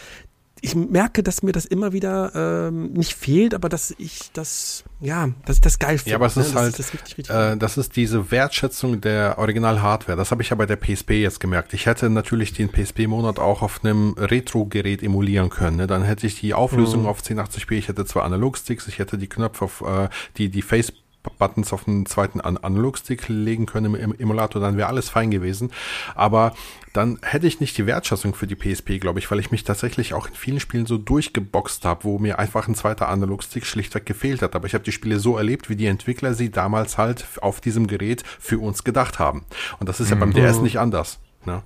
[0.66, 5.28] ich merke, dass mir das immer wieder ähm, nicht fehlt, aber dass ich das, ja,
[5.44, 6.10] dass ich das geil finde.
[6.10, 6.60] Ja, aber es ist ne?
[6.60, 10.16] halt, das ist, richtig, richtig äh, das ist diese Wertschätzung der Original-Hardware.
[10.16, 11.72] Das habe ich ja bei der PSP jetzt gemerkt.
[11.72, 15.76] Ich hätte natürlich den PSP-Monat auch auf einem Retro-Gerät emulieren können.
[15.76, 15.86] Ne?
[15.86, 17.08] Dann hätte ich die Auflösung mhm.
[17.08, 20.92] auf 1080p, ich hätte zwei Analog-Sticks, ich hätte die Knöpfe auf äh, die, die Face
[21.38, 25.70] Buttons auf einen zweiten An Analogstick legen können im Emulator, dann wäre alles fein gewesen.
[26.14, 26.54] Aber
[26.92, 30.14] dann hätte ich nicht die Wertschätzung für die PSP, glaube ich, weil ich mich tatsächlich
[30.14, 34.40] auch in vielen Spielen so durchgeboxt habe, wo mir einfach ein zweiter Analogstick schlichtweg gefehlt
[34.40, 34.54] hat.
[34.56, 37.86] Aber ich habe die Spiele so erlebt, wie die Entwickler sie damals halt auf diesem
[37.86, 39.44] Gerät für uns gedacht haben.
[39.78, 40.34] Und das ist ja beim mhm.
[40.34, 41.18] DS nicht anders.
[41.44, 41.62] Ne?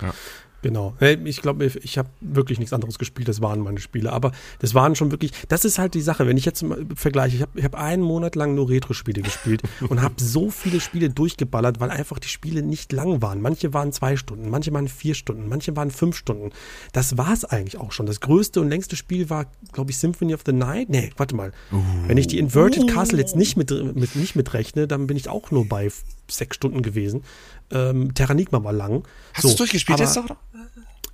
[0.00, 0.14] Ja.
[0.62, 0.94] Genau.
[1.24, 3.28] Ich glaube, ich habe wirklich nichts anderes gespielt.
[3.28, 4.12] Das waren meine Spiele.
[4.12, 6.26] Aber das waren schon wirklich, das ist halt die Sache.
[6.26, 10.02] Wenn ich jetzt vergleiche, ich habe ich hab einen Monat lang nur Retro-Spiele gespielt und
[10.02, 13.40] habe so viele Spiele durchgeballert, weil einfach die Spiele nicht lang waren.
[13.40, 16.50] Manche waren zwei Stunden, manche waren vier Stunden, manche waren fünf Stunden.
[16.92, 18.06] Das war es eigentlich auch schon.
[18.06, 20.88] Das größte und längste Spiel war, glaube ich, Symphony of the Night.
[20.88, 21.52] Nee, warte mal.
[21.72, 21.80] Uh.
[22.06, 25.50] Wenn ich die Inverted Castle jetzt nicht mit, mit, nicht mitrechne, dann bin ich auch
[25.50, 25.88] nur bei
[26.30, 27.22] sechs Stunden gewesen.
[27.70, 29.04] Ähm, Terranigma war lang.
[29.34, 30.36] Hast so, du durchgespielt jetzt auch?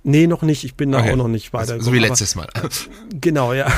[0.07, 0.63] Nee, noch nicht.
[0.63, 1.13] Ich bin da okay.
[1.13, 1.81] auch noch nicht weiter.
[1.81, 2.47] So wie letztes Mal.
[3.21, 3.71] Genau, ja.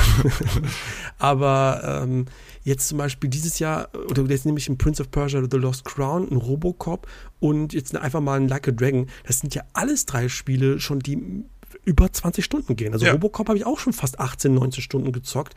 [1.18, 2.26] aber ähm,
[2.64, 5.86] jetzt zum Beispiel dieses Jahr, oder jetzt nehme ich ein Prince of Persia The Lost
[5.86, 7.06] Crown, ein Robocop
[7.40, 9.06] und jetzt einfach mal ein Like a Dragon.
[9.26, 11.44] Das sind ja alles drei Spiele schon, die
[11.86, 12.92] über 20 Stunden gehen.
[12.92, 13.12] Also ja.
[13.12, 15.54] Robocop habe ich auch schon fast 18, 19 Stunden gezockt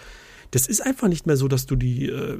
[0.51, 2.37] das ist einfach nicht mehr so, dass du die, äh,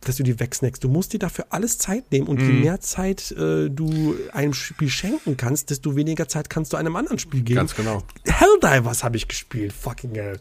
[0.00, 0.82] dass du die wegsnackst.
[0.82, 2.44] Du musst dir dafür alles Zeit nehmen und mm.
[2.44, 2.60] je mhm.
[2.60, 7.20] mehr Zeit äh, du einem Spiel schenken kannst, desto weniger Zeit kannst du einem anderen
[7.20, 7.56] Spiel geben.
[7.56, 8.02] Ganz genau.
[8.26, 10.40] Helldivers habe ich gespielt, fucking hell.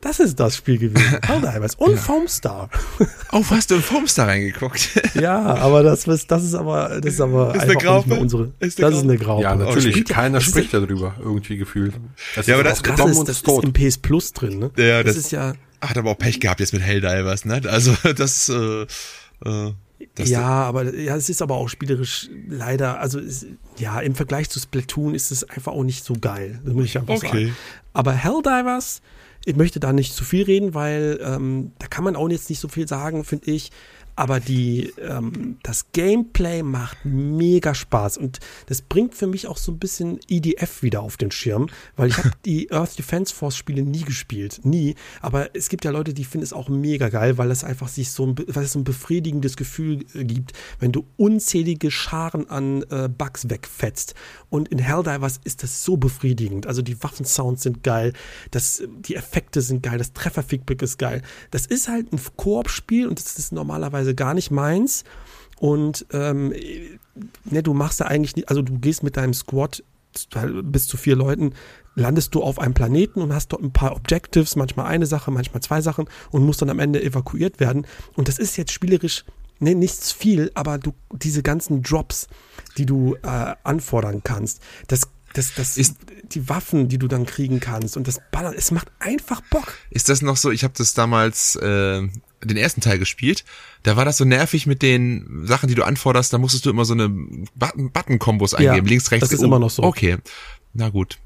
[0.00, 1.18] Das ist das Spiel gewesen.
[1.22, 1.96] Helldivers und ja.
[1.96, 2.70] Foamstar.
[3.32, 5.14] Oh, hast du in Foamstar reingeguckt?
[5.14, 8.52] ja, aber das, ist, das ist aber, das ist aber ist einfach nicht mehr unsere.
[8.58, 9.44] Ist das ist eine Graupe.
[9.44, 10.04] Ja, natürlich.
[10.06, 11.94] Keiner spricht darüber, irgendwie gefühlt.
[12.34, 14.70] Das ja, aber das, das, ist, das ist im PS Plus drin, ne?
[14.76, 17.62] Ja, das, das ist ja, hat aber auch Pech gehabt jetzt mit Helldivers, ne?
[17.68, 18.82] Also das, äh,
[19.44, 19.72] äh,
[20.14, 23.46] das ja, aber ja, es ist aber auch spielerisch leider, also es,
[23.78, 26.60] ja, im Vergleich zu Splatoon ist es einfach auch nicht so geil.
[26.64, 27.46] Das muss ich einfach okay.
[27.46, 27.56] sagen.
[27.92, 29.02] Aber Helldivers,
[29.44, 32.60] ich möchte da nicht zu viel reden, weil ähm, da kann man auch jetzt nicht
[32.60, 33.70] so viel sagen, finde ich
[34.16, 38.18] aber die, ähm, das Gameplay macht mega Spaß.
[38.18, 42.08] Und das bringt für mich auch so ein bisschen EDF wieder auf den Schirm, weil
[42.08, 46.14] ich habe die Earth Defense Force Spiele nie gespielt, nie, aber es gibt ja Leute,
[46.14, 48.80] die finden es auch mega geil, weil es einfach sich so ein, weil es so
[48.80, 54.14] ein befriedigendes Gefühl äh, gibt, wenn du unzählige Scharen an äh, Bugs wegfetzt.
[54.48, 58.12] Und in Helldivers ist das so befriedigend, also die Waffensounds sind geil,
[58.50, 63.18] das, die Effekte sind geil, das Trefferfeedback ist geil, das ist halt ein Koop-Spiel und
[63.18, 65.04] das ist normalerweise teilweise gar nicht meins.
[65.58, 66.54] Und ähm,
[67.44, 69.82] ne, du machst da eigentlich nicht, also du gehst mit deinem Squad
[70.64, 71.52] bis zu vier Leuten,
[71.94, 75.62] landest du auf einem Planeten und hast dort ein paar Objectives, manchmal eine Sache, manchmal
[75.62, 77.86] zwei Sachen und musst dann am Ende evakuiert werden.
[78.16, 79.24] Und das ist jetzt spielerisch
[79.60, 82.26] ne, nichts viel, aber du diese ganzen Drops,
[82.76, 87.60] die du äh, anfordern kannst, das das, das ist die Waffen, die du dann kriegen
[87.60, 89.74] kannst und das Ballern, es macht einfach Bock.
[89.90, 90.50] Ist das noch so?
[90.50, 92.08] Ich habe das damals äh,
[92.44, 93.44] den ersten Teil gespielt.
[93.82, 96.32] Da war das so nervig mit den Sachen, die du anforderst.
[96.32, 99.28] Da musstest du immer so eine Button-Kombos eingeben, ja, links, rechts.
[99.28, 99.82] Das ist oh, immer noch so.
[99.82, 100.18] Okay,
[100.74, 101.18] na gut.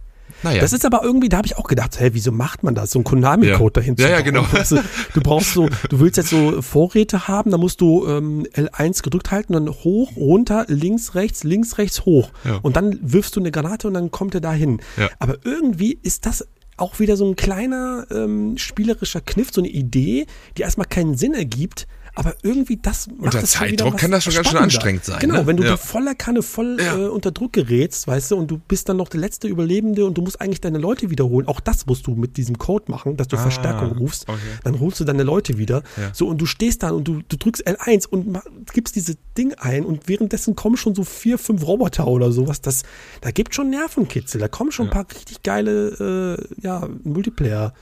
[0.43, 0.61] Naja.
[0.61, 2.91] Das ist aber irgendwie, da habe ich auch gedacht, hä, wieso macht man das?
[2.91, 3.81] So ein Konami-Code ja.
[3.81, 4.45] dahin Ja, ja, genau.
[4.53, 4.79] Also,
[5.15, 9.31] du brauchst so, du willst jetzt so Vorräte haben, da musst du ähm, L1 gedrückt
[9.31, 12.31] halten, dann hoch, runter, links, rechts, links, rechts, hoch.
[12.45, 12.59] Ja.
[12.63, 14.81] Und dann wirfst du eine Granate und dann kommt er dahin.
[14.97, 15.09] Ja.
[15.19, 16.47] Aber irgendwie ist das
[16.77, 20.27] auch wieder so ein kleiner ähm, spielerischer Kniff, so eine Idee,
[20.57, 24.49] die erstmal keinen Sinn ergibt, aber irgendwie das macht Unter Zeitdruck kann das schon ganz
[24.49, 25.19] schön anstrengend sein.
[25.19, 25.47] Genau, ne?
[25.47, 25.77] wenn du ja.
[25.77, 26.97] voller Kanne voll ja.
[26.97, 30.17] äh, unter Druck gerätst, weißt du, und du bist dann noch der letzte Überlebende und
[30.17, 31.49] du musst eigentlich deine Leute wiederholen.
[31.49, 34.29] Auch das musst du mit diesem Code machen, dass du ah, Verstärkung rufst.
[34.29, 34.39] Okay.
[34.63, 35.83] Dann holst du deine Leute wieder.
[35.97, 36.11] Ja.
[36.13, 38.39] So, und du stehst da und du, du drückst L1 und
[38.73, 42.61] gibst diese Ding ein und währenddessen kommen schon so vier, fünf Roboter oder sowas.
[42.61, 42.85] Das,
[43.23, 44.41] da gibt schon Nervenkitzel.
[44.41, 47.73] Da kommen schon ein paar richtig geile äh, ja, Multiplayer-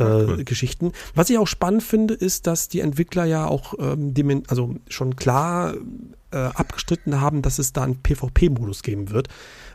[0.00, 0.44] äh, cool.
[0.44, 0.92] Geschichten.
[1.14, 5.16] Was ich auch spannend finde, ist, dass die Entwickler ja auch ähm, dem, also schon
[5.16, 5.74] klar
[6.32, 9.28] äh, abgestritten haben, dass es da einen PvP-Modus geben wird,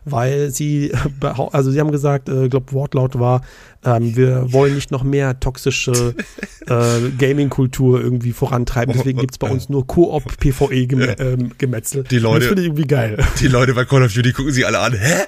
[0.05, 0.91] weil sie,
[1.51, 3.41] also sie haben gesagt, äh, glaube Wortlaut war,
[3.83, 6.15] ähm, wir wollen nicht noch mehr toxische
[6.67, 11.99] äh, Gaming-Kultur irgendwie vorantreiben, deswegen gibt es bei uns nur Koop-PvE-Gemetzel.
[11.99, 13.17] Ähm, die Leute, das finde ich irgendwie geil.
[13.39, 15.23] Die Leute bei Call of Duty gucken sie alle an, hä?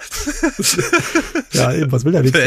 [1.52, 2.38] ja, eben, was will der nicht?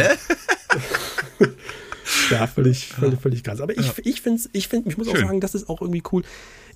[2.30, 3.60] Ja, völlig, völlig, völlig krass.
[3.60, 3.92] Aber ich, ja.
[4.04, 5.16] ich finde, ich, find, ich muss Schön.
[5.16, 6.22] auch sagen, das ist auch irgendwie cool.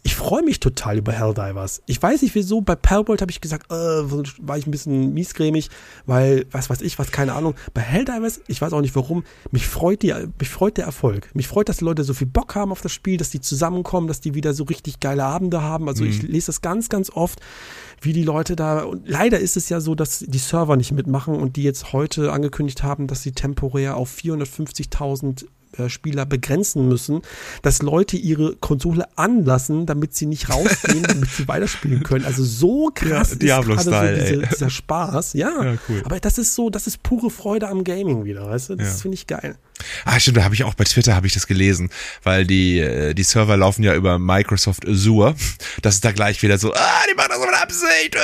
[0.07, 1.83] Ich freue mich total über Helldivers.
[1.87, 5.71] Ich weiß nicht wieso, bei Palworld habe ich gesagt, äh, war ich ein bisschen miesgrämig,
[6.05, 7.55] weil, was weiß ich, was, keine Ahnung.
[7.73, 11.35] Bei Helldivers, ich weiß auch nicht warum, mich freut, die, mich freut der Erfolg.
[11.35, 14.07] Mich freut, dass die Leute so viel Bock haben auf das Spiel, dass die zusammenkommen,
[14.07, 15.89] dass die wieder so richtig geile Abende haben.
[15.89, 16.11] Also mhm.
[16.11, 17.41] ich lese das ganz, ganz oft
[18.03, 21.35] wie die Leute da, und leider ist es ja so, dass die Server nicht mitmachen
[21.35, 25.47] und die jetzt heute angekündigt haben, dass sie temporär auf 450.000 äh,
[25.89, 27.23] Spieler begrenzen müssen,
[27.63, 32.25] dass Leute ihre Konsole anlassen, damit sie nicht rausgehen, damit sie weiterspielen können.
[32.25, 35.35] Also so krass ja, ist gerade so diese, dieser Spaß.
[35.35, 36.03] Ja, ja cool.
[36.05, 38.77] aber das ist so, das ist pure Freude am Gaming wieder, weißt du?
[38.77, 38.95] Das ja.
[39.03, 39.57] finde ich geil.
[40.05, 41.91] Ah, stimmt, da habe ich auch bei Twitter habe ich das gelesen,
[42.23, 45.35] weil die äh, die Server laufen ja über Microsoft Azure.
[45.83, 48.17] Das ist da gleich wieder so, ah, die machen das mit Absicht.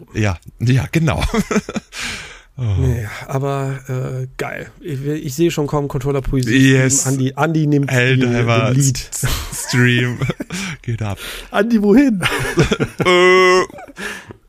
[0.00, 1.22] Oh, ja, ja, genau.
[2.60, 2.64] Oh.
[2.78, 4.70] Nee, aber äh, geil.
[4.80, 6.74] Ich, ich sehe schon kaum Controller-Poesie.
[6.74, 7.06] Yes.
[7.06, 9.10] Andi, Andi nimmt die, den Lied.
[9.54, 10.18] Stream.
[10.82, 11.16] Geht ab.
[11.50, 12.22] Andi, wohin?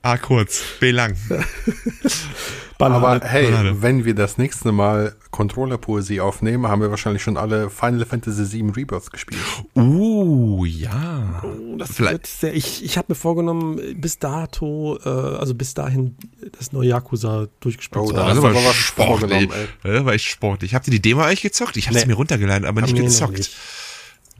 [0.03, 1.15] A kurz, B lang.
[2.79, 3.81] Aber hey, Banane.
[3.83, 8.71] wenn wir das nächste Mal Controller-Poesie aufnehmen, haben wir wahrscheinlich schon alle Final Fantasy VII
[8.71, 9.39] Rebirth gespielt.
[9.75, 11.43] Uh, ja.
[11.43, 12.25] Oh, das Vielleicht.
[12.25, 16.15] Sehr, ich ich habe mir vorgenommen, bis dato, äh, also bis dahin
[16.57, 18.29] das neue Yakuza durchgespielt oh, zu haben.
[18.29, 19.49] Also war was sportlich.
[19.83, 20.73] Ja, war echt sportlich.
[20.73, 21.77] Habt ihr die Demo eigentlich gezockt?
[21.77, 22.05] Ich habe nee.
[22.07, 23.51] mir runtergeladen, aber nicht gezockt.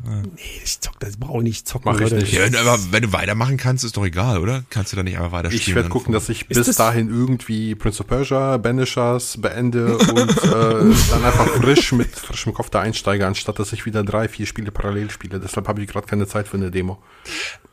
[0.04, 1.92] Nee, ich zock das brauche ich nicht zocken.
[1.92, 2.34] Mach ich nicht.
[2.34, 4.64] Ja, aber wenn du weitermachen kannst, ist doch egal, oder?
[4.70, 5.62] Kannst du da nicht einfach weiter spielen?
[5.62, 10.30] Ich werde gucken, dass ich bis das dahin irgendwie Prince of Persia, Banishers beende und
[10.44, 14.46] äh, dann einfach frisch mit frischem Kopf da einsteige, anstatt dass ich wieder drei, vier
[14.46, 15.40] Spiele parallel spiele.
[15.40, 17.02] Deshalb habe ich gerade keine Zeit für eine Demo.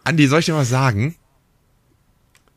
[0.04, 1.16] Andi, soll ich dir mal sagen?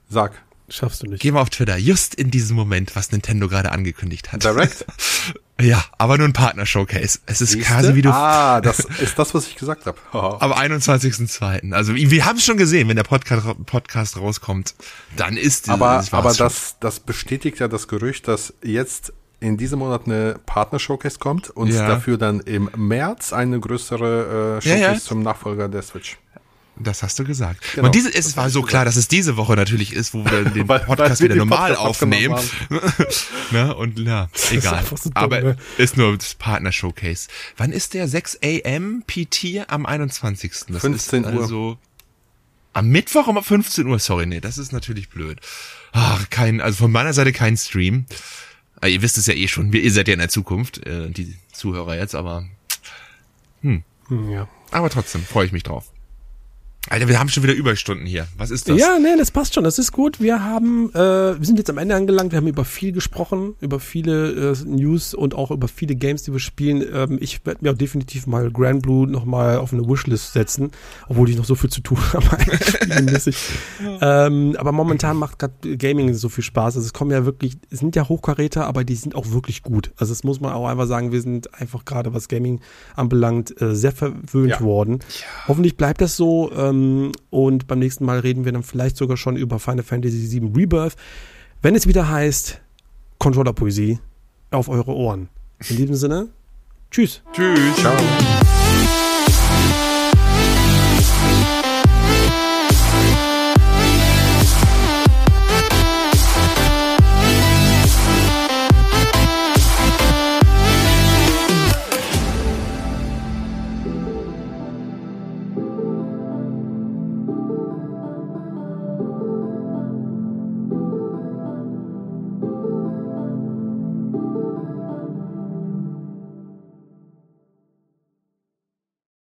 [0.09, 0.41] Sag.
[0.69, 1.21] Schaffst du nicht.
[1.21, 4.43] Geh mal auf Twitter, just in diesem Moment, was Nintendo gerade angekündigt hat.
[4.43, 4.85] Direkt?
[5.63, 7.19] ja, aber nur ein Partner-Showcase.
[7.25, 7.73] Es ist Siehste?
[7.73, 8.09] quasi wie du.
[8.09, 9.97] Ah, das ist das, was ich gesagt habe.
[10.11, 11.73] Am 21.02.
[11.73, 14.75] Also wir haben es schon gesehen, wenn der Podcast, Podcast rauskommt,
[15.15, 19.79] dann ist Aber, das aber das, das bestätigt ja das Gerücht, dass jetzt in diesem
[19.79, 21.87] Monat eine Partner-Showcase kommt und ja.
[21.87, 24.99] dafür dann im März eine größere äh, Showcase ja, ja.
[24.99, 26.17] zum Nachfolger der Switch.
[26.77, 27.63] Das hast du gesagt.
[27.75, 27.87] Genau.
[27.87, 30.65] Und diese, es war so klar, dass es diese Woche natürlich ist, wo wir den
[30.85, 32.39] Podcast wieder normal Podcast aufnehmen.
[33.51, 33.75] ne?
[33.75, 34.83] Und ja, egal.
[34.83, 35.57] Ist so dumm, Aber ne?
[35.77, 37.27] ist nur das Partner-Showcase.
[37.57, 40.51] Wann ist der 6 AM PT am 21.
[40.69, 41.41] Das 15 Uhr.
[41.41, 41.77] Also
[42.73, 43.99] am Mittwoch um 15 Uhr.
[43.99, 45.39] Sorry, nee, das ist natürlich blöd.
[45.91, 48.05] Ach, kein, also von meiner Seite kein Stream.
[48.77, 49.71] Aber ihr wisst es ja eh schon.
[49.73, 52.47] Ihr seid ja in der Zukunft, äh, die Zuhörer jetzt, aber
[53.61, 53.83] hm.
[54.07, 54.47] hm ja.
[54.71, 55.91] Aber trotzdem freue ich mich drauf.
[56.89, 58.27] Alter, wir haben schon wieder Überstunden hier.
[58.37, 58.77] Was ist das?
[58.77, 59.63] Ja, nee, das passt schon.
[59.63, 60.19] Das ist gut.
[60.19, 60.97] Wir haben, äh,
[61.39, 62.31] wir sind jetzt am Ende angelangt.
[62.31, 66.33] Wir haben über viel gesprochen, über viele äh, News und auch über viele Games, die
[66.33, 66.83] wir spielen.
[66.91, 70.71] Ähm, ich werde mir auch definitiv mal Grand Blue nochmal auf eine Wishlist setzen,
[71.07, 72.25] obwohl ich noch so viel zu tun habe.
[74.01, 76.77] ähm, aber momentan macht gerade Gaming so viel Spaß.
[76.77, 79.91] Also es kommen ja wirklich, es sind ja Hochkaräter, aber die sind auch wirklich gut.
[79.97, 81.11] Also das muss man auch einfach sagen.
[81.11, 82.59] Wir sind einfach gerade, was Gaming
[82.95, 84.61] anbelangt, äh, sehr verwöhnt ja.
[84.61, 84.99] worden.
[85.09, 85.47] Ja.
[85.47, 86.51] Hoffentlich bleibt das so.
[86.51, 90.31] Äh, ähm, und beim nächsten Mal reden wir dann vielleicht sogar schon über Final Fantasy
[90.31, 90.95] VII Rebirth.
[91.61, 92.59] Wenn es wieder heißt
[93.19, 93.99] Controller-Poesie
[94.49, 95.29] auf eure Ohren.
[95.69, 96.29] In diesem Sinne,
[96.89, 97.21] tschüss.
[97.33, 97.75] Tschüss.
[97.75, 97.95] Ciao.